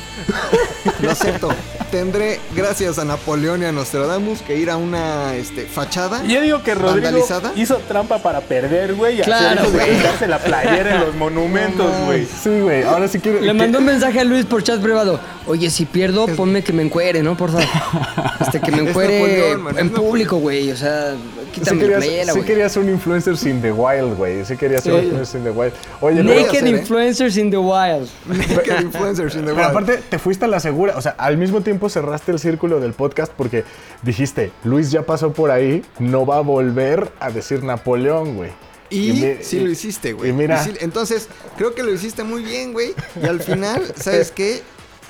[1.01, 1.49] Lo acepto.
[1.91, 6.61] Tendré, gracias a Napoleón y a Nostradamus, que ir a una este, fachada Yo digo
[6.61, 7.51] que Rodrigo vandalizada.
[7.55, 9.97] hizo trampa para perder, güey, Claro, güey.
[9.97, 12.25] quitarse la playera en los monumentos, güey.
[12.25, 13.41] Sí, güey, ahora sí quiero...
[13.41, 15.19] Le mandó un mensaje a Luis por chat privado.
[15.47, 17.35] Oye, si pierdo, ponme que me encuere, ¿no?
[17.35, 17.65] Por favor.
[18.39, 20.71] Este, que me Es encuere Napoleón, man, es en público, güey.
[20.71, 21.15] O sea,
[21.53, 22.47] Sí quítame la querías, playera, sí güey.
[22.47, 24.45] querías un influencer sin the wild, güey.
[24.45, 24.97] Sí querías un Sí.
[24.99, 25.73] influencer sin the wild.
[26.01, 26.69] Oye, Naked hacer, ¿eh?
[26.69, 28.09] influencers in the wild.
[28.27, 29.69] Naked influencers in the Pero world.
[29.71, 30.95] aparte, te fuiste a la segura.
[30.97, 33.63] O sea, al mismo tiempo cerraste el círculo del podcast porque
[34.01, 38.51] dijiste, Luis ya pasó por ahí, no va a volver a decir Napoleón, güey.
[38.91, 40.31] Y, sí y- lo hiciste, güey.
[40.31, 41.27] Y mira, Y sí- entonces,
[41.57, 42.95] creo que lo hiciste muy bien, güey.
[43.21, 44.61] Y al final, ¿sabes qué?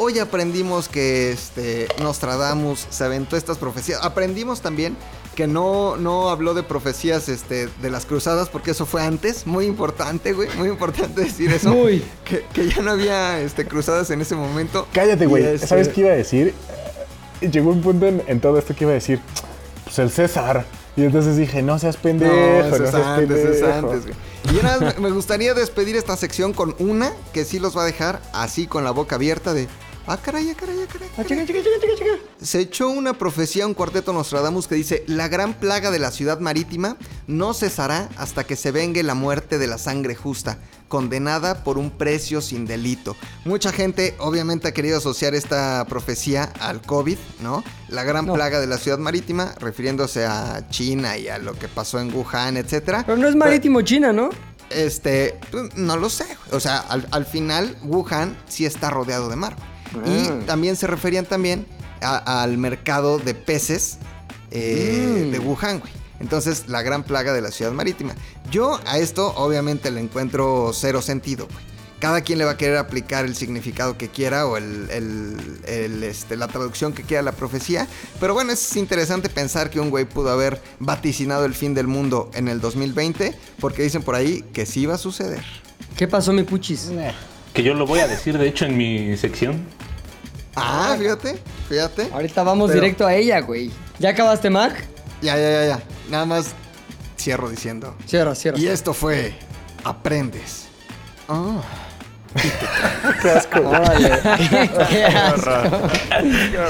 [0.02, 4.00] Hoy aprendimos que este, Nostradamus se aventó estas profecías.
[4.04, 4.96] Aprendimos también
[5.36, 9.48] que no, no habló de profecías este, de las cruzadas, porque eso fue antes.
[9.48, 10.50] Muy importante, güey.
[10.58, 11.70] Muy importante decir eso.
[11.74, 12.04] Muy.
[12.26, 14.88] Que, que ya no había este, cruzadas en ese momento.
[14.92, 15.44] cállate, güey.
[15.46, 16.54] este, ¿Sabes qué iba a decir?
[17.40, 19.22] Llegó un punto en, en todo esto que iba a decir.
[19.86, 20.66] pues el César.
[20.98, 23.92] Y entonces dije, no seas pendejo, No, no, es seas antes, eso es pendejo.
[23.92, 24.16] antes, güey.
[24.60, 27.86] Y nada más me gustaría despedir esta sección con una que sí los va a
[27.86, 29.68] dejar así con la boca abierta de...
[30.12, 31.10] Ah, caray, ah, caray, ah, caray.
[31.20, 31.45] ah, caray".
[32.41, 36.39] Se echó una profecía un cuarteto Nostradamus que dice, la gran plaga de la ciudad
[36.39, 36.97] marítima
[37.28, 40.57] no cesará hasta que se vengue la muerte de la sangre justa,
[40.88, 43.16] condenada por un precio sin delito.
[43.45, 47.64] Mucha gente obviamente ha querido asociar esta profecía al COVID, ¿no?
[47.89, 48.34] La gran No.
[48.34, 52.57] plaga de la ciudad marítima, refiriéndose a China y a lo que pasó en Wuhan,
[52.57, 53.03] etcétera.
[53.05, 54.30] Pero no es marítimo China, ¿no?
[54.72, 56.26] Este, pues, no lo sé.
[56.51, 59.55] O sea, al, al final Wuhan sí está rodeado de mar.
[60.06, 60.40] Y Ah.
[60.46, 61.66] también se referían también
[62.02, 63.98] a- al mercado de peces
[64.52, 65.32] eh, Mm.
[65.32, 65.92] de Wuhan, güey.
[66.20, 68.14] Entonces, la gran plaga de la ciudad marítima.
[68.52, 71.70] Yo a esto obviamente le encuentro cero sentido, güey.
[72.00, 76.04] Cada quien le va a querer aplicar el significado que quiera o el, el- el,
[76.04, 77.88] este, la traducción que quiera la profecía.
[78.22, 82.32] Pero bueno, es interesante pensar que un güey pudo haber vaticinado el fin del mundo
[82.34, 85.44] en el 2020 porque dicen por ahí que sí va a suceder.
[85.98, 86.90] ¿Qué pasó, mi puchis?
[87.54, 89.66] Que yo lo voy a decir, de hecho, en mi sección.
[90.56, 91.38] Ah, fíjate,
[91.68, 92.10] fíjate.
[92.12, 93.72] Ahorita vamos Pero- directo a ella, güey.
[94.00, 94.74] ¿Ya acabaste, Mac?
[95.22, 95.80] Ya, ya, ya, ya.
[96.10, 96.54] Nada más
[97.18, 97.95] cierro diciendo.
[98.06, 98.58] Cierra, cierra.
[98.60, 99.34] Y esto fue
[99.84, 100.68] Aprendes.
[101.28, 101.62] Ah.
[103.66, 104.10] Órale.
[104.89, 105.62] Qué asco.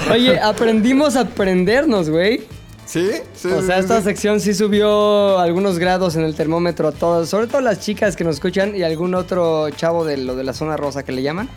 [0.11, 2.43] Oye, aprendimos a aprendernos, güey.
[2.91, 3.07] ¿Sí?
[3.35, 4.03] Sí, O sea, sí, esta sí.
[4.05, 8.23] sección sí subió algunos grados en el termómetro a todos, sobre todo las chicas que
[8.23, 11.47] nos escuchan y algún otro chavo de lo de la zona rosa que le llaman.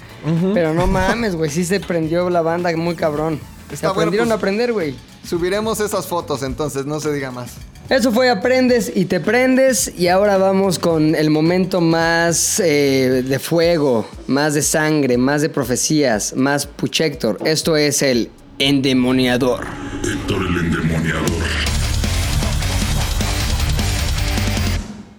[0.53, 3.41] Pero no mames, güey, sí se prendió la banda muy cabrón.
[3.69, 4.95] Se Está bueno, aprendieron pues- a aprender, güey.
[5.27, 7.53] Subiremos esas fotos entonces, no se diga más.
[7.89, 13.39] Eso fue Aprendes y te prendes y ahora vamos con el momento más eh, de
[13.39, 17.39] fuego, más de sangre, más de profecías, más puchector.
[17.45, 18.31] Esto es el
[18.69, 19.65] endemoniador.
[20.05, 21.45] Héctor el endemoniador.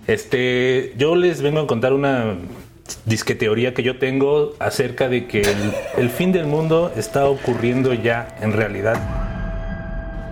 [0.08, 2.36] Este, yo les vengo a contar una
[3.06, 7.94] disque teoría que yo tengo acerca de que el, el fin del mundo está ocurriendo
[7.94, 9.02] ya en realidad.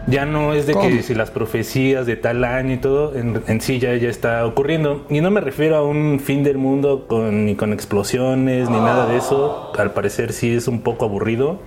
[0.08, 0.90] Ya no es de ¿Cómo?
[0.90, 4.46] que si las profecías de tal año y todo, en, en sí ya, ya está
[4.46, 5.06] ocurriendo.
[5.10, 9.06] Y no me refiero a un fin del mundo con, ni con explosiones ni nada
[9.06, 9.72] de eso.
[9.78, 11.60] Al parecer sí es un poco aburrido,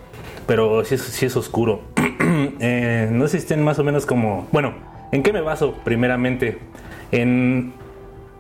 [0.46, 1.82] pero sí es, oscuro.
[2.60, 4.48] Eh, no estén más o menos como...
[4.50, 4.74] Bueno,
[5.12, 6.58] ¿en qué me baso primeramente?
[7.12, 7.72] En,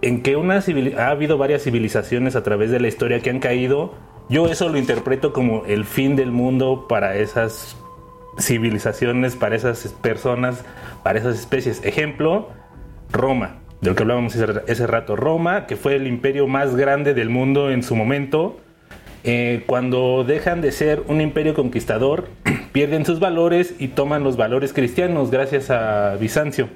[0.00, 3.40] en que una civili- ha habido varias civilizaciones a través de la historia que han
[3.40, 3.94] caído.
[4.28, 7.76] Yo eso lo interpreto como el fin del mundo para esas
[8.38, 10.64] civilizaciones, para esas personas,
[11.02, 11.84] para esas especies.
[11.84, 12.48] Ejemplo,
[13.12, 15.16] Roma, del que hablábamos ese rato.
[15.16, 18.56] Roma, que fue el imperio más grande del mundo en su momento.
[19.26, 22.28] Eh, cuando dejan de ser un imperio conquistador,
[22.72, 26.68] pierden sus valores y toman los valores cristianos gracias a Bizancio.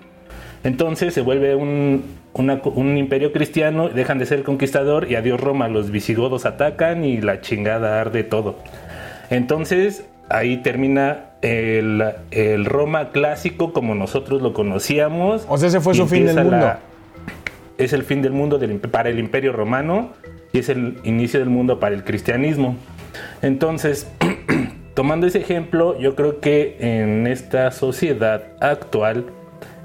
[0.64, 5.68] Entonces se vuelve un, una- un imperio cristiano, dejan de ser conquistador y adiós Roma,
[5.68, 8.56] los visigodos atacan y la chingada arde todo.
[9.30, 15.46] Entonces ahí termina el, el Roma clásico como nosotros lo conocíamos.
[15.48, 16.72] O sea, ese fue su fin del mundo.
[17.76, 20.10] es el fin del mundo del para el imperio romano
[20.52, 22.76] y es el inicio del mundo para el cristianismo.
[23.42, 24.10] Entonces,
[24.94, 29.26] tomando ese ejemplo, yo creo que en esta sociedad actual,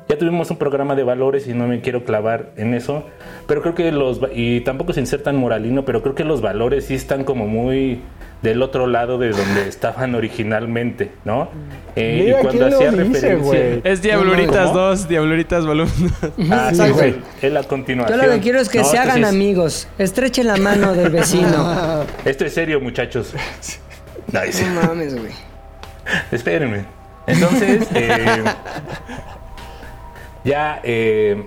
[0.10, 3.06] ya tuvimos un programa de valores y no me quiero clavar en eso,
[3.48, 6.86] pero creo que los, y tampoco sin ser tan moralino, pero creo que los valores
[6.86, 8.02] sí están como muy
[8.44, 11.50] del otro lado de donde estaban originalmente, ¿no?
[11.96, 13.36] Eh, Mira, y cuando ¿quién lo hacía dice, referencia...
[13.36, 13.82] güey?
[13.84, 14.80] Es Diabluritas ¿Cómo?
[14.80, 15.94] 2, Diabluritas volumen
[16.38, 16.50] 2.
[16.52, 18.20] Ah, sí, güey, es la Yo continuación.
[18.20, 19.88] lo que quiero es que No, se hagan es- amigos.
[19.98, 22.04] Estrechen la mano del vecino.
[22.26, 23.34] Esto es serio, muchachos.
[24.32, 25.32] No mames, güey.
[26.32, 26.86] Espérenme.
[27.26, 28.44] Entonces, eh,
[30.44, 31.46] ya eh,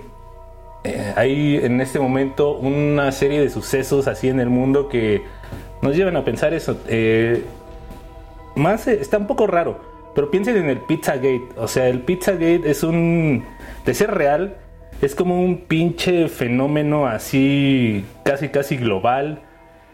[0.83, 5.21] eh, hay en este momento una serie de sucesos así en el mundo que
[5.81, 6.79] nos llevan a pensar eso.
[6.87, 7.43] Eh,
[8.55, 9.79] más eh, está un poco raro,
[10.15, 11.49] pero piensen en el Pizzagate.
[11.57, 13.43] O sea, el Pizzagate es un.
[13.85, 14.57] de ser real,
[15.01, 19.41] es como un pinche fenómeno así, casi, casi global,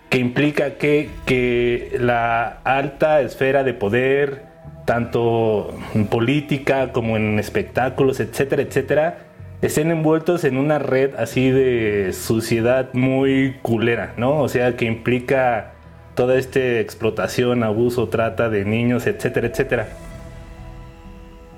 [0.10, 4.44] que implica que, que la alta esfera de poder,
[4.86, 9.18] tanto en política como en espectáculos, etcétera, etcétera,
[9.62, 14.40] estén envueltos en una red así de suciedad muy culera, ¿no?
[14.42, 15.73] O sea, que implica
[16.16, 19.88] toda esta explotación, abuso, trata de niños, etcétera, etcétera.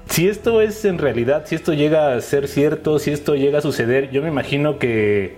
[0.09, 3.61] Si esto es en realidad, si esto llega a ser cierto, si esto llega a
[3.61, 5.37] suceder, yo me imagino que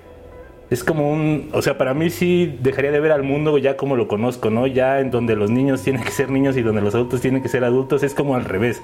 [0.70, 3.96] es como un, o sea, para mí sí dejaría de ver al mundo ya como
[3.96, 4.68] lo conozco, ¿no?
[4.68, 7.48] Ya en donde los niños tienen que ser niños y donde los adultos tienen que
[7.48, 8.82] ser adultos, es como al revés.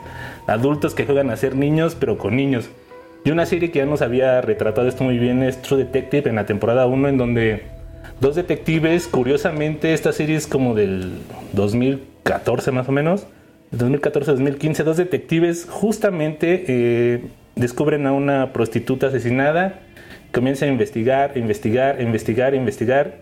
[0.47, 2.69] Adultos que juegan a ser niños, pero con niños.
[3.25, 6.37] Y una serie que ya nos había retratado esto muy bien es True Detective en
[6.37, 7.63] la temporada 1, en donde
[8.23, 11.11] dos detectives, curiosamente, esta serie es como del
[11.51, 13.27] 2014 más o menos,
[13.73, 17.25] 2014-2015, dos detectives justamente eh,
[17.55, 19.81] descubren a una prostituta asesinada,
[20.31, 23.17] comienzan a investigar, investigar, investigar, investigar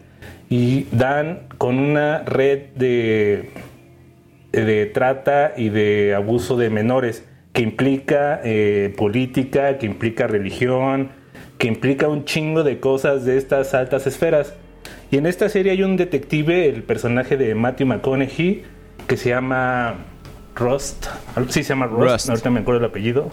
[0.49, 3.49] y dan con una red de,
[4.52, 11.10] de trata y de abuso de menores que implica eh, política, que implica religión,
[11.57, 14.53] que implica un chingo de cosas de estas altas esferas.
[15.12, 18.64] Y en esta serie hay un detective, el personaje de Matthew McConaughey,
[19.08, 19.96] que se llama
[20.56, 21.08] Rust.
[21.50, 22.30] Sí se llama Rust, Rust.
[22.30, 23.30] ahorita me acuerdo el apellido.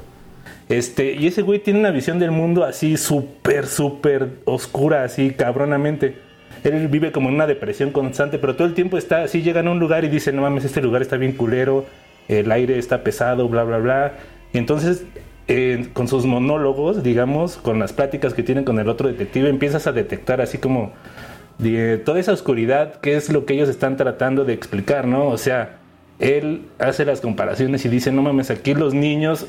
[0.69, 6.19] Este, y ese güey tiene una visión del mundo así súper, súper oscura, así cabronamente.
[6.65, 9.71] Él vive como en una depresión constante, pero todo el tiempo está así, llega a
[9.71, 11.87] un lugar y dice, no mames, este lugar está bien culero,
[12.27, 14.15] el aire está pesado, bla, bla, bla.
[14.53, 15.05] Y entonces,
[15.47, 19.87] eh, con sus monólogos, digamos, con las pláticas que tienen con el otro detective, empiezas
[19.87, 20.93] a detectar así como
[21.59, 25.27] de toda esa oscuridad, que es lo que ellos están tratando de explicar, ¿no?
[25.27, 25.79] O sea,
[26.19, 29.47] él hace las comparaciones y dice, no mames, aquí los niños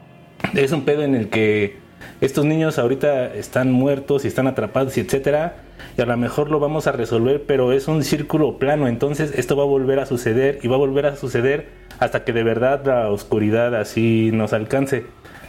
[0.54, 1.76] es un pedo en el que
[2.20, 5.56] estos niños ahorita están muertos y están atrapados y etcétera,
[5.96, 9.56] y a lo mejor lo vamos a resolver, pero es un círculo plano, entonces esto
[9.56, 11.68] va a volver a suceder y va a volver a suceder
[11.98, 15.04] hasta que de verdad la oscuridad así nos alcance.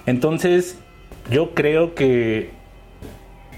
[0.05, 0.77] Entonces,
[1.29, 2.49] yo creo que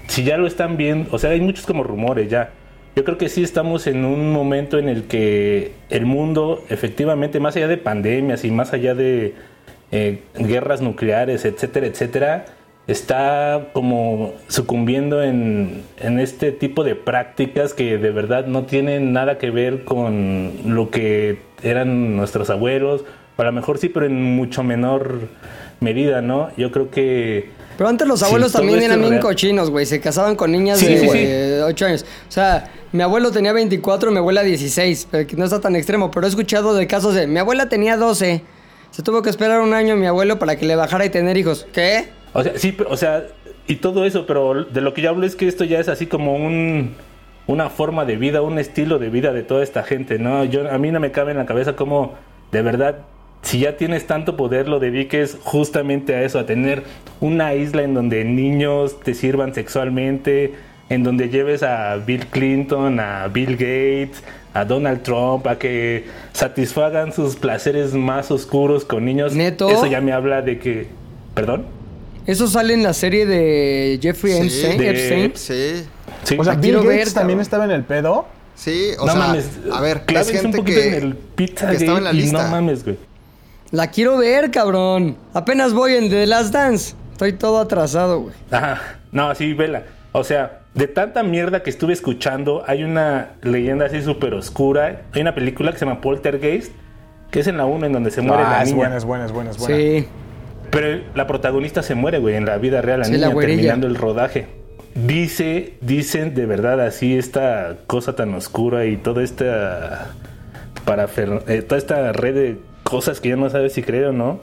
[0.08, 2.50] si ya lo están viendo, o sea, hay muchos como rumores ya.
[2.96, 7.56] Yo creo que sí estamos en un momento en el que el mundo, efectivamente, más
[7.56, 9.34] allá de pandemias y más allá de
[9.90, 12.44] eh, guerras nucleares, etcétera, etcétera,
[12.86, 19.38] está como sucumbiendo en, en este tipo de prácticas que de verdad no tienen nada
[19.38, 23.04] que ver con lo que eran nuestros abuelos,
[23.36, 25.18] o a lo mejor sí, pero en mucho menor
[25.80, 26.50] medida, ¿no?
[26.56, 27.63] Yo creo que...
[27.76, 29.86] Pero antes los abuelos también eran bien cochinos, güey.
[29.86, 31.18] Se casaban con niñas Sí, de sí, sí.
[31.18, 32.06] eh, 8 años.
[32.28, 35.08] O sea, mi abuelo tenía 24, mi abuela 16.
[35.10, 36.10] Pero que no está tan extremo.
[36.10, 37.26] Pero he escuchado de casos de...
[37.26, 38.42] Mi abuela tenía 12.
[38.90, 41.66] Se tuvo que esperar un año mi abuelo para que le bajara y tener hijos.
[41.72, 42.08] ¿Qué?
[42.32, 43.24] O sea, sí, o sea,
[43.66, 46.06] y todo eso, pero de lo que yo hablo es que esto ya es así
[46.06, 46.94] como un
[47.46, 50.44] una forma de vida, un estilo de vida de toda esta gente, ¿no?
[50.44, 52.14] Yo a mí no me cabe en la cabeza cómo
[52.52, 53.00] de verdad
[53.44, 56.82] si ya tienes tanto poder lo dediques justamente a eso, a tener
[57.20, 60.54] una isla en donde niños te sirvan sexualmente,
[60.88, 64.22] en donde lleves a Bill Clinton, a Bill Gates,
[64.54, 69.34] a Donald Trump, a que satisfagan sus placeres más oscuros con niños.
[69.34, 69.68] ¿Neto?
[69.68, 70.88] Eso ya me habla de que,
[71.34, 71.66] perdón.
[72.26, 74.78] Eso sale en la serie de Jeffrey Sí, Epstein.
[74.78, 75.32] de- Epstein.
[75.34, 75.84] Sí,
[76.22, 76.36] Sí.
[76.38, 77.40] O sea, La Bill Gates ver, también cabrón.
[77.40, 78.26] estaba en el pedo.
[78.54, 79.46] sí, o no sea, mames.
[79.70, 82.12] a ver, es clávense gente un poquito que, en el pizza que estaba en la
[82.12, 82.42] y lista.
[82.44, 82.96] no mames, güey.
[83.74, 85.16] La quiero ver, cabrón.
[85.32, 86.94] Apenas voy en The Last Dance.
[87.10, 88.34] Estoy todo atrasado, güey.
[88.52, 88.80] Ajá.
[89.10, 89.82] No, sí, vela.
[90.12, 95.02] O sea, de tanta mierda que estuve escuchando, hay una leyenda así súper oscura.
[95.12, 96.70] Hay una película que se llama Poltergeist,
[97.32, 98.76] que es en la 1 en donde se muere Ah, la es niña.
[98.76, 99.74] buena, es buena, es buena, es buena.
[99.76, 100.06] Sí.
[100.70, 103.88] Pero la protagonista se muere, güey, en la vida real, la Sí, niña la terminando
[103.88, 104.46] el rodaje.
[104.94, 110.10] Dice, dicen de verdad así esta cosa tan oscura y toda esta
[110.84, 114.40] para toda esta red de cosas que ya no sabes si creer o no,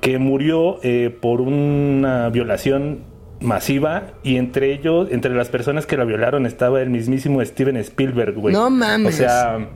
[0.00, 3.00] que murió eh, por una violación
[3.40, 8.34] masiva y entre ellos, entre las personas que la violaron estaba el mismísimo Steven Spielberg,
[8.34, 8.54] güey.
[8.54, 9.14] No mames.
[9.14, 9.68] O sea,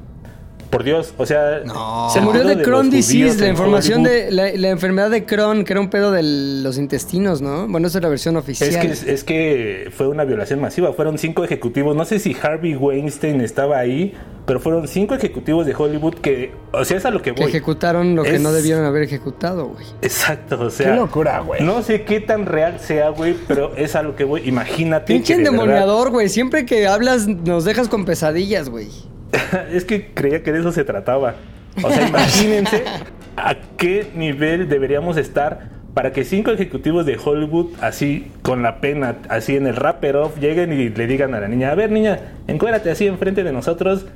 [0.71, 2.09] por Dios, o sea, No.
[2.13, 5.73] Se murió de los Crohn disease, la información de la, la enfermedad de Crohn, que
[5.73, 7.67] era un pedo de los intestinos, ¿no?
[7.67, 8.71] Bueno, esa es la versión oficial.
[8.71, 10.93] Es que, es que fue una violación masiva.
[10.93, 11.97] Fueron cinco ejecutivos.
[11.97, 14.15] No sé si Harvey Weinstein estaba ahí,
[14.47, 17.51] pero fueron cinco ejecutivos de Hollywood que, o sea, es a lo que que voy.
[17.51, 19.85] ejecutaron lo que no debieron haber ejecutado, güey.
[20.03, 20.93] Exacto, o sea.
[20.93, 21.63] Qué locura, güey.
[21.63, 24.43] No sé qué tan real sea, güey, pero es a lo que voy.
[24.49, 25.13] Imagínate.
[25.13, 26.29] Pinche que de endemoniador, güey.
[26.29, 28.89] Siempre que hablas nos dejas con pesadillas, güey.
[29.73, 31.35] es que creía que de eso se trataba.
[31.83, 32.85] O sea, imagínense
[33.37, 39.17] a qué nivel deberíamos estar para que cinco ejecutivos de Hollywood, así con la pena,
[39.29, 42.21] así en el wrapper off, lleguen y le digan a la niña, a ver niña,
[42.47, 44.07] encuérdate así enfrente de nosotros,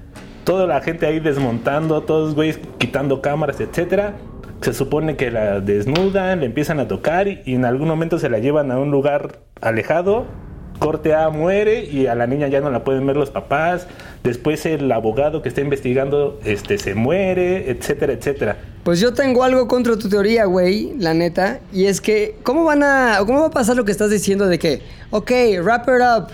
[0.44, 4.14] toda la gente ahí desmontando, todos güeyes quitando cámaras, etcétera.
[4.60, 8.30] Se supone que la desnudan, le empiezan a tocar y, y en algún momento se
[8.30, 10.26] la llevan a un lugar alejado
[10.78, 13.86] Corte A muere y a la niña ya no la pueden ver los papás.
[14.22, 18.56] Después el abogado que está investigando este, se muere, etcétera, etcétera.
[18.82, 21.60] Pues yo tengo algo contra tu teoría, güey, la neta.
[21.72, 23.18] Y es que, ¿cómo van a.
[23.26, 25.30] ¿Cómo va a pasar lo que estás diciendo de que, ok,
[25.62, 26.28] wrap it up?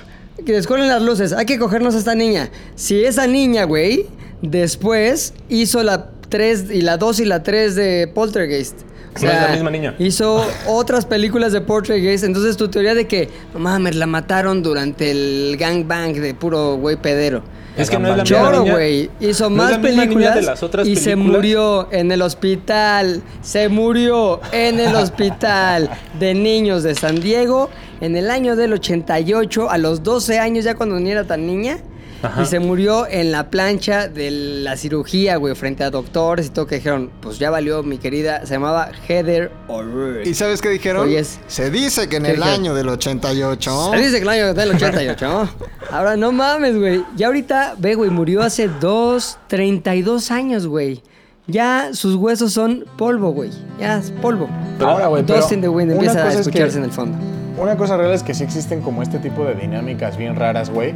[0.44, 2.50] que descuelen las luces, hay que cogernos a esta niña.
[2.74, 4.06] Si esa niña, güey,
[4.42, 8.80] después hizo la 3 y la 2 y la 3 de Poltergeist.
[9.16, 9.94] O No es la misma niña.
[9.98, 12.24] Hizo otras películas de Poltergeist.
[12.24, 16.96] Entonces tu teoría de que, no mames, la mataron durante el gangbang de puro güey
[16.96, 17.42] pedero.
[17.76, 19.10] Es que no es la Choro, güey.
[19.20, 23.22] Hizo No más películas de las otras y se murió en el hospital.
[23.42, 27.70] Se murió en el hospital de niños de San Diego
[28.00, 31.78] en el año del 88, a los 12 años, ya cuando ni era tan niña.
[32.22, 32.42] Ajá.
[32.42, 36.66] Y se murió en la plancha de la cirugía, güey, frente a doctores y todo
[36.66, 40.28] que dijeron, pues ya valió mi querida, se llamaba Heather O'Rourke.
[40.28, 41.08] ¿Y sabes qué dijeron?
[41.46, 42.60] Se dice que en ¿Qué el dijeron?
[42.60, 43.90] año del 88.
[43.92, 45.48] Se dice que el año del 88, ¿no?
[45.90, 47.04] Ahora, no mames, güey.
[47.16, 51.02] Ya ahorita, ve, güey, murió hace dos, 32 años, güey.
[51.46, 53.50] Ya sus huesos son polvo, güey.
[53.80, 54.48] Ya es polvo.
[54.80, 56.84] Ahora, güey, pero Dust in the Wind una empieza a cosa es escucharse que- en
[56.84, 57.18] el fondo.
[57.58, 60.94] Una cosa real es que sí existen como este tipo de dinámicas bien raras, güey.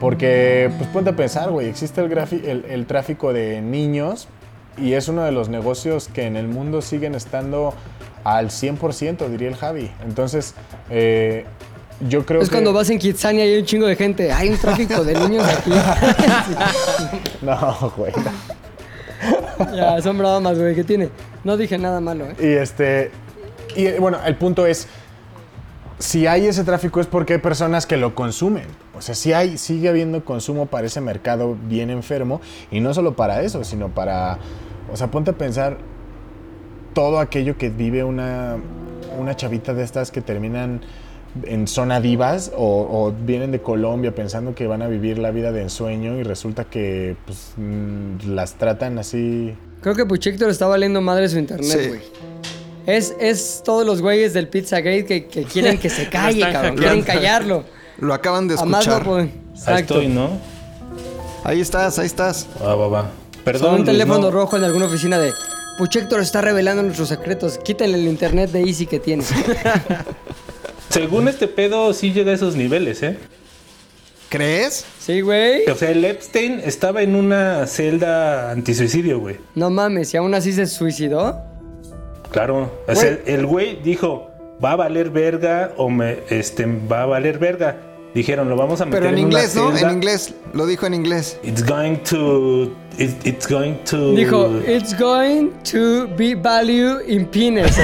[0.00, 4.28] Porque, pues ponte a pensar, güey, existe el, el, el tráfico de niños
[4.78, 7.74] y es uno de los negocios que en el mundo siguen estando
[8.24, 9.90] al 100%, diría el Javi.
[10.04, 10.54] Entonces,
[10.90, 11.44] eh,
[12.08, 12.54] yo creo Es que...
[12.54, 14.32] cuando vas en Kitsania y hay un chingo de gente.
[14.32, 15.70] Hay un tráfico de niños aquí.
[17.42, 18.12] No, güey.
[19.74, 20.74] ya, son bromas, güey.
[20.74, 21.08] ¿Qué tiene?
[21.44, 22.36] No dije nada malo, ¿eh?
[22.38, 23.10] Y este.
[23.76, 24.88] Y bueno, el punto es.
[25.98, 28.64] Si hay ese tráfico es porque hay personas que lo consumen.
[29.00, 32.42] O sea, si hay, sigue habiendo consumo para ese mercado bien enfermo.
[32.70, 34.36] Y no solo para eso, sino para.
[34.92, 35.78] O sea, ponte a pensar
[36.92, 38.56] todo aquello que vive una,
[39.18, 40.82] una chavita de estas que terminan
[41.44, 45.50] en zona divas o, o vienen de Colombia pensando que van a vivir la vida
[45.50, 51.00] de ensueño y resulta que pues, mm, las tratan así Creo que Puchector está valiendo
[51.00, 51.88] madre su internet, Sí.
[51.88, 52.00] güey.
[52.86, 56.76] Es, es todos los güeyes del Pizzagate que, que quieren que se calle, cabrón.
[56.76, 57.64] Quieren callarlo.
[58.00, 59.04] Lo acaban de no escuchar.
[59.04, 59.32] pueden.
[59.66, 60.30] Ahí estoy, ¿no?
[61.44, 62.46] Ahí estás, ahí estás.
[62.62, 63.10] Va, va, va.
[63.44, 63.62] Perdón.
[63.62, 64.30] Son un Luis, teléfono no.
[64.30, 65.32] rojo en alguna oficina de
[65.78, 67.58] Puchector está revelando nuestros secretos.
[67.58, 69.24] Quítenle el internet de Easy que tiene.
[70.90, 73.18] Según este pedo, sí llega a esos niveles, ¿eh?
[74.28, 74.84] ¿Crees?
[74.98, 75.68] sí, güey.
[75.68, 79.38] O sea, el Epstein estaba en una celda antisuicidio, güey.
[79.54, 81.40] No mames, y aún así se suicidó.
[82.30, 82.70] Claro.
[82.86, 84.30] O sea, el güey dijo,
[84.64, 87.76] va a valer verga o me, este, va a valer verga.
[88.14, 89.70] Dijeron, lo vamos a meter Pero en una inglés, ¿no?
[89.72, 89.88] celda.
[89.88, 90.34] En inglés.
[90.52, 91.38] Lo dijo en inglés.
[91.44, 92.72] It's going to...
[92.98, 94.12] it- it's going to...
[94.14, 97.78] Dijo, it's going to be value in penis.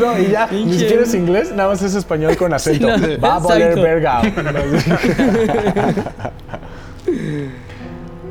[0.00, 2.94] No, y ya, ni siquiera es inglés, nada más es español con acento.
[2.96, 4.22] Sí, no, Va a valer verga.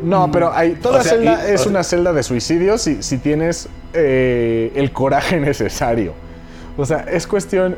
[0.03, 3.01] No, pero hay, toda O sea, celda y- es o- una celda de suicidio si,
[3.01, 6.13] si tienes eh, el coraje necesario.
[6.77, 7.75] O sea, es cuestión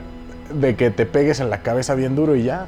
[0.53, 2.68] de que te pegues en la cabeza bien duro y ya.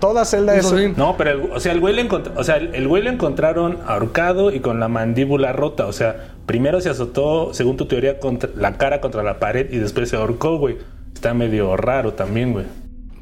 [0.00, 0.66] Toda celda es...
[0.66, 0.76] Eso.
[0.96, 3.78] No, pero, el- o sea, el güey, encont- o sea, el, el güey lo encontraron
[3.86, 5.86] ahorcado y con la mandíbula rota.
[5.86, 9.76] O sea, primero se azotó, según tu teoría, contra, la cara contra la pared y
[9.78, 10.78] después se ahorcó, güey.
[11.14, 12.64] Está medio raro también, güey.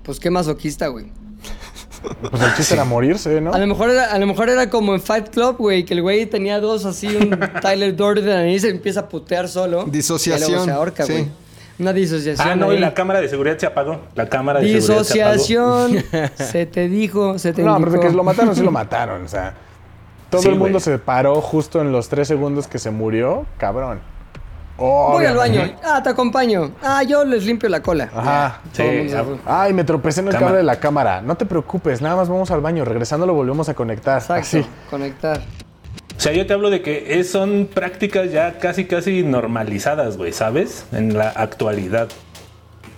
[0.05, 1.07] Pues qué masoquista, güey.
[2.31, 3.53] Pues el chiste era morirse, ¿no?
[3.53, 6.01] A lo mejor era, a lo mejor era como en Fight Club, güey, que el
[6.01, 9.85] güey tenía dos así, un Tyler Durden y se empieza a putear solo.
[9.85, 11.13] Disociación, Y luego se ahorca, sí.
[11.13, 11.27] güey.
[11.81, 12.49] Una disociación.
[12.49, 12.77] Ah, no, ahí.
[12.77, 14.01] y la cámara de seguridad se apagó.
[14.15, 15.35] La cámara de seguridad se apagó.
[15.37, 16.05] Disociación.
[16.35, 17.91] se te dijo, se te No, indicó.
[17.93, 19.25] pero de que lo mataron, sí lo mataron.
[19.25, 19.55] O sea,
[20.29, 20.81] todo Sí, el mundo güey.
[20.83, 23.47] se paró justo en los tres segundos que se murió.
[23.59, 24.01] Cabrón.
[24.77, 25.61] Voy al baño.
[25.85, 26.71] Ah, te acompaño.
[26.83, 28.09] Ah, yo les limpio la cola.
[28.15, 28.61] Ajá.
[28.75, 29.53] Todo el Sí, mundo se fue.
[29.53, 31.21] Ay, me tropecé en el cable de la cámara.
[31.21, 32.85] No te preocupes, nada más vamos al baño.
[32.87, 34.19] Regresando lo volvemos a conectar.
[34.23, 34.41] Exacto.
[34.59, 34.67] Así.
[34.89, 35.41] Conectar.
[36.21, 40.35] O sea, yo te hablo de que es- son prácticas ya casi, casi normalizadas, güey,
[40.35, 40.85] ¿sabes?
[40.93, 42.09] En la actualidad.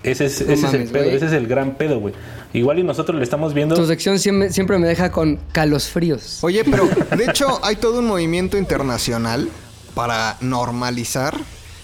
[0.03, 2.13] Ese es, ese es el pedo, ese es el gran pedo, güey.
[2.53, 3.77] Igual y nosotros le estamos viendo...
[3.77, 6.39] Tu sección siempre, siempre me deja con calos fríos.
[6.43, 9.49] Oye, pero de hecho hay todo un movimiento internacional
[9.95, 11.39] para normalizar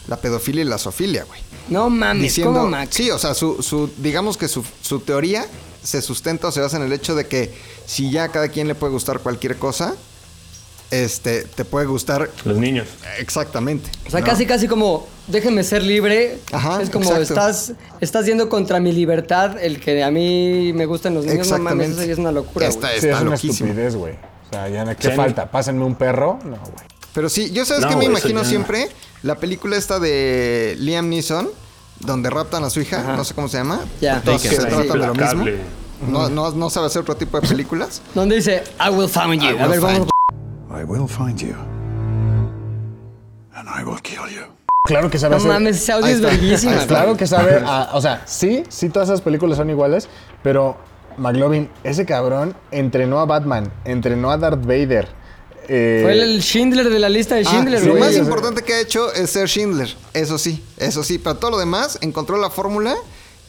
[0.08, 1.40] la pedofilia y la zoofilia, güey.
[1.68, 2.96] No mames, Diciendo, ¿cómo, Max?
[2.96, 5.46] sí, o sea, su, su- digamos que su, su teoría
[5.84, 7.54] se sustenta o se basa en el hecho de que
[7.86, 9.94] si ya a cada quien le puede gustar cualquier cosa,
[10.90, 12.86] este, te puede gustar Los niños.
[13.18, 13.90] exactamente.
[14.06, 14.26] O sea, ¿no?
[14.26, 16.38] casi, casi como, déjeme ser libre.
[16.52, 17.22] Ajá, es como, exacto.
[17.22, 21.50] estás, estás yendo contra mi libertad, el que a mí me gustan los niños.
[21.50, 23.00] No mames, eso ya es una locura, Está, güey.
[23.00, 24.14] Sí, está es una estupidez, güey.
[24.14, 25.14] O sea, ya, ¿qué Sí.
[25.16, 25.50] falta?
[25.50, 26.38] ¿Pásenme un perro?
[26.44, 26.88] No, güey.
[27.14, 28.88] Pero sí, yo sabes No, que me imagino siempre
[29.22, 31.48] la película esta de Liam Neeson,
[32.00, 33.80] donde raptan a su hija, no sé cómo se llama.
[34.00, 34.22] Ya.
[34.38, 35.44] Sí, se tratan de lo mismo.
[36.08, 38.00] No, no, no sabe hacer otro tipo de películas.
[38.14, 39.56] Donde dice, I will find you.
[39.56, 40.08] I a ver, vamos.
[40.70, 41.54] I will find you.
[43.54, 44.42] And I will kill you.
[44.84, 46.86] Claro que sabe No hacer- mames, ese audio es verguísima.
[46.86, 50.08] Claro que sabe, a- o sea, sí, sí todas esas películas son iguales,
[50.42, 50.76] pero
[51.18, 55.08] McLovin, ese cabrón entrenó a Batman, entrenó a Darth Vader.
[55.70, 58.00] eh, Fue el, Schindler de la lista de Ah, Schindler, lo güey.
[58.00, 59.94] más O sea, importante que ha hecho es ser Schindler.
[60.14, 61.18] Eso sí, eso sí.
[61.18, 62.94] Pero todo lo demás, encontró la fórmula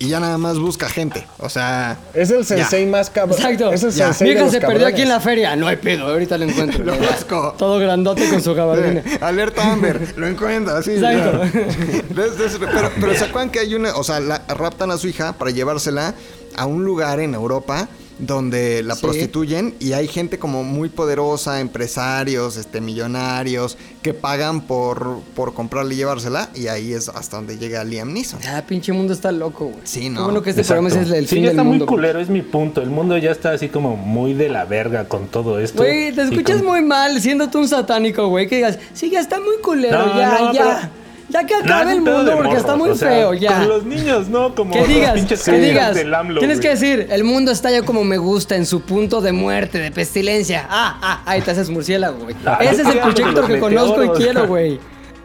[0.01, 1.27] y ya nada más busca gente.
[1.39, 3.37] O sea, es el sensei más cabrón.
[3.37, 3.71] Exacto.
[3.73, 4.05] Es el Ya.
[4.07, 5.55] sensei Mi de hija los se perdió aquí en la feria.
[5.57, 6.83] No hay pedo, ahorita lo encuentro.
[6.85, 7.55] Lo busco.
[7.57, 9.03] Todo grandote con su gabardina.
[9.21, 10.91] alerta Amber, lo encuentra, así.
[10.91, 11.43] Exacto.
[11.43, 11.59] ya.
[12.21, 15.07] Des- des- pero, pero se acuerdan que hay una, o sea, la, raptan a su
[15.07, 16.13] hija para llevársela
[16.55, 17.87] a un lugar en Europa
[18.19, 19.01] donde la Sí.
[19.01, 25.95] prostituyen y hay gente como muy poderosa, empresarios, este, millonarios, que pagan por, por comprarle
[25.95, 28.39] y llevársela y ahí es hasta donde llega Liam Neeson.
[28.47, 29.79] Ah, pinche mundo está loco, güey.
[29.85, 30.17] Sí, ¿no?
[30.19, 30.83] Qué bueno que este Exacto.
[30.83, 31.85] programa es el sí, fin ya del está mundo.
[31.85, 32.81] muy culero, es mi punto.
[32.81, 35.77] El mundo ya está así como muy de la verga con todo esto.
[35.83, 38.47] Güey, te escuchas con- muy mal siendo tú un satánico, güey.
[38.47, 40.63] Que digas, sí, ya está muy culero, No, ya, no, ya.
[40.91, 43.59] pero- Ya que acabe el mundo porque está muy o sea, feo, ya.
[43.59, 44.55] Con los niños, ¿no?
[44.55, 45.95] Como Que los digas, pinches que digas.
[45.95, 46.67] del AMLO, Tienes güey.
[46.67, 49.91] que decir, el mundo está ya como me gusta, en su punto de muerte, de
[49.91, 50.65] pestilencia.
[50.69, 52.35] Ah, ah, ahí te haces murciélago, güey.
[52.45, 52.97] Ah, Ese es el
[53.35, 54.79] los que conozco y quiero, güey.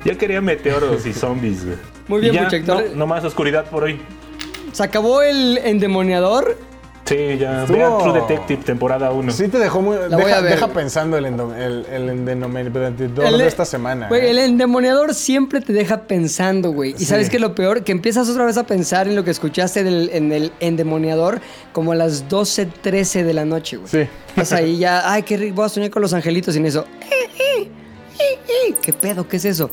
[0.04, 1.78] Yo quería meteoros y zombies, güey.
[2.08, 2.58] Muy bien, ya.
[2.60, 3.98] No, no más oscuridad por hoy.
[4.72, 6.58] Se acabó el endemoniador.
[7.04, 7.62] Sí, ya.
[7.64, 9.30] Estuvo- Vean True Detective, temporada 1.
[9.32, 9.96] Sí te dejó muy...
[10.08, 14.08] La Deja, pensando el, el, el endenomenador El- de esta semana.
[14.08, 14.30] Güey, ¿eh?
[14.30, 16.94] el endemoniador siempre te deja pensando, güey.
[16.98, 19.84] Y sabes que lo peor, que empiezas otra vez a pensar en lo que escuchaste
[19.84, 21.40] del- en el endemoniador
[21.72, 23.88] como a las 12, 13 de la noche, güey.
[23.90, 24.08] Sí.
[24.28, 26.86] Estás ahí ya, ay, qué rico, voy a soñar con los angelitos sin eso.
[27.02, 28.74] Eh, eh.
[28.80, 29.28] ¿Qué pedo?
[29.28, 29.68] ¿Qué es eso?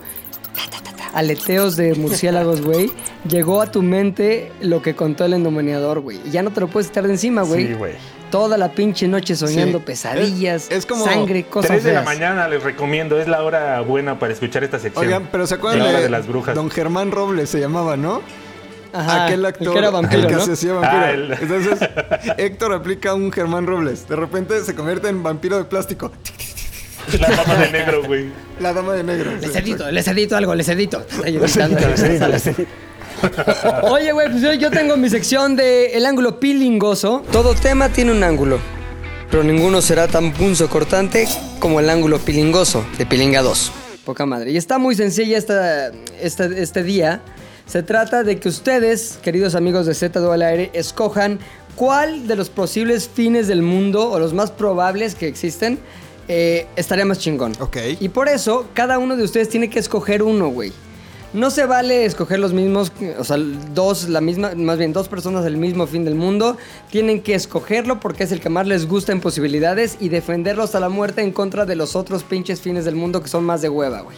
[0.53, 0.91] Ta, ta, ta.
[1.13, 2.91] Aleteos de murciélagos, güey.
[3.27, 6.19] Llegó a tu mente lo que contó el endemoniador, güey.
[6.25, 7.67] Y ya no te lo puedes quitar de encima, güey.
[7.67, 7.93] Sí, güey.
[8.31, 9.83] Toda la pinche noche soñando Sí.
[9.88, 13.19] pesadillas, Es- es como sangre, cosas 3 de la mañana les recomiendo.
[13.19, 15.05] Es la hora buena para escuchar esta sección.
[15.05, 16.55] Oigan, pero ¿se acuerdan La hora de, de las brujas.
[16.55, 18.21] Don Germán Robles se llamaba, ¿no?
[18.93, 20.41] Ajá, Aquel el actor que era vampiro, el que ¿no?
[20.45, 21.03] se hacía vampiro.
[21.03, 21.89] Ah, el- Entonces,
[22.38, 24.07] Héctor aplica un Germán Robles.
[24.07, 26.11] De repente se convierte en vampiro de plástico.
[27.19, 28.30] La dama de negro, güey.
[28.60, 29.32] La dama de negro.
[29.40, 31.06] Les edito, les edito algo, les edito.
[31.26, 32.68] Editando, ahí.
[33.84, 37.23] Oye, güey, pues yo, yo tengo mi sección de el ángulo pilingoso.
[37.32, 38.60] Todo tema tiene un ángulo,
[39.30, 41.28] pero ninguno será tan punzo cortante
[41.60, 43.72] como el ángulo pilingoso de Pilinga 2.
[44.06, 44.52] Poca madre.
[44.52, 47.22] Y está muy sencilla esta, esta- este día.
[47.68, 51.40] Se trata de que ustedes, queridos amigos de Z al aire, escojan
[51.76, 55.80] cuál de los posibles fines del mundo o los más probables que existen
[56.34, 57.52] eh, estaría más chingón.
[57.60, 57.76] Ok.
[57.99, 60.72] Y por eso, cada uno de ustedes tiene que escoger uno, güey.
[61.34, 63.36] No se vale escoger los mismos, o sea,
[63.74, 66.56] dos, la misma, más bien dos personas del mismo fin del mundo.
[66.90, 70.80] Tienen que escogerlo porque es el que más les gusta en posibilidades y defenderlo hasta
[70.80, 73.68] la muerte en contra de los otros pinches fines del mundo que son más de
[73.68, 74.16] hueva, güey.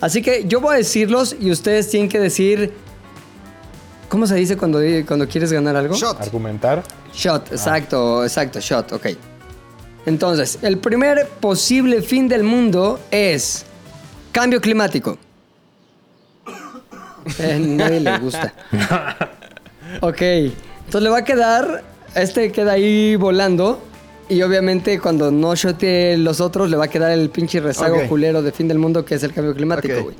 [0.00, 2.72] Así que yo voy a decirlos y ustedes tienen que decir.
[4.08, 5.96] ¿Cómo se dice cuando, cuando quieres ganar algo?
[5.96, 6.18] Shot.
[6.20, 6.82] Argumentar.
[7.12, 9.06] Shot, exacto, exacto, shot, ok.
[10.06, 13.64] Entonces, el primer posible fin del mundo es
[14.32, 15.18] cambio climático.
[17.38, 18.52] Eh, nadie le gusta.
[20.00, 21.84] Ok, entonces le va a quedar,
[22.14, 23.78] este queda ahí volando
[24.26, 28.40] y obviamente cuando no shotee los otros le va a quedar el pinche rezago culero
[28.42, 30.16] de fin del mundo que es el cambio climático, güey.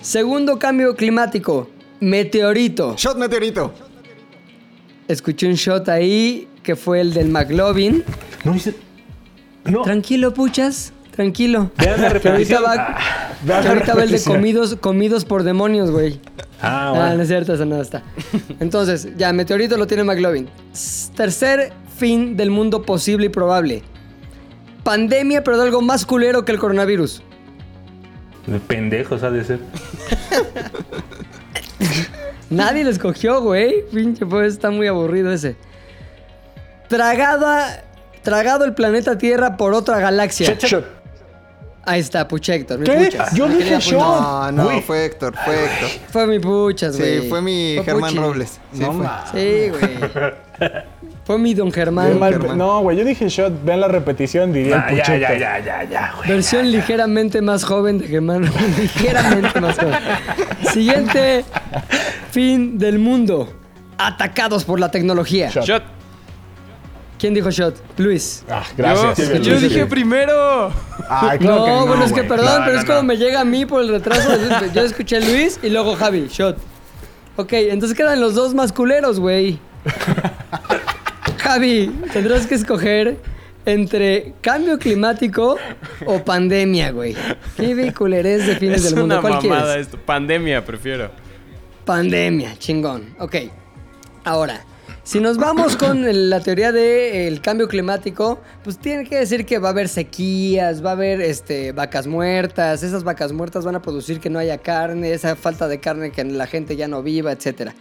[0.00, 1.68] Segundo cambio climático,
[2.00, 2.94] meteorito.
[2.96, 3.74] Shot meteorito.
[5.06, 8.02] Escuché un shot ahí que fue el del McLovin.
[8.44, 8.74] No hice.
[9.64, 9.82] No.
[9.82, 10.92] Tranquilo, puchas.
[11.10, 11.70] Tranquilo.
[11.76, 12.64] Vean la Que ahorita repetición.
[12.64, 13.62] va, Ah.
[13.68, 16.20] ahorita va el de comidos, comidos por demonios, güey.
[16.62, 17.14] Ah, Ah, bueno.
[17.16, 18.02] no es cierto, eso no está.
[18.60, 20.48] Entonces, ya, meteorito lo tiene McLovin.
[21.16, 23.82] Tercer fin del mundo posible y probable.
[24.84, 27.22] Pandemia, pero de algo más culero que el coronavirus.
[28.46, 29.58] De pendejos ha de ser.
[32.50, 33.84] Nadie lo escogió, güey.
[33.92, 35.56] Pinche, pues está muy aburrido ese.
[36.88, 37.84] Tragada,
[38.22, 40.54] tragado el planeta Tierra por otra galaxia.
[40.58, 40.84] Shot.
[41.82, 42.78] Ahí está, Puchector.
[42.78, 42.92] mi ¿Qué?
[42.92, 43.34] puchas.
[43.34, 43.74] Yo dije.
[43.76, 43.92] Puchas.
[43.92, 45.88] No, no, fue Héctor, fue Héctor.
[46.10, 47.22] Fue mi puchas, güey.
[47.22, 48.22] Sí, fue mi Germán Puchi.
[48.22, 48.60] Robles.
[48.72, 49.06] Sí, No fue.
[49.32, 50.72] Sí, güey.
[51.24, 52.18] Fue mi don Germán.
[52.18, 52.58] mal- Germán.
[52.58, 55.84] No, güey, yo dije shot, vean la repetición, diría Ah, el ya, ya, ya, ya,
[55.84, 56.28] ya, güey.
[56.28, 58.50] Versión ligeramente más joven de Germán.
[58.76, 59.94] ligeramente más joven.
[60.72, 61.44] Siguiente
[62.32, 63.48] fin del mundo.
[63.96, 65.50] Atacados por la tecnología.
[65.50, 65.64] Shot.
[65.64, 65.82] Shot.
[67.20, 67.76] ¿Quién dijo shot?
[67.98, 68.44] Luis.
[68.48, 69.28] Ah, gracias.
[69.28, 70.72] Yo, yo dije primero.
[71.08, 73.02] Ay, claro no, que no, bueno, es que perdón, No, pero no, es no.
[73.02, 74.30] me llega a mí por el retraso.
[74.74, 76.56] Yo escuché a Luis y luego Javi, shot.
[77.36, 79.58] Ok, entonces quedan los dos más culeros, güey.
[81.38, 83.18] Javi, tendrás que escoger
[83.66, 85.56] entre cambio climático
[86.06, 87.14] o pandemia, güey.
[87.56, 89.14] ¿Qué vehiculerés de fines Es del mundo?
[89.16, 89.86] una ¿Cuál mamada quieres?
[89.86, 89.98] esto.
[90.04, 91.10] Pandemia, prefiero.
[91.84, 93.14] Pandemia, chingón.
[93.18, 93.36] Ok.
[94.24, 94.62] Ahora,
[95.10, 99.70] si nos vamos con la teoría del cambio climático, pues tiene que decir que va
[99.70, 104.20] a haber sequías, va a haber este, vacas muertas, esas vacas muertas van a producir
[104.20, 107.72] que no haya carne, esa falta de carne que la gente ya no viva, etc.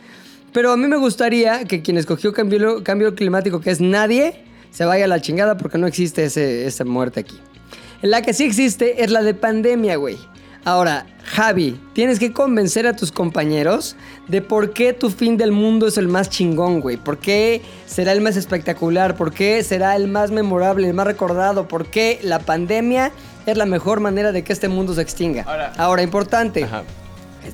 [0.53, 4.85] Pero a mí me gustaría que quien escogió cambio, cambio climático, que es nadie, se
[4.85, 7.39] vaya a la chingada porque no existe ese, esa muerte aquí.
[8.01, 10.17] La que sí existe es la de pandemia, güey.
[10.65, 13.95] Ahora, Javi, tienes que convencer a tus compañeros
[14.27, 16.97] de por qué tu fin del mundo es el más chingón, güey.
[16.97, 19.15] ¿Por qué será el más espectacular?
[19.15, 21.67] ¿Por qué será el más memorable, el más recordado?
[21.67, 23.11] ¿Por qué la pandemia
[23.45, 25.45] es la mejor manera de que este mundo se extinga?
[25.77, 26.63] Ahora, importante.
[26.63, 26.83] Ajá.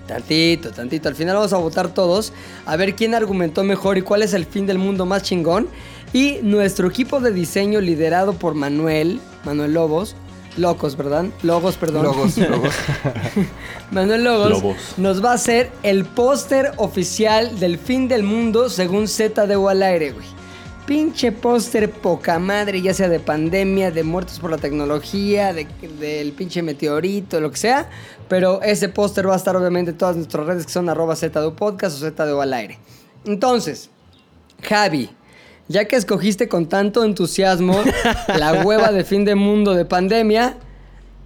[0.08, 1.08] Tantito, tantito.
[1.08, 2.34] Al final vamos a votar todos
[2.66, 5.70] a ver quién argumentó mejor y cuál es el fin del mundo más chingón.
[6.12, 10.16] Y nuestro equipo de diseño liderado por Manuel, Manuel Lobos,
[10.58, 11.26] Locos, ¿verdad?
[11.44, 12.04] Logos, perdón.
[12.04, 12.74] Logos, logos.
[13.92, 14.78] Manuel Logos Lobos.
[14.98, 20.12] nos va a hacer el póster oficial del fin del mundo según ZDU al aire,
[20.12, 20.26] güey.
[20.86, 25.68] Pinche póster poca madre, ya sea de pandemia, de muertos por la tecnología, de-
[26.00, 27.90] del pinche meteorito, lo que sea.
[28.30, 31.56] Pero ese póster va a estar obviamente en todas nuestras redes que son arroba ZDU
[31.56, 32.78] Podcast o ZDU al aire.
[33.26, 33.90] Entonces,
[34.62, 35.10] Javi,
[35.68, 37.82] ya que escogiste con tanto entusiasmo
[38.38, 40.58] la hueva de fin de mundo de pandemia,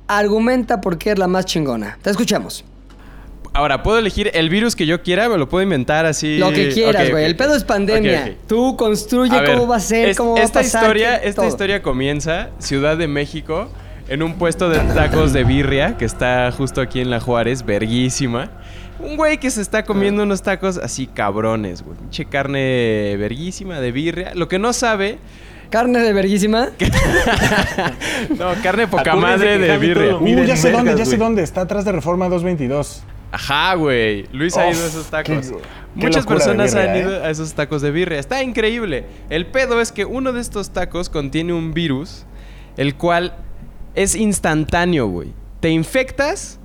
[0.08, 1.98] argumenta por qué es la más chingona.
[2.02, 2.66] Te escuchamos.
[3.52, 5.28] Ahora, ¿puedo elegir el virus que yo quiera?
[5.28, 6.38] ¿Me lo puedo inventar así?
[6.38, 7.26] Lo que quieras, güey.
[7.26, 8.36] El pedo es pandemia.
[8.48, 10.64] Tú construye A ver, cómo va a ser, es- cómo va a pasar.
[10.84, 11.50] Historia, esta todo.
[11.50, 13.68] historia comienza Ciudad de México
[14.08, 18.52] en un puesto de tacos de birria que está justo aquí en La Juárez, verguísima.
[19.00, 21.98] Un güey que se está comiendo unos tacos así cabrones, güey.
[21.98, 24.34] Pinche carne verguísima de birria.
[24.36, 25.20] Lo que no sabe,
[25.70, 26.70] Carne de verguísima.
[28.40, 30.10] no, carne poca Acuérdense madre que de Javi birria.
[30.12, 31.28] todo Uh, ya sé dónde, vergas, ya sé güey.
[31.28, 31.44] dónde.
[31.44, 33.04] Está atrás de Reforma 222.
[33.32, 34.26] Ajá, güey.
[34.32, 35.52] Luis ha ido a esos tacos.
[35.52, 35.56] qué
[35.94, 37.00] Muchas locura de personas birria, han ¿eh?
[37.02, 38.18] ido a esos tacos de birria.
[38.18, 39.06] Está increíble.
[39.30, 42.26] El pedo es que uno de estos tacos contiene un virus,
[42.76, 43.36] el cual
[43.94, 45.34] es instantáneo, güey.
[45.60, 46.59] Te infectas,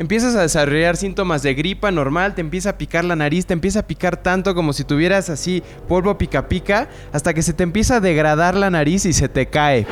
[0.00, 3.80] empiezas a desarrollar síntomas de gripa normal, te empieza a picar la nariz, te empieza
[3.80, 7.96] a picar tanto como si tuvieras así polvo pica pica, hasta que se te empieza
[7.96, 9.86] a degradar la nariz y se te cae.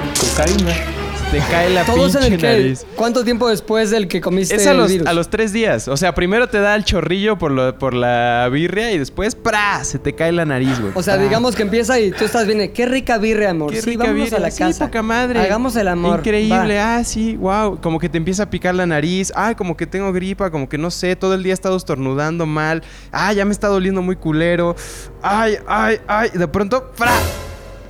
[1.31, 2.47] Te cae la Todos en pinche el que.
[2.47, 2.87] nariz.
[2.97, 5.07] ¿Cuánto tiempo después del que comiste Es a el los, virus?
[5.07, 5.87] a los tres días.
[5.87, 9.85] O sea, primero te da el chorrillo por, lo, por la birria y después, ¡pra!
[9.85, 10.93] Se te cae la nariz, güey.
[10.95, 11.25] O sea, ¡Pra!
[11.25, 12.73] digamos que empieza y tú estás bien.
[12.73, 13.71] Qué rica birria, amor.
[13.73, 14.39] Qué sí, rica vámonos birria.
[14.39, 14.87] a la Sí, casa.
[14.87, 15.41] poca madre.
[15.41, 16.21] Hagamos el amor.
[16.21, 16.77] Increíble.
[16.79, 16.97] Va.
[16.97, 17.79] Ah, sí, wow.
[17.79, 19.31] Como que te empieza a picar la nariz.
[19.37, 21.15] Ah, como que tengo gripa, como que no sé.
[21.15, 22.83] Todo el día he estado estornudando mal.
[23.13, 24.77] Ah, ya me está doliendo muy culero.
[25.21, 26.31] Ay, ay, ay.
[26.33, 27.13] De pronto, ¡fra!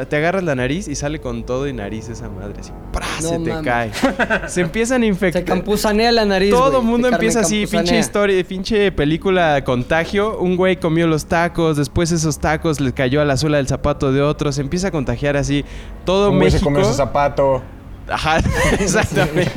[0.07, 2.61] Te agarras la nariz y sale con todo y nariz esa madre.
[2.61, 3.07] Así, ¡pra!
[3.20, 3.91] No se te cae.
[4.49, 5.43] se empiezan a infectar.
[5.43, 6.51] Se campuzanea la nariz.
[6.51, 10.39] Todo el mundo empieza así, pinche historia, pinche película contagio.
[10.39, 14.12] Un güey comió los tacos, después esos tacos le cayó a la suela del zapato
[14.12, 15.65] de otro, se empieza a contagiar así.
[16.05, 16.70] Todo Un güey se México.
[16.70, 17.62] comió su zapato.
[18.10, 18.39] Ajá,
[18.78, 19.51] exactamente.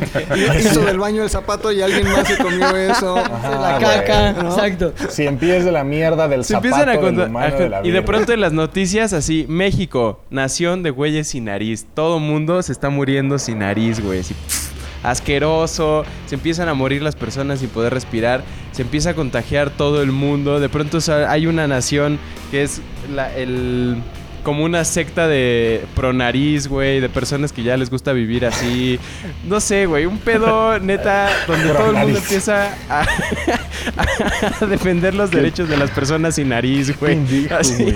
[0.60, 3.16] Hizo del baño el zapato y alguien más se comió eso.
[3.16, 4.30] La Ah, caca.
[4.32, 4.94] Exacto.
[5.10, 7.28] Cien pies de la mierda del Se zapato empiezan a del contar.
[7.30, 11.46] humano de la y de pronto en las noticias así, México, nación de güeyes sin
[11.46, 11.86] nariz.
[11.94, 14.20] Todo mundo se está muriendo sin nariz, güey.
[14.20, 14.72] así, pff,
[15.04, 16.04] asqueroso.
[16.26, 18.44] Se empiezan a morir las personas sin poder respirar.
[18.72, 20.60] Se empieza a contagiar todo el mundo.
[20.60, 22.20] De pronto o sea, hay una nación
[22.52, 22.82] que es
[23.14, 23.98] la, el
[24.44, 29.00] como una secta de pro nariz, güey, de personas que ya les gusta vivir así.
[29.48, 32.18] No sé, güey, un pedo neta donde todo el mundo Pronariz.
[32.18, 33.06] empieza a,
[34.62, 37.16] a defender los derechos de las personas sin nariz, güey.
[37.16, 37.84] pendejo, Así.
[37.84, 37.96] güey.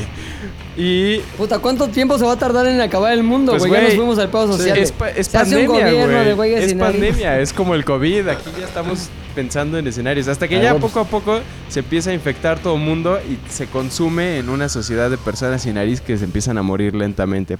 [0.77, 3.81] Y Puta, ¿cuánto tiempo se va a tardar en acabar el mundo, Pues, güey?
[3.81, 4.77] ya nos fuimos al pedo social.
[4.77, 6.53] es, pa- pandemia, güey.
[6.53, 6.99] Es nariz.
[6.99, 8.27] pandemia, es como el COVID.
[8.27, 10.27] Aquí ya estamos pensando en escenarios.
[10.27, 13.37] Hasta que Ah, ya poco a poco se empieza a infectar todo el mundo y
[13.51, 17.57] se consume en una sociedad de personas sin nariz que se empiezan a morir lentamente.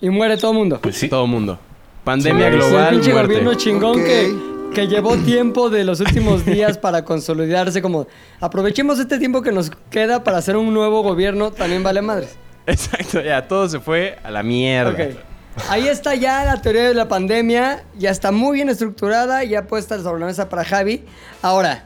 [0.00, 0.78] Y muere todo el mundo.
[0.82, 1.08] Pues sí.
[1.08, 1.58] Todo el mundo.
[2.04, 3.28] Pandemia Sí, el global, pinche muerte.
[3.34, 4.34] gobierno chingón que,
[4.74, 7.82] que llevó tiempo de los últimos días para consolidarse.
[7.82, 8.06] Como
[8.40, 12.36] aprovechemos este tiempo que nos queda para hacer un nuevo gobierno, también vale madres.
[12.66, 14.96] Exacto, ya todo se fue a la mierda.
[15.68, 17.84] Ahí está ya la teoría de la pandemia.
[17.98, 19.44] Ya está muy bien estructurada.
[19.44, 21.04] Ya puesta sobre la mesa para Javi.
[21.42, 21.84] Ahora,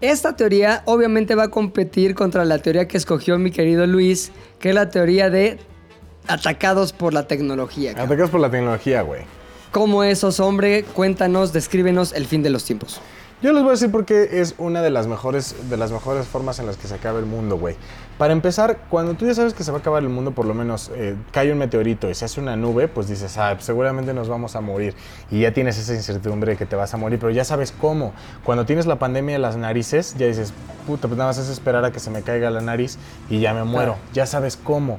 [0.00, 4.70] esta teoría obviamente va a competir contra la teoría que escogió mi querido Luis, que
[4.70, 5.58] es la teoría de
[6.26, 7.90] atacados por la tecnología.
[7.94, 8.06] cabrón.
[8.06, 9.22] Atacas por la tecnología, güey.
[9.72, 10.84] ¿Cómo esos, hombre?
[10.84, 13.00] Cuéntanos, descríbenos el fin de los tiempos.
[13.42, 16.26] Yo les voy a decir por qué es una de las mejores, de las mejores
[16.26, 17.76] formas en las que se acaba el mundo, güey.
[18.20, 20.52] Para empezar, cuando tú ya sabes que se va a acabar el mundo, por lo
[20.52, 24.12] menos eh, cae un meteorito y se hace una nube, pues dices, ah, pues seguramente
[24.12, 24.94] nos vamos a morir.
[25.30, 28.12] Y ya tienes esa incertidumbre de que te vas a morir, pero ya sabes cómo.
[28.44, 30.52] Cuando tienes la pandemia de las narices, ya dices,
[30.86, 32.98] puta, pues nada más es esperar a que se me caiga la nariz
[33.30, 33.96] y ya me muero.
[34.12, 34.98] Ya sabes cómo.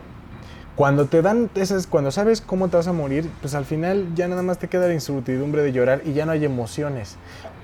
[0.76, 4.28] Cuando te dan esas, cuando sabes cómo te vas a morir, pues al final ya
[4.30, 7.18] nada más te queda la incertidumbre de llorar y ya no hay emociones.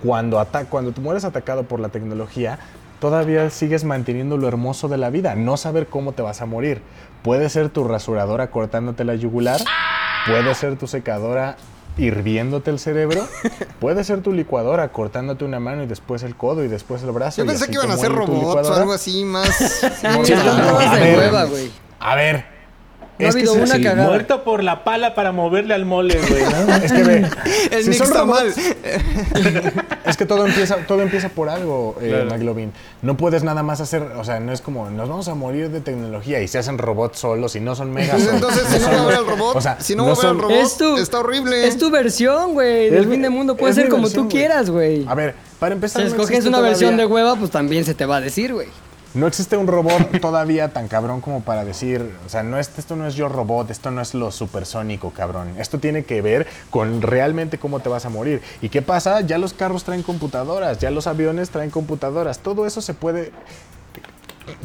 [0.04, 2.60] Cuando, ata cuando tú mueres atacado por la tecnología,
[3.00, 6.82] todavía sigues manteniendo lo hermoso de la vida, no saber cómo te vas a morir.
[7.24, 9.62] Puede ser tu rasuradora cortándote la yugular,
[10.26, 11.58] puede ser tu secadora
[11.98, 13.28] hirviéndote el cerebro,
[13.80, 17.38] puede ser tu licuadora cortándote una mano y después el codo y después el brazo.
[17.38, 18.78] Yo y pensé así que iban a ser robots o licuadora.
[18.78, 19.48] algo así más.
[19.98, 21.72] Sí, no, no, ver.
[22.00, 22.57] A ver.
[23.20, 24.08] No ha es que habido se- una cagada.
[24.10, 26.44] muerto por la pala para moverle al mole, güey.
[26.44, 26.76] ¿no?
[26.84, 27.26] Es que ve,
[27.72, 28.54] El si son está mal.
[28.54, 28.58] robots,
[30.06, 32.72] es que todo empieza, todo empieza por algo, eh, McLovin.
[33.02, 35.82] No puedes nada más hacer, o sea, no es como nos vamos a morir de
[35.82, 38.22] tecnología y se hacen robots solos y no son megas.
[38.22, 40.14] Pues entonces, si no va a ver al robot, O sea, si no, no va
[40.14, 41.68] a ver al robot, Es tu- está horrible.
[41.68, 42.90] Es tu versión, güey.
[42.90, 45.06] Del fin del mundo puede ser como versión, tú quieras, güey.
[45.08, 48.18] A ver, para empezar, Si escoges una versión de hueva, pues también se te va
[48.18, 48.68] a decir, güey.
[49.14, 52.96] No existe un robot todavía tan cabrón como para decir, o sea, no es, esto
[52.96, 55.56] no es yo robot, esto no es lo supersónico, cabrón.
[55.58, 58.42] Esto tiene que ver con realmente cómo te vas a morir.
[58.62, 59.22] ¿Y qué pasa?
[59.22, 62.40] Ya los carros traen computadoras, ya los aviones traen computadoras.
[62.40, 63.32] Todo eso se puede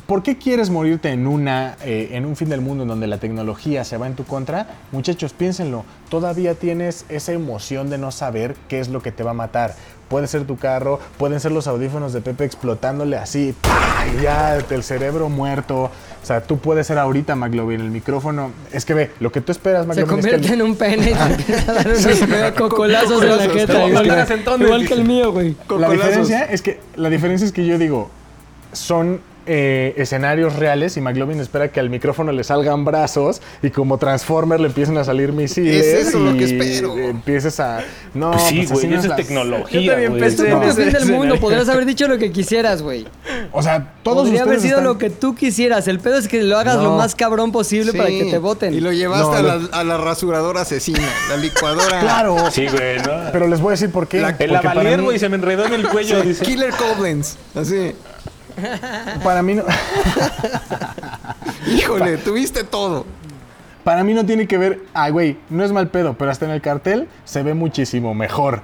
[0.06, 3.18] ¿Por qué quieres morirte en, una, eh, en un fin del mundo en donde la
[3.18, 4.68] tecnología se va en tu contra?
[4.92, 5.84] Muchachos, piénsenlo.
[6.08, 9.74] Todavía tienes esa emoción de no saber qué es lo que te va a matar.
[10.12, 13.54] Puede ser tu carro, pueden ser los audífonos de Pepe explotándole así,
[14.22, 15.84] ya el cerebro muerto.
[15.84, 18.52] O sea, tú puedes ser ahorita, McLovin, el micrófono.
[18.70, 20.76] Es que ve, lo que tú esperas, Se McLovin, es que convierte el- en un
[20.76, 23.86] pene y te empieza a dar unos cocolazos en la jeta.
[24.60, 25.52] Igual, que el mío, güey.
[25.58, 25.96] La Cocolazos.
[25.96, 28.10] diferencia es que la diferencia es que yo digo
[28.72, 33.98] son eh, escenarios reales y McLovin espera que al micrófono le salgan brazos y como
[33.98, 36.98] Transformer le empiecen a salir misiles Es eso y lo que espero.
[36.98, 37.80] empieces a
[38.14, 40.22] no Pues sí, pues güey, eso es tecnología, Yo también güey.
[40.22, 41.14] Pensé en propio ese fin del mundo.
[41.34, 41.40] escenario.
[41.40, 43.06] Podrías haber dicho lo que quisieras, güey.
[43.52, 45.86] o sea todos Podría haber sido están- lo que tú quisieras.
[45.88, 46.84] El pedo es que lo hagas No.
[46.84, 48.74] lo más cabrón posible para Sí, que te voten.
[48.74, 52.00] Y lo llevaste No, a, lo- la, a la rasuradora asecina, la licuadora.
[52.00, 53.30] claro Sí, güey, ¿no?
[53.32, 55.64] pero les voy a decir por qué La- el lavalier, mí- güey, se me enredó
[55.66, 56.44] en el cuello, dice.
[56.44, 57.36] Killer Koblenz.
[57.54, 57.92] Así.
[59.24, 59.64] Para mí no
[61.66, 63.06] Híjole, tuviste todo.
[63.84, 66.52] Para mí no tiene que ver, ay güey, no es mal pedo, pero hasta en
[66.52, 68.62] el cartel se ve muchísimo mejor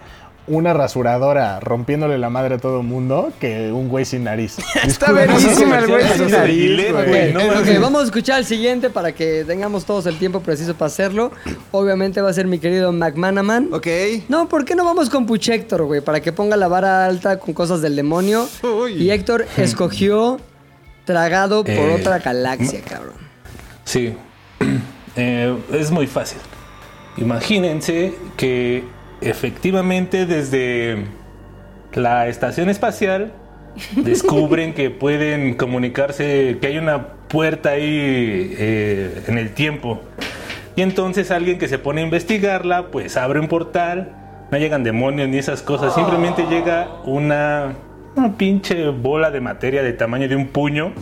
[0.49, 4.57] una rasuradora rompiéndole la madre a todo mundo que un güey sin nariz.
[4.85, 7.33] Está buenísimo el güey sin nariz, güey.
[7.33, 11.31] no vamos a escuchar el siguiente para que tengamos todos el tiempo preciso para hacerlo.
[11.70, 13.69] Obviamente va a ser mi querido McManaman.
[13.73, 13.87] Ok.
[14.29, 16.01] No, ¿por qué no vamos con Puchector, güey?
[16.01, 18.49] Para que ponga la vara alta con cosas del demonio.
[18.62, 18.95] Uy.
[18.95, 20.39] Y Héctor escogió
[21.05, 23.15] Tragado por Eh, otra galaxia, cabrón.
[23.85, 24.15] Sí,
[25.20, 26.39] Eh, es muy fácil.
[27.16, 28.85] Imagínense que
[29.20, 31.05] efectivamente desde
[31.95, 33.32] la estación espacial
[33.97, 40.01] descubren que pueden comunicarse, que hay una puerta ahí eh, en el tiempo.
[40.77, 44.12] Y entonces alguien que se pone a investigarla, pues abre un portal,
[44.51, 47.74] no llegan demonios ni esas cosas, simplemente llega una,
[48.15, 50.93] una pinche bola de materia del tamaño de un puño.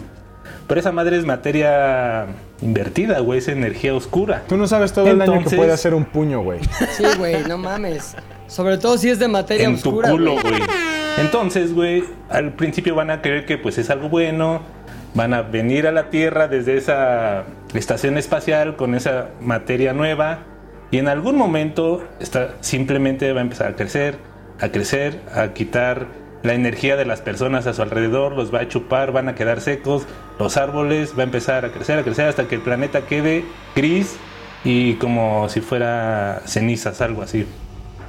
[0.66, 2.26] Pero esa madre es materia
[2.62, 4.42] invertida, güey, es energía oscura.
[4.48, 6.60] Tú no sabes todo el daño que Entonces- puede hacer un puño, güey.
[6.92, 8.16] Sí, güey, no mames.
[8.46, 10.08] Sobre todo si es de materia en oscura.
[10.08, 10.42] tu culo, güey.
[10.44, 10.62] güey.
[11.18, 14.60] Entonces, güey, al principio van a creer que pues es algo bueno,
[15.14, 20.40] van a venir a la Tierra desde esa estación espacial con esa materia nueva
[20.90, 24.18] y en algún momento está, simplemente va a empezar a crecer,
[24.60, 26.06] a crecer, a quitar
[26.42, 29.60] la energía de las personas a su alrededor, los va a chupar, van a quedar
[29.60, 30.06] secos,
[30.38, 33.44] los árboles va a empezar a crecer, a crecer hasta que el planeta quede
[33.74, 34.16] gris
[34.64, 37.46] y como si fuera cenizas, algo así.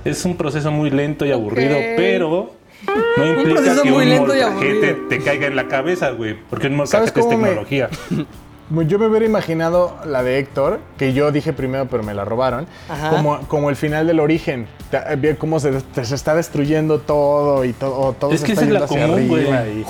[0.05, 1.83] Es un proceso muy lento y aburrido, Ok.
[1.97, 2.51] pero
[3.17, 6.35] no implica proceso que muy un lento y molcajete te caiga en la cabeza, güey.
[6.49, 7.89] Porque un ¿Sabes molcajete es cómo me- tecnología.
[8.85, 12.67] Yo me hubiera imaginado la de Héctor, que yo dije primero, pero me la robaron,
[12.89, 13.11] Ajá.
[13.11, 14.67] como, como el final del origen.
[14.91, 15.71] Eh, cómo se,
[16.03, 19.27] se está destruyendo todo y todo, todo Es se que está esa es la común,
[19.29, 19.43] güey.
[19.79, 19.85] y-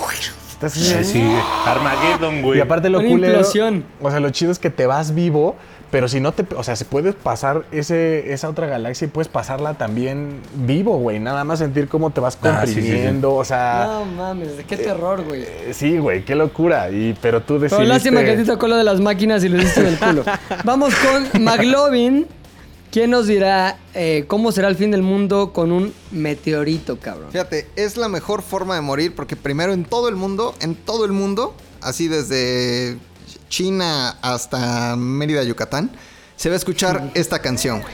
[0.66, 1.22] estás Sí, sí,
[1.66, 2.58] Armageddon, güey.
[2.58, 3.84] Y aparte lo Una culero, implosión.
[4.00, 5.56] o sea, lo chido es que te vas vivo,
[5.90, 9.28] pero si no te, o sea, si puedes pasar ese, esa otra galaxia y puedes
[9.28, 12.80] pasarla también vivo, güey, nada más sentir cómo te vas Ah, sí, sí, sí.
[12.80, 15.42] comprimiendo, o sea, No mames, qué terror, güey.
[15.42, 17.76] eh, sí, güey, qué locura, y pero tú decidiste...
[17.76, 20.24] Pero lástima que ti tocó lo de las máquinas y lo hiciste del culo.
[20.64, 22.26] Vamos con McLovin.
[22.90, 27.30] ¿Quién nos dirá eh, cómo será el fin del mundo con un meteorito, cabrón?
[27.30, 31.04] Fíjate, es la mejor forma de morir porque primero en todo el mundo, en todo
[31.04, 32.96] el mundo, así desde
[33.50, 35.90] China hasta Mérida, Yucatán,
[36.36, 37.92] se va a escuchar esta canción, güey.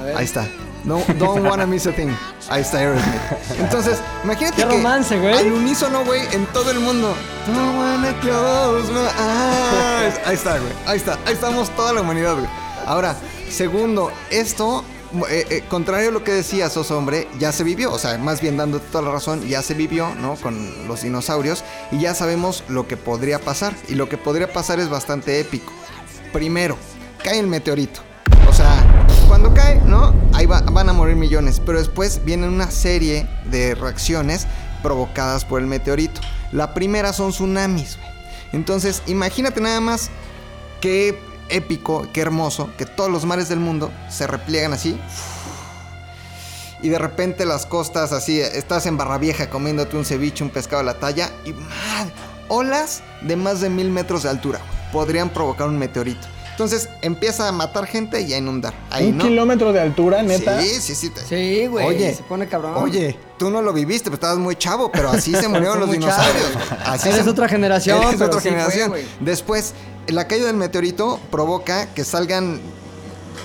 [0.00, 0.16] A ver.
[0.16, 0.48] Ahí está.
[0.84, 2.08] No, don't wanna miss a thing.
[2.48, 3.04] Ahí está Aerosmith.
[3.58, 5.34] Entonces, imagínate Qué que romance, güey.
[5.34, 7.12] al unísono, güey, en todo el mundo.
[7.46, 10.14] Don't wanna close my eyes.
[10.24, 10.72] Ahí está, güey.
[10.86, 11.18] Ahí está.
[11.26, 12.46] Ahí estamos toda la humanidad, güey.
[12.86, 13.16] Ahora,
[13.50, 14.84] segundo, esto,
[15.30, 17.92] eh, eh, contrario a lo que decías, Oso Hombre, ya se vivió.
[17.92, 20.34] O sea, más bien dándote toda la razón, ya se vivió, ¿no?
[20.36, 21.64] Con los dinosaurios.
[21.92, 23.74] Y ya sabemos lo que podría pasar.
[23.88, 25.72] Y lo que podría pasar es bastante épico.
[26.32, 26.76] Primero,
[27.22, 28.00] cae el meteorito.
[28.48, 30.14] O sea, cuando cae, ¿no?
[30.32, 31.60] Ahí va- van a morir millones.
[31.64, 34.46] Pero después vienen una serie de reacciones
[34.82, 36.20] provocadas por el meteorito.
[36.52, 38.08] La primera son tsunamis, güey.
[38.52, 40.10] Entonces, imagínate nada más
[40.80, 41.18] qué
[41.48, 44.98] épico, qué hermoso, que todos los mares del mundo se repliegan así.
[46.82, 50.80] Y de repente las costas así, estás en Barra Vieja comiéndote un ceviche, un pescado
[50.80, 52.12] a la talla y madre,
[52.48, 56.26] olas de más de mil metros de altura güey, podrían provocar un meteorito.
[56.50, 58.72] Entonces empieza a matar gente y a inundar.
[58.90, 59.24] Ahí, ¿Un ¿no?
[59.24, 60.58] kilómetro de altura, neta?
[60.62, 61.12] Sí, sí, sí.
[61.28, 61.86] Sí, güey.
[61.86, 62.74] Oye, se pone cabrón.
[62.76, 66.46] Oye, tú no lo viviste, pero estabas muy chavo, pero así se murieron los dinosaurios.
[66.86, 68.88] Así Eres se- otra generación, Eres pero otra sí generación.
[68.88, 69.04] güey.
[69.20, 69.74] Después,
[70.08, 72.60] la caída del meteorito provoca que salgan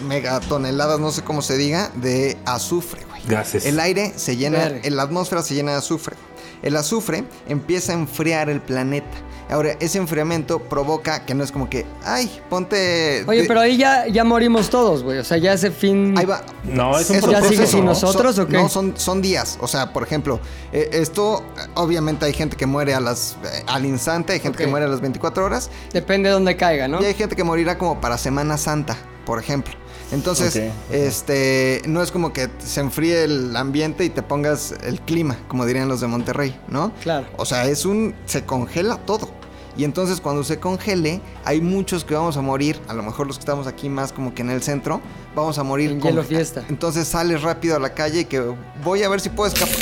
[0.07, 3.21] megatoneladas, no sé cómo se diga, de azufre, güey.
[3.27, 3.65] Gases.
[3.65, 4.89] El aire se llena, Verga.
[4.89, 6.15] la atmósfera se llena de azufre.
[6.61, 9.17] El azufre empieza a enfriar el planeta.
[9.49, 13.25] Ahora, ese enfriamiento provoca que no es como que, ay, ponte...
[13.27, 15.17] Oye, pero ahí ya, ya morimos todos, güey.
[15.17, 16.13] O sea, ya ese fin.
[16.17, 16.41] Ahí va.
[16.63, 17.49] No, es un ¿Ya proceso.
[17.49, 18.53] sigue sin no, nosotros son- o qué?
[18.53, 19.57] No, son, son días.
[19.59, 20.39] O sea, por ejemplo,
[20.71, 21.43] eh, esto,
[21.73, 24.89] obviamente hay gente que muere a las, eh, al instante, hay gente que muere a
[24.89, 27.01] las 24 horas, Depende de dónde caiga, ¿no?
[27.01, 29.73] y hay gente que morirá como para Semana Santa, por ejemplo.
[30.11, 35.37] Entonces, este, no es como que se enfríe el ambiente y te pongas el clima,
[35.47, 36.91] como dirían los de Monterrey, ¿no?
[37.01, 37.27] Claro.
[37.37, 39.29] O sea, es un, se congela todo.
[39.77, 43.37] Y entonces cuando se congele, hay muchos que vamos a morir, a lo mejor los
[43.37, 44.99] que estamos aquí más como que en el centro,
[45.33, 46.65] vamos a morir En hielo fiesta.
[46.67, 48.43] Entonces sales rápido a la calle y que
[48.83, 49.75] voy a ver si puedo escapar.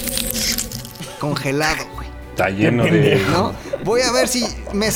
[1.19, 2.07] Congelado, güey.
[2.29, 3.19] Está lleno de.
[3.31, 3.53] ¿No?
[3.83, 4.91] Voy a ver si me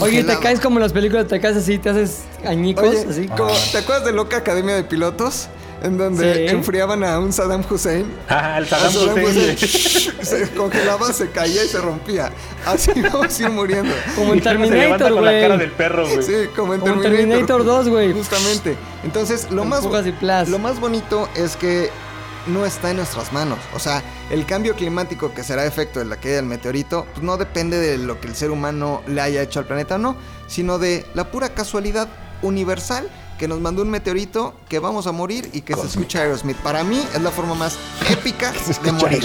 [0.00, 3.26] Oye, te caes como en las películas, te caes así, te haces añicos, Oye, así.
[3.28, 5.48] como- ¿te acuerdas de Loca Academia de Pilotos?
[5.82, 6.54] En donde Sí.
[6.54, 8.06] enfriaban a un Saddam Hussein.
[8.28, 8.94] Ah, el Saddam
[9.24, 9.58] Hussein.
[10.22, 12.30] se congelaba, se caía y se rompía.
[12.64, 13.92] Así vamos a ir muriendo.
[14.14, 15.58] Como en Terminator, con la cara güey.
[15.58, 16.22] del perro, güey.
[16.22, 17.10] Sí, como en Como en Terminator.
[17.30, 18.12] Terminator 2, güey.
[18.12, 18.76] Justamente.
[19.02, 19.82] Entonces, más,
[20.48, 21.90] lo más bonito es que
[22.46, 23.58] no está en nuestras manos.
[23.74, 27.36] O sea, el cambio climático que será efecto de la caída del meteorito, pues no
[27.36, 30.16] depende de lo que el ser humano le haya hecho al planeta o no,
[30.46, 32.08] sino de la pura casualidad
[32.42, 33.08] universal
[33.38, 36.56] que nos mandó un meteorito que vamos a morir y que se escucha Aerosmith.
[36.58, 37.76] Para mí es la forma más
[38.10, 38.52] épica
[38.84, 39.24] de morir.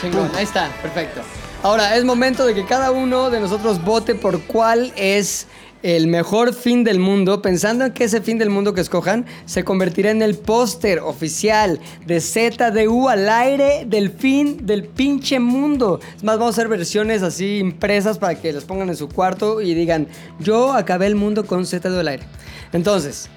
[0.00, 1.20] Chingón, ahí está, perfecto.
[1.62, 5.48] Ahora, es momento de que cada uno de nosotros vote por cuál es
[5.82, 9.64] el mejor fin del mundo, pensando en que ese fin del mundo que escojan se
[9.64, 16.00] convertirá en el póster oficial de ZDU al aire del fin del pinche mundo.
[16.16, 19.60] Es más, vamos a hacer versiones así impresas para que las pongan en su cuarto
[19.60, 20.08] y digan,
[20.40, 22.24] yo acabé el mundo con ZDU al aire.
[22.72, 23.28] Entonces,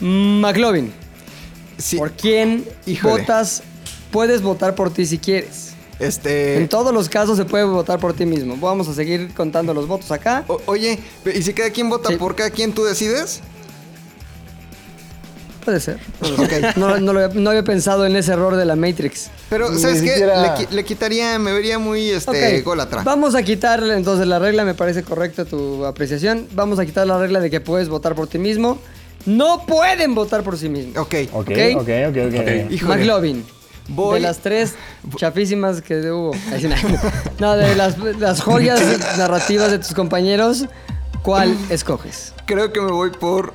[0.00, 0.92] McLovin,
[1.78, 3.20] Sí, ¿por quién Híjole.
[3.20, 3.62] votas?
[4.10, 5.67] Puedes votar por ti si quieres.
[5.98, 6.56] Este...
[6.56, 8.56] En todos los casos se puede votar por ti mismo.
[8.56, 10.44] Vamos a seguir contando los votos acá.
[10.48, 10.98] o- oye,
[11.34, 12.16] ¿y si cada quien vota Sí.
[12.16, 13.40] por cada quien tú decides?
[15.64, 15.98] Puede ser.
[16.22, 16.52] Ok.
[16.76, 19.28] No, no lo había, no había pensado en ese error de la Matrix.
[19.50, 20.08] Pero, Ni ¿sabes qué?
[20.10, 23.02] siquiera- Le, qui- le quitaría, me vería muy este, Ok, gólatra.
[23.02, 26.46] Vamos a quitarle entonces la regla, me parece correcta tu apreciación.
[26.52, 28.78] Vamos a quitar la regla de que puedes votar por ti mismo.
[29.26, 30.96] No pueden votar por sí mismos.
[30.96, 31.14] Ok.
[31.32, 31.50] Ok, Ok.
[31.76, 32.70] ok, ok, ok.
[32.70, 32.96] Híjole.
[32.96, 33.44] McLovin.
[33.88, 34.74] Voy- De las tres
[35.16, 36.32] chafísimas que hubo.
[37.38, 37.56] No.
[37.56, 38.80] De las, las joyas
[39.16, 40.66] narrativas de tus compañeros,
[41.22, 42.34] ¿cuál escoges?
[42.46, 43.54] Creo que me voy por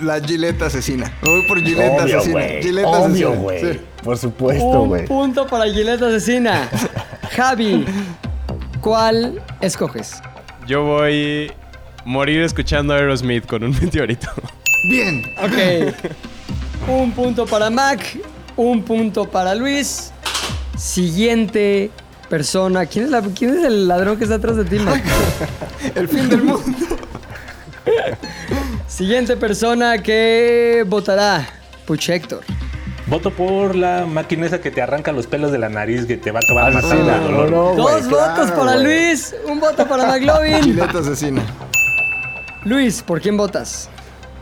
[0.00, 1.12] la Gillette asesina.
[1.22, 2.32] Me voy por Gillette Obvio, asesina.
[2.40, 2.62] güey.
[2.62, 3.28] Gillette Obvio, asesina.
[3.36, 3.60] güey.
[3.74, 3.80] Sí.
[4.04, 5.06] Por supuesto, Un güey.
[5.06, 6.68] punto para Gillette Asesina.
[7.36, 7.84] Javi,
[8.80, 10.20] ¿cuál escoges?
[10.66, 11.50] Yo voy
[12.04, 14.28] morir escuchando a Aerosmith con un meteorito.
[14.90, 15.22] Bien.
[15.42, 15.94] Ok.
[16.88, 18.00] un punto para Mac,
[18.58, 20.10] un punto para Luis.
[20.76, 21.90] Siguiente
[22.28, 22.86] persona.
[22.86, 24.78] ¿Quién es, la- quién es el ladrón que está atrás de ti?
[25.94, 26.62] El fin del mundo.
[28.86, 31.46] Siguiente persona que votará.
[31.86, 32.40] Puch Héctor.
[33.06, 36.30] Voto por la máquina esa que te arranca los pelos de la nariz, que te
[36.30, 37.50] va a acabar Ah, matando de no, dolor.
[37.50, 38.76] no, Dos claro, votos para.
[38.76, 40.78] Luis, un voto para McLovin.
[40.80, 41.42] Asesina.
[42.64, 43.88] Luis, ¿por quién votas?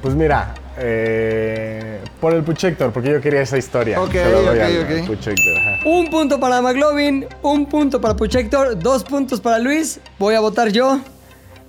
[0.03, 4.01] Pues mira, eh, por el Puchector, porque yo quería esa historia.
[4.01, 4.91] Ok, Se lo doy ok, al- ok.
[4.91, 5.79] al Puchector, ajá.
[5.89, 10.01] Un punto para McLovin, un punto para Puchector, dos puntos para Luis.
[10.19, 11.01] Voy a votar yo.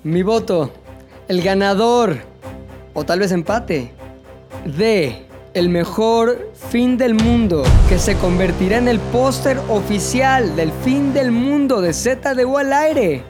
[0.04, 0.72] Mi voto,
[1.28, 2.18] el ganador,
[2.94, 3.92] o tal vez empate,
[4.66, 11.14] de el mejor fin del mundo que se convertirá en el póster oficial del fin
[11.14, 13.24] del mundo de ZDU al aire.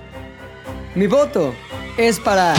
[0.95, 1.53] Mi voto
[1.97, 2.53] es para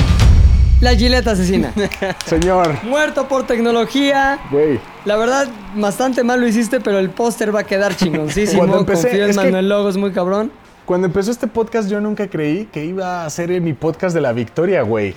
[0.80, 1.72] la Gillette asesina.
[2.26, 4.38] Señor, Muerto por tecnología.
[4.50, 4.78] güey.
[5.04, 8.58] La verdad, bastante mal lo hiciste, pero el póster va a quedar chingoncísimo.
[8.60, 10.52] Cuando empecé, Confío en es que- Manuel Logos, muy cabrón.
[10.84, 14.32] Cuando empezó este podcast, yo nunca creí que iba a ser mi podcast de la
[14.32, 15.14] victoria, güey.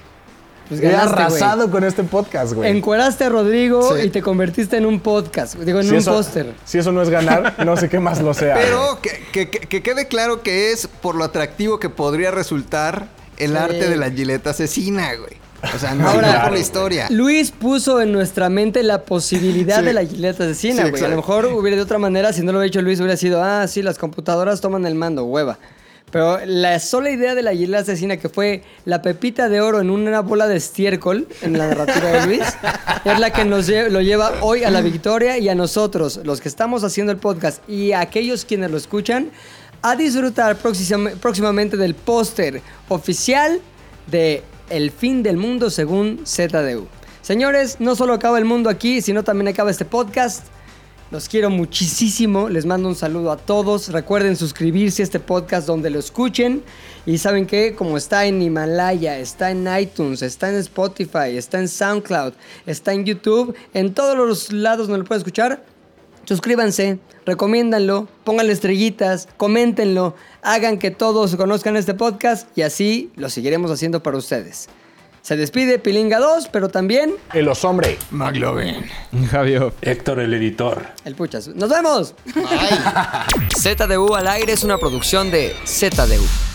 [0.68, 1.24] Pues He ganaste, güey.
[1.26, 2.70] arrasado con este podcast, güey.
[2.72, 4.04] Encueraste a Rodrigo Sí.
[4.08, 5.56] y te convertiste en un podcast.
[5.56, 6.54] Digo, en Si un eso- póster.
[6.66, 8.56] Si eso no es ganar, no sé qué más lo sea.
[8.56, 13.08] Pero que, que- que- que quede claro que es por lo atractivo que podría resultar
[13.38, 13.58] el Sí.
[13.58, 15.41] arte de la Gillette asesina, güey.
[15.76, 17.08] O sea, no Ahora, por la historia.
[17.10, 19.86] Luis puso en nuestra mente la posibilidad Sí.
[19.86, 21.04] de la Gillette asesina, Sí, güey.
[21.04, 23.44] a lo mejor hubiera de otra manera, si no lo hubiera hecho Luis, hubiera sido,
[23.44, 25.58] ah, sí, las computadoras toman el mando, hueva.
[26.12, 29.90] Pero la sola idea de la Gillette asesina, que fue la pepita de oro en
[29.90, 32.42] una bola de estiércol en la narrativa de Luis,
[33.06, 36.42] es la que nos lle- lo lleva hoy a la victoria y a nosotros, los
[36.42, 39.30] que estamos haciendo el podcast y a aquellos quienes lo escuchan,
[39.84, 43.62] a disfrutar próxima- próximamente del póster oficial
[44.08, 46.88] de El fin del mundo según ZDU.
[47.22, 50.46] Señores, no solo acaba el mundo aquí, sino también acaba este podcast.
[51.12, 52.48] Los quiero muchísimo.
[52.48, 53.90] Les mando un saludo a todos.
[53.90, 56.64] Recuerden suscribirse a este podcast donde lo escuchen.
[57.06, 61.68] Y saben que, como está en Himalaya, está en iTunes, está en Spotify, está en
[61.68, 62.32] SoundCloud,
[62.66, 65.66] está en YouTube, en todos los lados donde lo pueden escuchar,
[66.26, 73.72] suscríbanse, recomiéndanlo, pónganle estrellitas, coméntenlo, hagan que todos conozcan este podcast y así lo seguiremos
[73.72, 74.70] haciendo para ustedes.
[75.22, 77.98] Se despide Pilinga 2, pero también El osombre.
[78.10, 78.86] McLovin.
[79.30, 79.72] Javio.
[79.82, 80.88] Héctor, el editor.
[81.06, 81.48] el Puchas.
[81.50, 82.16] ¡Nos vemos!
[83.56, 86.51] ZDU al aire es una producción de ZDU.